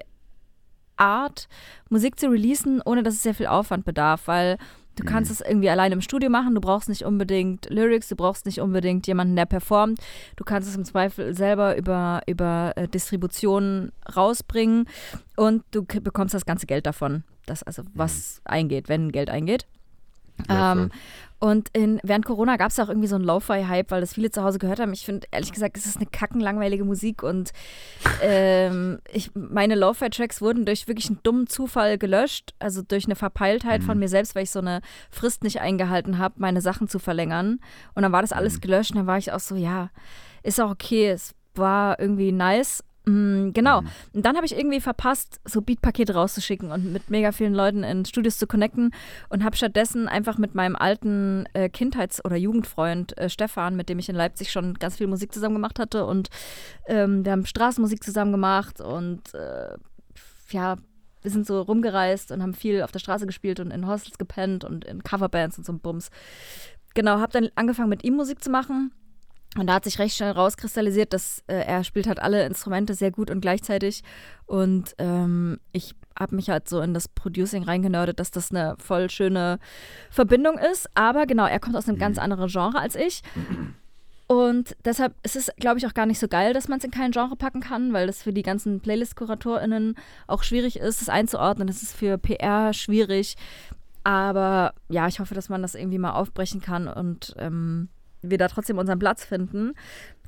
[0.96, 1.48] Art,
[1.90, 4.58] Musik zu releasen, ohne dass es sehr viel Aufwand bedarf, weil
[4.96, 5.34] Du kannst mhm.
[5.34, 6.56] es irgendwie alleine im Studio machen.
[6.56, 10.00] Du brauchst nicht unbedingt Lyrics, du brauchst nicht unbedingt jemanden, der performt.
[10.36, 14.88] Du kannst es im Zweifel selber über, über äh, Distribution rausbringen
[15.36, 17.24] und du bekommst das ganze Geld davon.
[17.46, 18.52] Das also, was mhm.
[18.52, 19.66] eingeht, wenn Geld eingeht.
[20.50, 20.92] Ja, ähm,
[21.44, 24.44] und in, während Corona gab es auch irgendwie so einen Lo-Fi-Hype, weil das viele zu
[24.46, 24.94] Hause gehört haben.
[24.94, 27.52] Ich finde, ehrlich gesagt, es ist eine kackenlangweilige Musik und
[28.22, 33.82] ähm, ich, meine Lo-Fi-Tracks wurden durch wirklich einen dummen Zufall gelöscht, also durch eine Verpeiltheit
[33.82, 33.86] mhm.
[33.86, 34.80] von mir selbst, weil ich so eine
[35.12, 37.60] Frist nicht eingehalten habe, meine Sachen zu verlängern.
[37.94, 38.62] Und dann war das alles mhm.
[38.62, 39.90] gelöscht und dann war ich auch so, ja,
[40.44, 43.82] ist auch okay, es war irgendwie nice, genau.
[43.82, 43.88] Mhm.
[44.14, 48.06] Und dann habe ich irgendwie verpasst, so Beatpakete rauszuschicken und mit mega vielen Leuten in
[48.06, 48.92] Studios zu connecten
[49.30, 54.00] und habe stattdessen einfach mit meinem alten äh, Kindheits- oder Jugendfreund äh, Stefan, mit dem
[54.00, 56.30] ich in Leipzig schon ganz viel Musik zusammen gemacht hatte und
[56.88, 59.76] ähm, wir haben Straßenmusik zusammen gemacht und äh,
[60.52, 60.78] ja,
[61.22, 64.64] wir sind so rumgereist und haben viel auf der Straße gespielt und in Hostels gepennt
[64.64, 66.10] und in Coverbands und so Bums.
[66.94, 68.92] Genau, habe dann angefangen mit ihm Musik zu machen
[69.58, 73.12] und da hat sich recht schnell rauskristallisiert, dass äh, er spielt halt alle Instrumente sehr
[73.12, 74.04] gut und gleichzeitig.
[74.46, 79.10] Und ähm, ich habe mich halt so in das Producing reingenördet, dass das eine voll
[79.10, 79.60] schöne
[80.10, 80.90] Verbindung ist.
[80.96, 82.24] Aber genau, er kommt aus einem ganz mhm.
[82.24, 83.22] anderen Genre als ich.
[84.26, 86.92] Und deshalb ist es, glaube ich, auch gar nicht so geil, dass man es in
[86.92, 91.68] kein Genre packen kann, weil das für die ganzen Playlist-KuratorInnen auch schwierig ist, es einzuordnen.
[91.68, 93.36] Das ist für PR schwierig.
[94.04, 97.90] Aber ja, ich hoffe, dass man das irgendwie mal aufbrechen kann und ähm,
[98.24, 99.74] wir da trotzdem unseren Platz finden.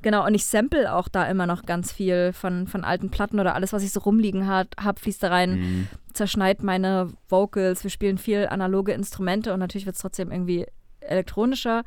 [0.02, 3.54] Genau, und ich sample auch da immer noch ganz viel von, von alten Platten oder
[3.54, 4.68] alles, was ich so rumliegen habe,
[5.00, 5.88] fließt da rein, mhm.
[6.12, 7.82] zerschneit meine Vocals.
[7.82, 10.66] Wir spielen viel analoge Instrumente und natürlich wird es trotzdem irgendwie
[11.00, 11.82] elektronischer.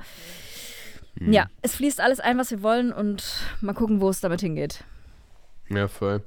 [1.18, 1.32] Hm.
[1.32, 3.24] Ja, es fließt alles ein, was wir wollen und
[3.62, 4.84] mal gucken, wo es damit hingeht.
[5.70, 6.24] Ja, voll.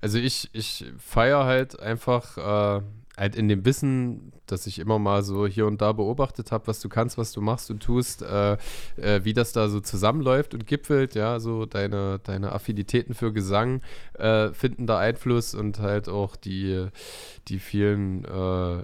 [0.00, 2.82] Also ich, ich feiere halt einfach äh,
[3.16, 6.80] halt in dem Wissen, dass ich immer mal so hier und da beobachtet habe, was
[6.80, 8.54] du kannst, was du machst und tust, äh,
[8.96, 13.80] äh, wie das da so zusammenläuft und gipfelt, ja, so deine, deine Affinitäten für Gesang
[14.14, 16.88] äh, finden da Einfluss und halt auch die,
[17.48, 18.82] die vielen äh,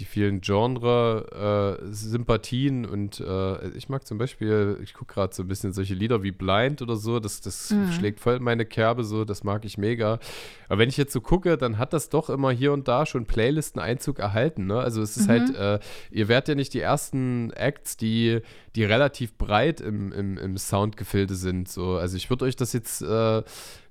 [0.00, 5.48] die vielen Genre-Sympathien äh, und äh, ich mag zum Beispiel, ich gucke gerade so ein
[5.48, 7.92] bisschen solche Lieder wie Blind oder so, das, das mhm.
[7.92, 10.18] schlägt voll in meine Kerbe so, das mag ich mega.
[10.68, 13.26] Aber wenn ich jetzt so gucke, dann hat das doch immer hier und da schon
[13.26, 14.80] Playlisten-Einzug erhalten, ne?
[14.80, 15.30] Also es ist mhm.
[15.30, 15.78] halt, äh,
[16.10, 18.40] ihr werdet ja nicht die ersten Acts, die,
[18.74, 21.96] die relativ breit im, im, im Soundgefilde sind, so.
[21.96, 23.42] Also ich würde euch das jetzt äh,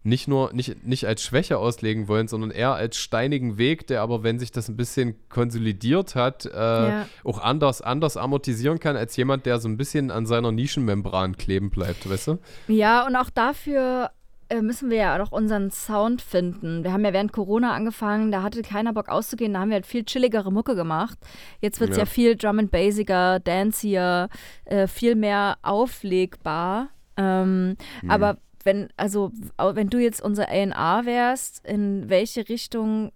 [0.03, 4.23] nicht nur nicht, nicht als Schwäche auslegen wollen, sondern eher als steinigen Weg, der aber,
[4.23, 7.05] wenn sich das ein bisschen konsolidiert hat, äh, ja.
[7.23, 11.69] auch anders, anders amortisieren kann, als jemand, der so ein bisschen an seiner Nischenmembran kleben
[11.69, 12.37] bleibt, weißt du?
[12.67, 14.11] Ja, und auch dafür
[14.49, 16.83] äh, müssen wir ja auch unseren Sound finden.
[16.83, 19.85] Wir haben ja während Corona angefangen, da hatte keiner Bock auszugehen, da haben wir halt
[19.85, 21.17] viel chilligere Mucke gemacht.
[21.61, 22.03] Jetzt wird es ja.
[22.03, 22.09] ja.
[22.09, 24.29] viel Drum and Bassiger, Dancier,
[24.65, 26.89] äh, viel mehr auflegbar.
[27.15, 28.09] Ähm, mhm.
[28.09, 33.11] Aber wenn, also, wenn du jetzt unser A&R wärst, in welche Richtung,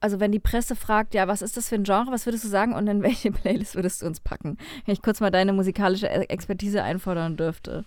[0.00, 2.48] also wenn die Presse fragt, ja, was ist das für ein Genre, was würdest du
[2.48, 4.58] sagen und in welche Playlist würdest du uns packen?
[4.84, 7.84] Wenn ich kurz mal deine musikalische e-, Expertise einfordern dürfte.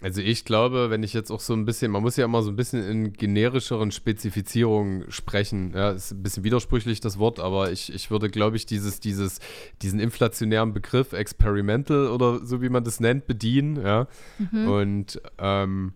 [0.00, 2.50] Also ich glaube, wenn ich jetzt auch so ein bisschen, man muss ja immer so
[2.50, 5.72] ein bisschen in generischeren Spezifizierungen sprechen.
[5.74, 9.40] Ja, ist ein bisschen widersprüchlich das Wort, aber ich, ich würde, glaube ich, dieses, dieses,
[9.82, 13.76] diesen inflationären Begriff Experimental oder so wie man das nennt, bedienen.
[13.84, 14.06] Ja.
[14.38, 14.68] Mhm.
[14.68, 15.94] Und ähm,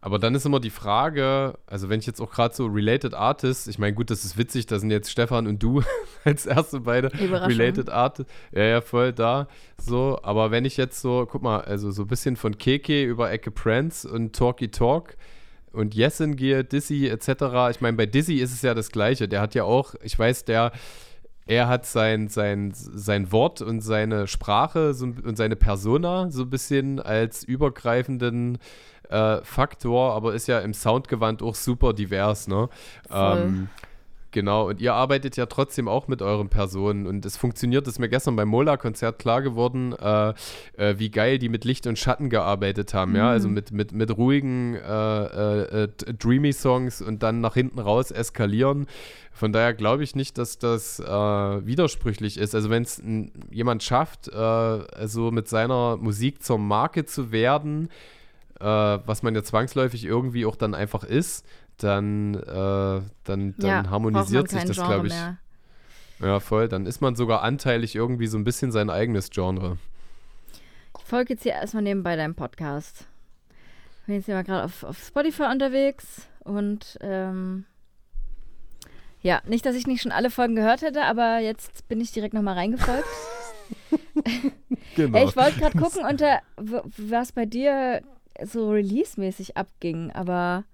[0.00, 3.66] aber dann ist immer die Frage, also wenn ich jetzt auch gerade so Related Artists,
[3.66, 5.82] ich meine, gut, das ist witzig, da sind jetzt Stefan und du
[6.24, 11.26] als erste beide Related Artists, ja, ja, voll da, so, aber wenn ich jetzt so,
[11.28, 15.16] guck mal, also so ein bisschen von Keke über Ecke Prince und Talky Talk
[15.72, 19.40] und Yesin Gear, Dizzy etc., ich meine, bei Dizzy ist es ja das Gleiche, der
[19.40, 20.70] hat ja auch, ich weiß, der,
[21.46, 26.50] er hat sein, sein, sein Wort und seine Sprache so, und seine Persona so ein
[26.50, 28.58] bisschen als übergreifenden
[29.08, 32.68] äh, Faktor, aber ist ja im Soundgewand auch super divers, ne?
[33.10, 33.68] Ähm,
[34.30, 37.98] Genau, und ihr arbeitet ja trotzdem auch mit euren Personen und es funktioniert, das ist
[37.98, 40.34] mir gestern beim Mola-Konzert klar geworden, äh,
[40.76, 43.16] äh, wie geil die mit Licht und Schatten gearbeitet haben, mhm.
[43.16, 43.54] ja, also mhm.
[43.54, 48.86] mit, mit, mit ruhigen, äh, äh, äh, dreamy Songs und dann nach hinten raus eskalieren.
[49.32, 52.54] Von daher glaube ich nicht, dass das äh, widersprüchlich ist.
[52.54, 53.00] Also wenn es
[53.50, 57.88] jemand schafft, also mit seiner Musik zur Marke zu werden,
[58.60, 63.90] äh, was man ja zwangsläufig irgendwie auch dann einfach ist, dann, äh, dann, dann ja,
[63.90, 65.12] harmonisiert sich das, glaube ich.
[65.12, 65.38] Mehr.
[66.20, 66.68] Ja, voll.
[66.68, 69.78] Dann ist man sogar anteilig irgendwie so ein bisschen sein eigenes Genre.
[70.98, 73.06] Ich folge jetzt hier erstmal nebenbei deinem Podcast.
[74.00, 77.64] Ich bin jetzt hier mal gerade auf, auf Spotify unterwegs und ähm,
[79.20, 82.34] ja, nicht, dass ich nicht schon alle Folgen gehört hätte, aber jetzt bin ich direkt
[82.34, 83.04] nochmal reingefolgt.
[84.96, 85.18] genau.
[85.18, 88.02] Ey, ich wollte gerade gucken, unter was bei dir
[88.44, 90.64] so release-mäßig abging, aber.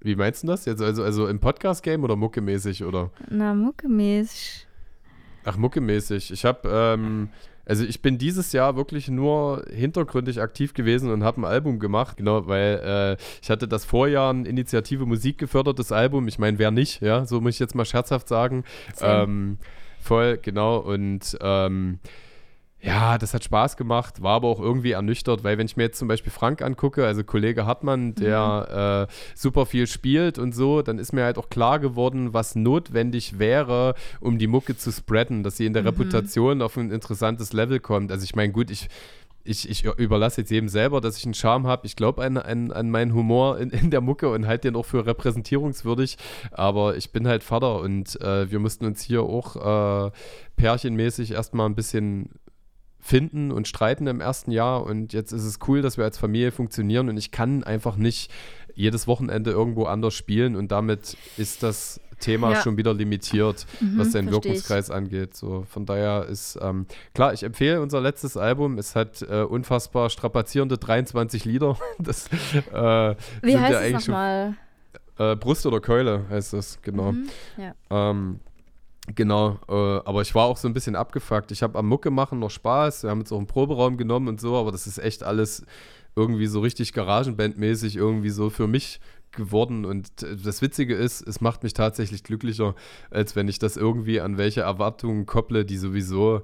[0.00, 0.66] Wie meinst du das?
[0.66, 3.10] Jetzt also, also im Podcast-Game oder muckemäßig, oder?
[3.30, 4.66] Na, muckemäßig.
[5.44, 6.30] Ach, muckemäßig.
[6.30, 7.30] Ich habe, ähm,
[7.64, 12.18] also ich bin dieses Jahr wirklich nur hintergründig aktiv gewesen und habe ein Album gemacht,
[12.18, 16.28] genau, weil äh, ich hatte das Vorjahr ein Initiative Musik gefördertes Album.
[16.28, 18.64] Ich meine, wer nicht, ja, so muss ich jetzt mal scherzhaft sagen.
[19.00, 19.58] Ähm,
[20.00, 20.78] voll, genau.
[20.78, 21.98] Und ähm,
[22.84, 25.98] ja, das hat Spaß gemacht, war aber auch irgendwie ernüchtert, weil wenn ich mir jetzt
[25.98, 29.10] zum Beispiel Frank angucke, also Kollege Hartmann, der mhm.
[29.10, 33.38] äh, super viel spielt und so, dann ist mir halt auch klar geworden, was notwendig
[33.38, 35.88] wäre, um die Mucke zu spreaden, dass sie in der mhm.
[35.88, 38.12] Reputation auf ein interessantes Level kommt.
[38.12, 38.88] Also ich meine, gut, ich
[39.46, 41.86] ich, ich überlasse jetzt jedem selber, dass ich einen Charme habe.
[41.86, 44.86] Ich glaube an, an, an meinen Humor in, in der Mucke und halte den auch
[44.86, 46.16] für repräsentierungswürdig.
[46.50, 50.10] Aber ich bin halt Vater und äh, wir mussten uns hier auch äh,
[50.56, 52.30] pärchenmäßig erstmal ein bisschen
[53.04, 56.52] finden und streiten im ersten Jahr und jetzt ist es cool, dass wir als Familie
[56.52, 58.30] funktionieren und ich kann einfach nicht
[58.74, 62.62] jedes Wochenende irgendwo anders spielen und damit ist das Thema ja.
[62.62, 64.94] schon wieder limitiert, mhm, was den Wirkungskreis ich.
[64.94, 65.36] angeht.
[65.36, 68.78] So, von daher ist ähm, klar, ich empfehle unser letztes Album.
[68.78, 71.76] Es hat äh, unfassbar strapazierende 23 Lieder.
[71.98, 74.54] Das, äh, Wie heißt ja es nochmal?
[75.18, 77.12] Äh, Brust oder Keule heißt das, genau.
[77.12, 77.28] Mhm,
[77.58, 77.74] ja.
[77.90, 78.40] ähm,
[79.06, 81.50] Genau, äh, aber ich war auch so ein bisschen abgefuckt.
[81.52, 83.02] Ich habe am Mucke machen noch Spaß.
[83.02, 85.66] Wir haben jetzt auch einen Proberaum genommen und so, aber das ist echt alles
[86.16, 89.00] irgendwie so richtig Garagenband-mäßig irgendwie so für mich
[89.32, 89.84] geworden.
[89.84, 92.74] Und das Witzige ist, es macht mich tatsächlich glücklicher,
[93.10, 96.42] als wenn ich das irgendwie an welche Erwartungen kopple, die sowieso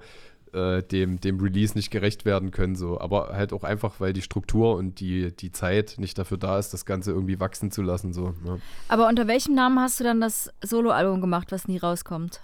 [0.53, 2.74] äh, dem, dem Release nicht gerecht werden können.
[2.74, 3.01] So.
[3.01, 6.74] Aber halt auch einfach, weil die Struktur und die, die Zeit nicht dafür da ist,
[6.74, 8.12] das Ganze irgendwie wachsen zu lassen.
[8.12, 8.59] So, ja.
[8.89, 12.41] Aber unter welchem Namen hast du dann das Soloalbum gemacht, was nie rauskommt?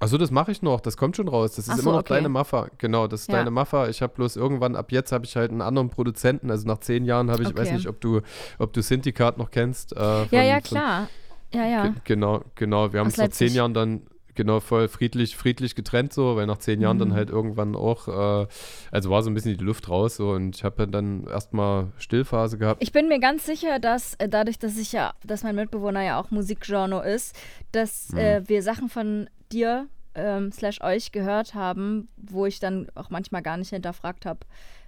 [0.00, 0.80] Achso, das mache ich noch.
[0.80, 1.56] Das kommt schon raus.
[1.56, 2.14] Das ist so, immer noch okay.
[2.14, 2.68] deine Maffa.
[2.78, 3.36] Genau, das ist ja.
[3.36, 3.88] deine Maffa.
[3.88, 6.50] Ich habe bloß irgendwann, ab jetzt habe ich halt einen anderen Produzenten.
[6.50, 7.58] Also nach zehn Jahren habe ich, okay.
[7.58, 8.22] weiß nicht, ob du,
[8.58, 9.92] ob du Syndikat noch kennst.
[9.92, 11.08] Äh, von, ja, ja, klar.
[11.52, 11.94] Ja, ja.
[12.04, 12.92] Genau, genau.
[12.92, 14.02] Wir haben es nach zehn Jahren dann
[14.34, 17.00] genau voll friedlich, friedlich getrennt so, weil nach zehn Jahren mhm.
[17.00, 18.46] dann halt irgendwann auch, äh,
[18.90, 22.58] also war so ein bisschen die Luft raus so und ich habe dann erstmal Stillphase
[22.58, 22.82] gehabt.
[22.82, 26.20] Ich bin mir ganz sicher, dass äh, dadurch, dass ich ja, dass mein Mitbewohner ja
[26.20, 27.36] auch Musikgenre ist,
[27.72, 28.18] dass mhm.
[28.18, 33.42] äh, wir Sachen von dir ähm, slash euch gehört haben, wo ich dann auch manchmal
[33.42, 34.40] gar nicht hinterfragt habe,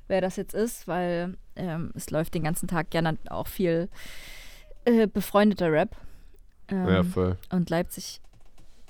[0.09, 3.89] wer das jetzt ist, weil ähm, es läuft den ganzen Tag gerne auch viel
[4.85, 5.97] äh, befreundeter Rap.
[6.69, 7.37] Ähm, ja, voll.
[7.51, 8.22] Und Leipzig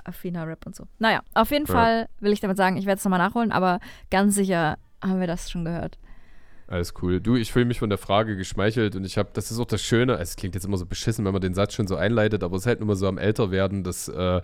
[0.04, 0.86] affiner Rap und so.
[0.98, 1.72] Naja, auf jeden ja.
[1.72, 3.80] Fall will ich damit sagen, ich werde es nochmal nachholen, aber
[4.10, 5.98] ganz sicher haben wir das schon gehört.
[6.68, 7.20] Alles cool.
[7.20, 9.82] Du, ich fühle mich von der Frage geschmeichelt und ich habe, das ist auch das
[9.82, 12.56] Schöne, es klingt jetzt immer so beschissen, wenn man den Satz schon so einleitet, aber
[12.56, 14.40] es ist halt immer so am Älterwerden, dass äh,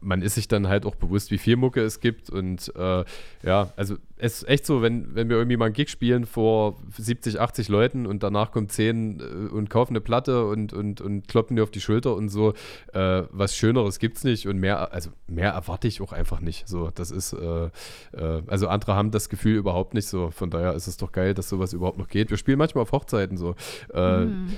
[0.00, 3.04] man ist sich dann halt auch bewusst, wie viel Mucke es gibt und äh,
[3.42, 6.76] ja, also es ist echt so, wenn, wenn wir irgendwie mal einen Gig spielen vor
[6.96, 9.22] 70, 80 Leuten und danach kommen 10 äh,
[9.52, 12.54] und kaufen eine Platte und, und, und kloppen dir auf die Schulter und so,
[12.94, 16.66] äh, was Schöneres gibt es nicht und mehr, also mehr erwarte ich auch einfach nicht.
[16.66, 20.30] So, das ist, äh, äh, also andere haben das Gefühl überhaupt nicht so.
[20.30, 22.30] Von daher ist es doch geil, dass sowas überhaupt noch geht.
[22.30, 23.56] Wir spielen manchmal auf Hochzeiten so,
[23.92, 24.54] äh, mhm.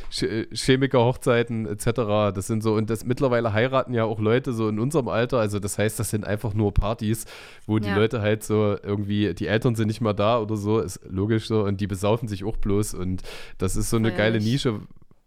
[0.53, 1.87] Chemiker-Hochzeiten etc.
[2.33, 5.59] Das sind so, und das mittlerweile heiraten ja auch Leute so in unserem Alter, also
[5.59, 7.25] das heißt, das sind einfach nur Partys,
[7.67, 7.97] wo die ja.
[7.97, 11.65] Leute halt so irgendwie, die Eltern sind nicht mal da oder so, ist logisch so.
[11.65, 12.95] Und die besaufen sich auch bloß.
[12.95, 13.23] Und
[13.59, 14.81] das ist so eine geile Nische.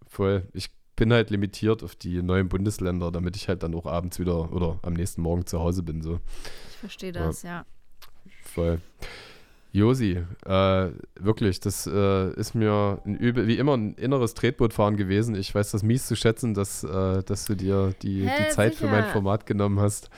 [0.08, 0.44] Voll.
[0.54, 4.52] Ich bin halt limitiert auf die neuen Bundesländer, damit ich halt dann auch abends wieder
[4.54, 6.02] oder am nächsten Morgen zu Hause bin.
[6.02, 6.20] So.
[6.70, 7.50] Ich verstehe das, ja.
[7.50, 7.66] ja.
[8.44, 8.82] Voll.
[9.72, 10.90] Josi, äh,
[11.20, 15.36] wirklich, das äh, ist mir ein übel, wie immer ein inneres Tretbootfahren gewesen.
[15.36, 18.74] Ich weiß das mies zu schätzen, dass, äh, dass du dir die, Hä, die Zeit
[18.74, 18.88] sicher.
[18.88, 20.10] für mein Format genommen hast.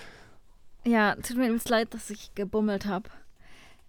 [0.85, 3.09] Ja, tut mir übrigens leid, dass ich gebummelt habe.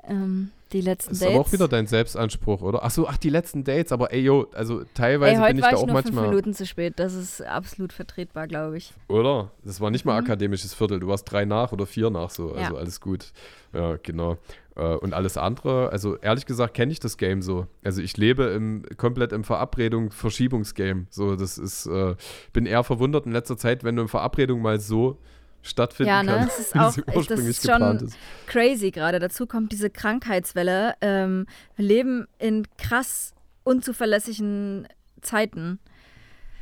[0.09, 1.35] Ähm, die letzten das ist Dates.
[1.35, 2.83] aber auch wieder dein Selbstanspruch, oder?
[2.83, 5.87] Achso, ach, die letzten Dates, aber ey, yo, also teilweise ey, bin ich da auch
[5.87, 6.25] nur manchmal.
[6.25, 8.93] Fünf Minuten zu spät, das ist absolut vertretbar, glaube ich.
[9.09, 9.51] Oder?
[9.65, 10.27] Das war nicht mal mhm.
[10.27, 12.81] akademisches Viertel, du warst drei nach oder vier nach so, also ja.
[12.81, 13.33] alles gut.
[13.75, 14.39] Ja, genau.
[14.75, 17.67] Äh, und alles andere, also ehrlich gesagt kenne ich das Game so.
[17.85, 21.07] Also ich lebe im, komplett im Verabredung-Verschiebungsgame.
[21.11, 22.15] So, das ist, äh,
[22.53, 25.19] bin eher verwundert in letzter Zeit, wenn du in Verabredung mal so
[25.63, 26.33] stattfinden ja, ne?
[26.33, 28.17] kann, das ist auch, das ist schon ist.
[28.47, 29.19] crazy gerade.
[29.19, 30.95] Dazu kommt diese Krankheitswelle.
[31.01, 33.35] Ähm, wir leben in krass
[33.65, 34.89] unzuverlässigen
[35.21, 35.79] Zeiten.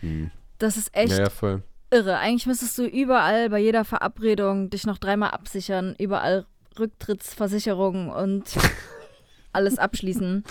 [0.01, 0.31] Hm.
[0.59, 1.60] Das ist echt ja, ja,
[1.90, 2.18] irre.
[2.18, 6.47] Eigentlich müsstest du überall bei jeder Verabredung dich noch dreimal absichern, überall
[6.78, 8.44] Rücktrittsversicherung und
[9.52, 10.44] alles abschließen.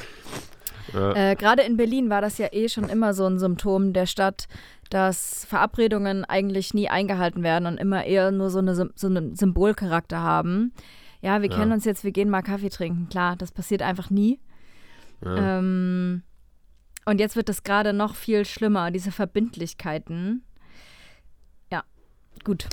[0.94, 1.14] Ja.
[1.14, 4.48] Äh, Gerade in Berlin war das ja eh schon immer so ein Symptom der Stadt,
[4.90, 10.20] dass Verabredungen eigentlich nie eingehalten werden und immer eher nur so, eine, so einen Symbolcharakter
[10.20, 10.74] haben.
[11.22, 11.58] Ja, wir ja.
[11.58, 13.08] kennen uns jetzt, wir gehen mal Kaffee trinken.
[13.10, 14.40] Klar, das passiert einfach nie.
[15.24, 15.60] Ja.
[15.60, 16.24] Ähm,
[17.06, 20.44] und jetzt wird das gerade noch viel schlimmer, diese Verbindlichkeiten.
[21.72, 21.84] Ja,
[22.44, 22.68] gut.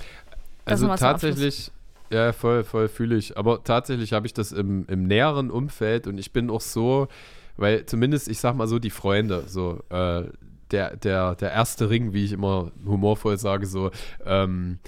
[0.65, 1.71] Das also tatsächlich,
[2.11, 3.37] ja, voll, voll fühle ich.
[3.37, 7.09] Aber tatsächlich habe ich das im, im näheren Umfeld und ich bin auch so,
[7.57, 10.25] weil zumindest, ich sag mal so, die Freunde, so, äh,
[10.71, 13.91] der, der, der erste Ring, wie ich immer humorvoll sage, so,
[14.25, 14.79] ähm,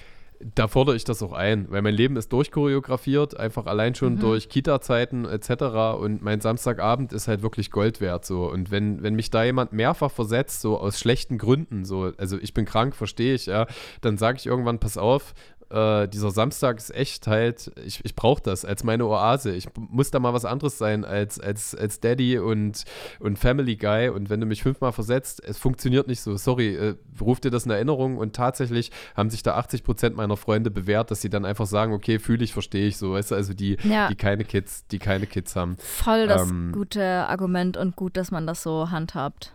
[0.54, 4.20] da fordere ich das auch ein, weil mein Leben ist durchchoreografiert, einfach allein schon mhm.
[4.20, 5.62] durch Kita-Zeiten etc.
[6.00, 8.24] Und mein Samstagabend ist halt wirklich Gold wert.
[8.24, 8.48] So.
[8.48, 12.54] Und wenn, wenn mich da jemand mehrfach versetzt, so aus schlechten Gründen, so, also ich
[12.54, 13.66] bin krank, verstehe ich, ja,
[14.00, 15.34] dann sage ich irgendwann, pass auf,
[15.70, 19.54] äh, dieser Samstag ist echt halt, ich, ich brauche das als meine Oase.
[19.54, 22.84] Ich muss da mal was anderes sein als, als, als Daddy und,
[23.20, 24.08] und Family Guy.
[24.08, 26.36] Und wenn du mich fünfmal versetzt, es funktioniert nicht so.
[26.36, 28.16] Sorry, äh, ruf dir das in Erinnerung.
[28.16, 31.92] Und tatsächlich haben sich da 80 Prozent meiner Freunde bewährt, dass sie dann einfach sagen,
[31.92, 33.12] okay, fühle ich, verstehe ich so.
[33.12, 34.08] Weißt du, also die, ja.
[34.08, 35.76] die keine Kids, die keine Kids haben.
[35.78, 39.52] Voll das ähm, gute Argument und gut, dass man das so handhabt.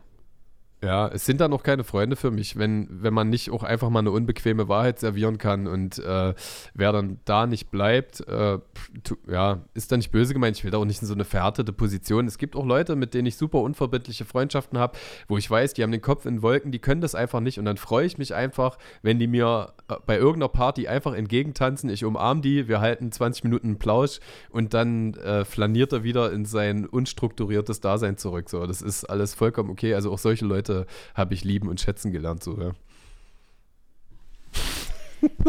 [0.84, 3.90] Ja, es sind da noch keine Freunde für mich, wenn, wenn man nicht auch einfach
[3.90, 6.34] mal eine unbequeme Wahrheit servieren kann und äh,
[6.74, 8.60] wer dann da nicht bleibt, äh,
[9.02, 10.58] tu, ja, ist da nicht böse gemeint.
[10.58, 12.28] Ich will da auch nicht in so eine verhärtete Position.
[12.28, 14.98] Es gibt auch Leute, mit denen ich super unverbindliche Freundschaften habe,
[15.30, 17.66] wo ich weiß, die haben den Kopf in Wolken, die können das einfach nicht und
[17.66, 22.04] dann freue ich mich einfach, wenn die mir äh, bei irgendeiner Party einfach entgegentanzen, ich
[22.04, 24.20] umarme die, wir halten 20 Minuten einen Plausch
[24.50, 28.50] und dann äh, flaniert er wieder in sein unstrukturiertes Dasein zurück.
[28.50, 29.94] So, das ist alles vollkommen okay.
[29.94, 32.72] Also auch solche Leute Worte habe ich lieben und schätzen gelernt, so, ja.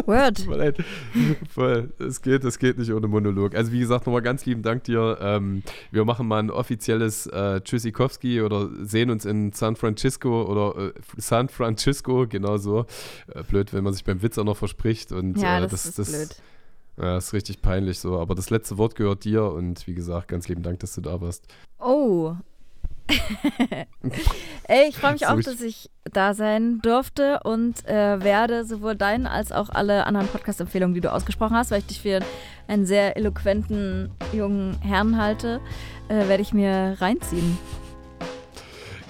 [0.06, 0.38] Word.
[1.50, 1.92] Voll.
[1.98, 3.56] Es geht, es geht nicht ohne Monolog.
[3.56, 5.18] Also wie gesagt, nochmal ganz lieben Dank dir.
[5.20, 10.90] Ähm, wir machen mal ein offizielles äh, Tschüssikowski oder sehen uns in San Francisco oder
[10.90, 12.86] äh, San Francisco, genau so.
[13.34, 15.10] Äh, blöd, wenn man sich beim Witz auch noch verspricht.
[15.10, 16.36] Und, ja, äh, das, das ist das, blöd.
[16.96, 18.20] Ja, ist richtig peinlich so.
[18.20, 21.20] Aber das letzte Wort gehört dir und wie gesagt, ganz lieben Dank, dass du da
[21.20, 21.52] warst.
[21.80, 22.36] Oh.
[24.68, 29.26] Ey, ich freue mich auch, dass ich da sein durfte und äh, werde sowohl deinen
[29.26, 32.20] als auch alle anderen Podcast-Empfehlungen, die du ausgesprochen hast, weil ich dich für
[32.66, 35.60] einen sehr eloquenten jungen Herrn halte,
[36.08, 37.58] äh, werde ich mir reinziehen.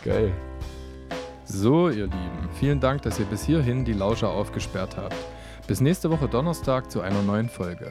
[0.05, 0.33] Geil.
[1.45, 5.17] So, ihr Lieben, vielen Dank, dass ihr bis hierhin die Lauscher aufgesperrt habt.
[5.67, 7.91] Bis nächste Woche Donnerstag zu einer neuen Folge.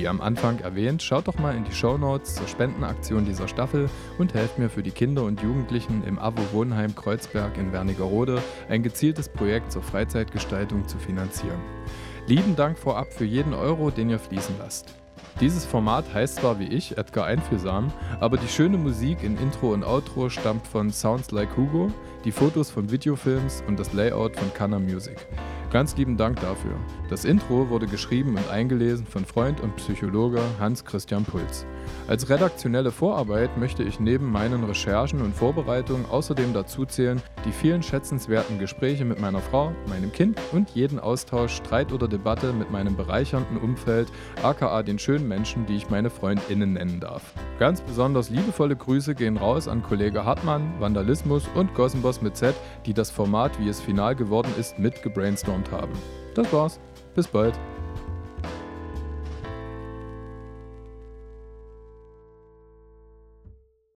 [0.00, 4.32] Wie am Anfang erwähnt, schaut doch mal in die Shownotes zur Spendenaktion dieser Staffel und
[4.32, 9.28] helft mir für die Kinder und Jugendlichen im AWO Wohnheim Kreuzberg in Wernigerode ein gezieltes
[9.28, 11.60] Projekt zur Freizeitgestaltung zu finanzieren.
[12.26, 14.94] Lieben Dank vorab für jeden Euro, den ihr fließen lasst.
[15.38, 19.84] Dieses Format heißt zwar wie ich Edgar Einfühlsam, aber die schöne Musik in Intro und
[19.84, 21.92] Outro stammt von Sounds Like Hugo,
[22.24, 25.18] die Fotos von Videofilms und das Layout von Kana Music.
[25.72, 26.72] Ganz lieben Dank dafür.
[27.10, 31.64] Das Intro wurde geschrieben und eingelesen von Freund und Psychologe Hans Christian Puls.
[32.08, 37.84] Als redaktionelle Vorarbeit möchte ich neben meinen Recherchen und Vorbereitungen außerdem dazu zählen, die vielen
[37.84, 42.96] schätzenswerten Gespräche mit meiner Frau, meinem Kind und jeden Austausch, Streit oder Debatte mit meinem
[42.96, 44.10] bereichernden Umfeld,
[44.42, 47.22] aka den schönen Menschen, die ich meine FreundInnen nennen darf.
[47.60, 52.56] Ganz besonders liebevolle Grüße gehen raus an Kollege Hartmann, Vandalismus und Gossenboss mit Z,
[52.86, 55.92] die das Format, wie es final geworden ist, mit gebrainstormt haben.
[56.34, 56.80] Das war's.
[57.14, 57.58] Bis bald.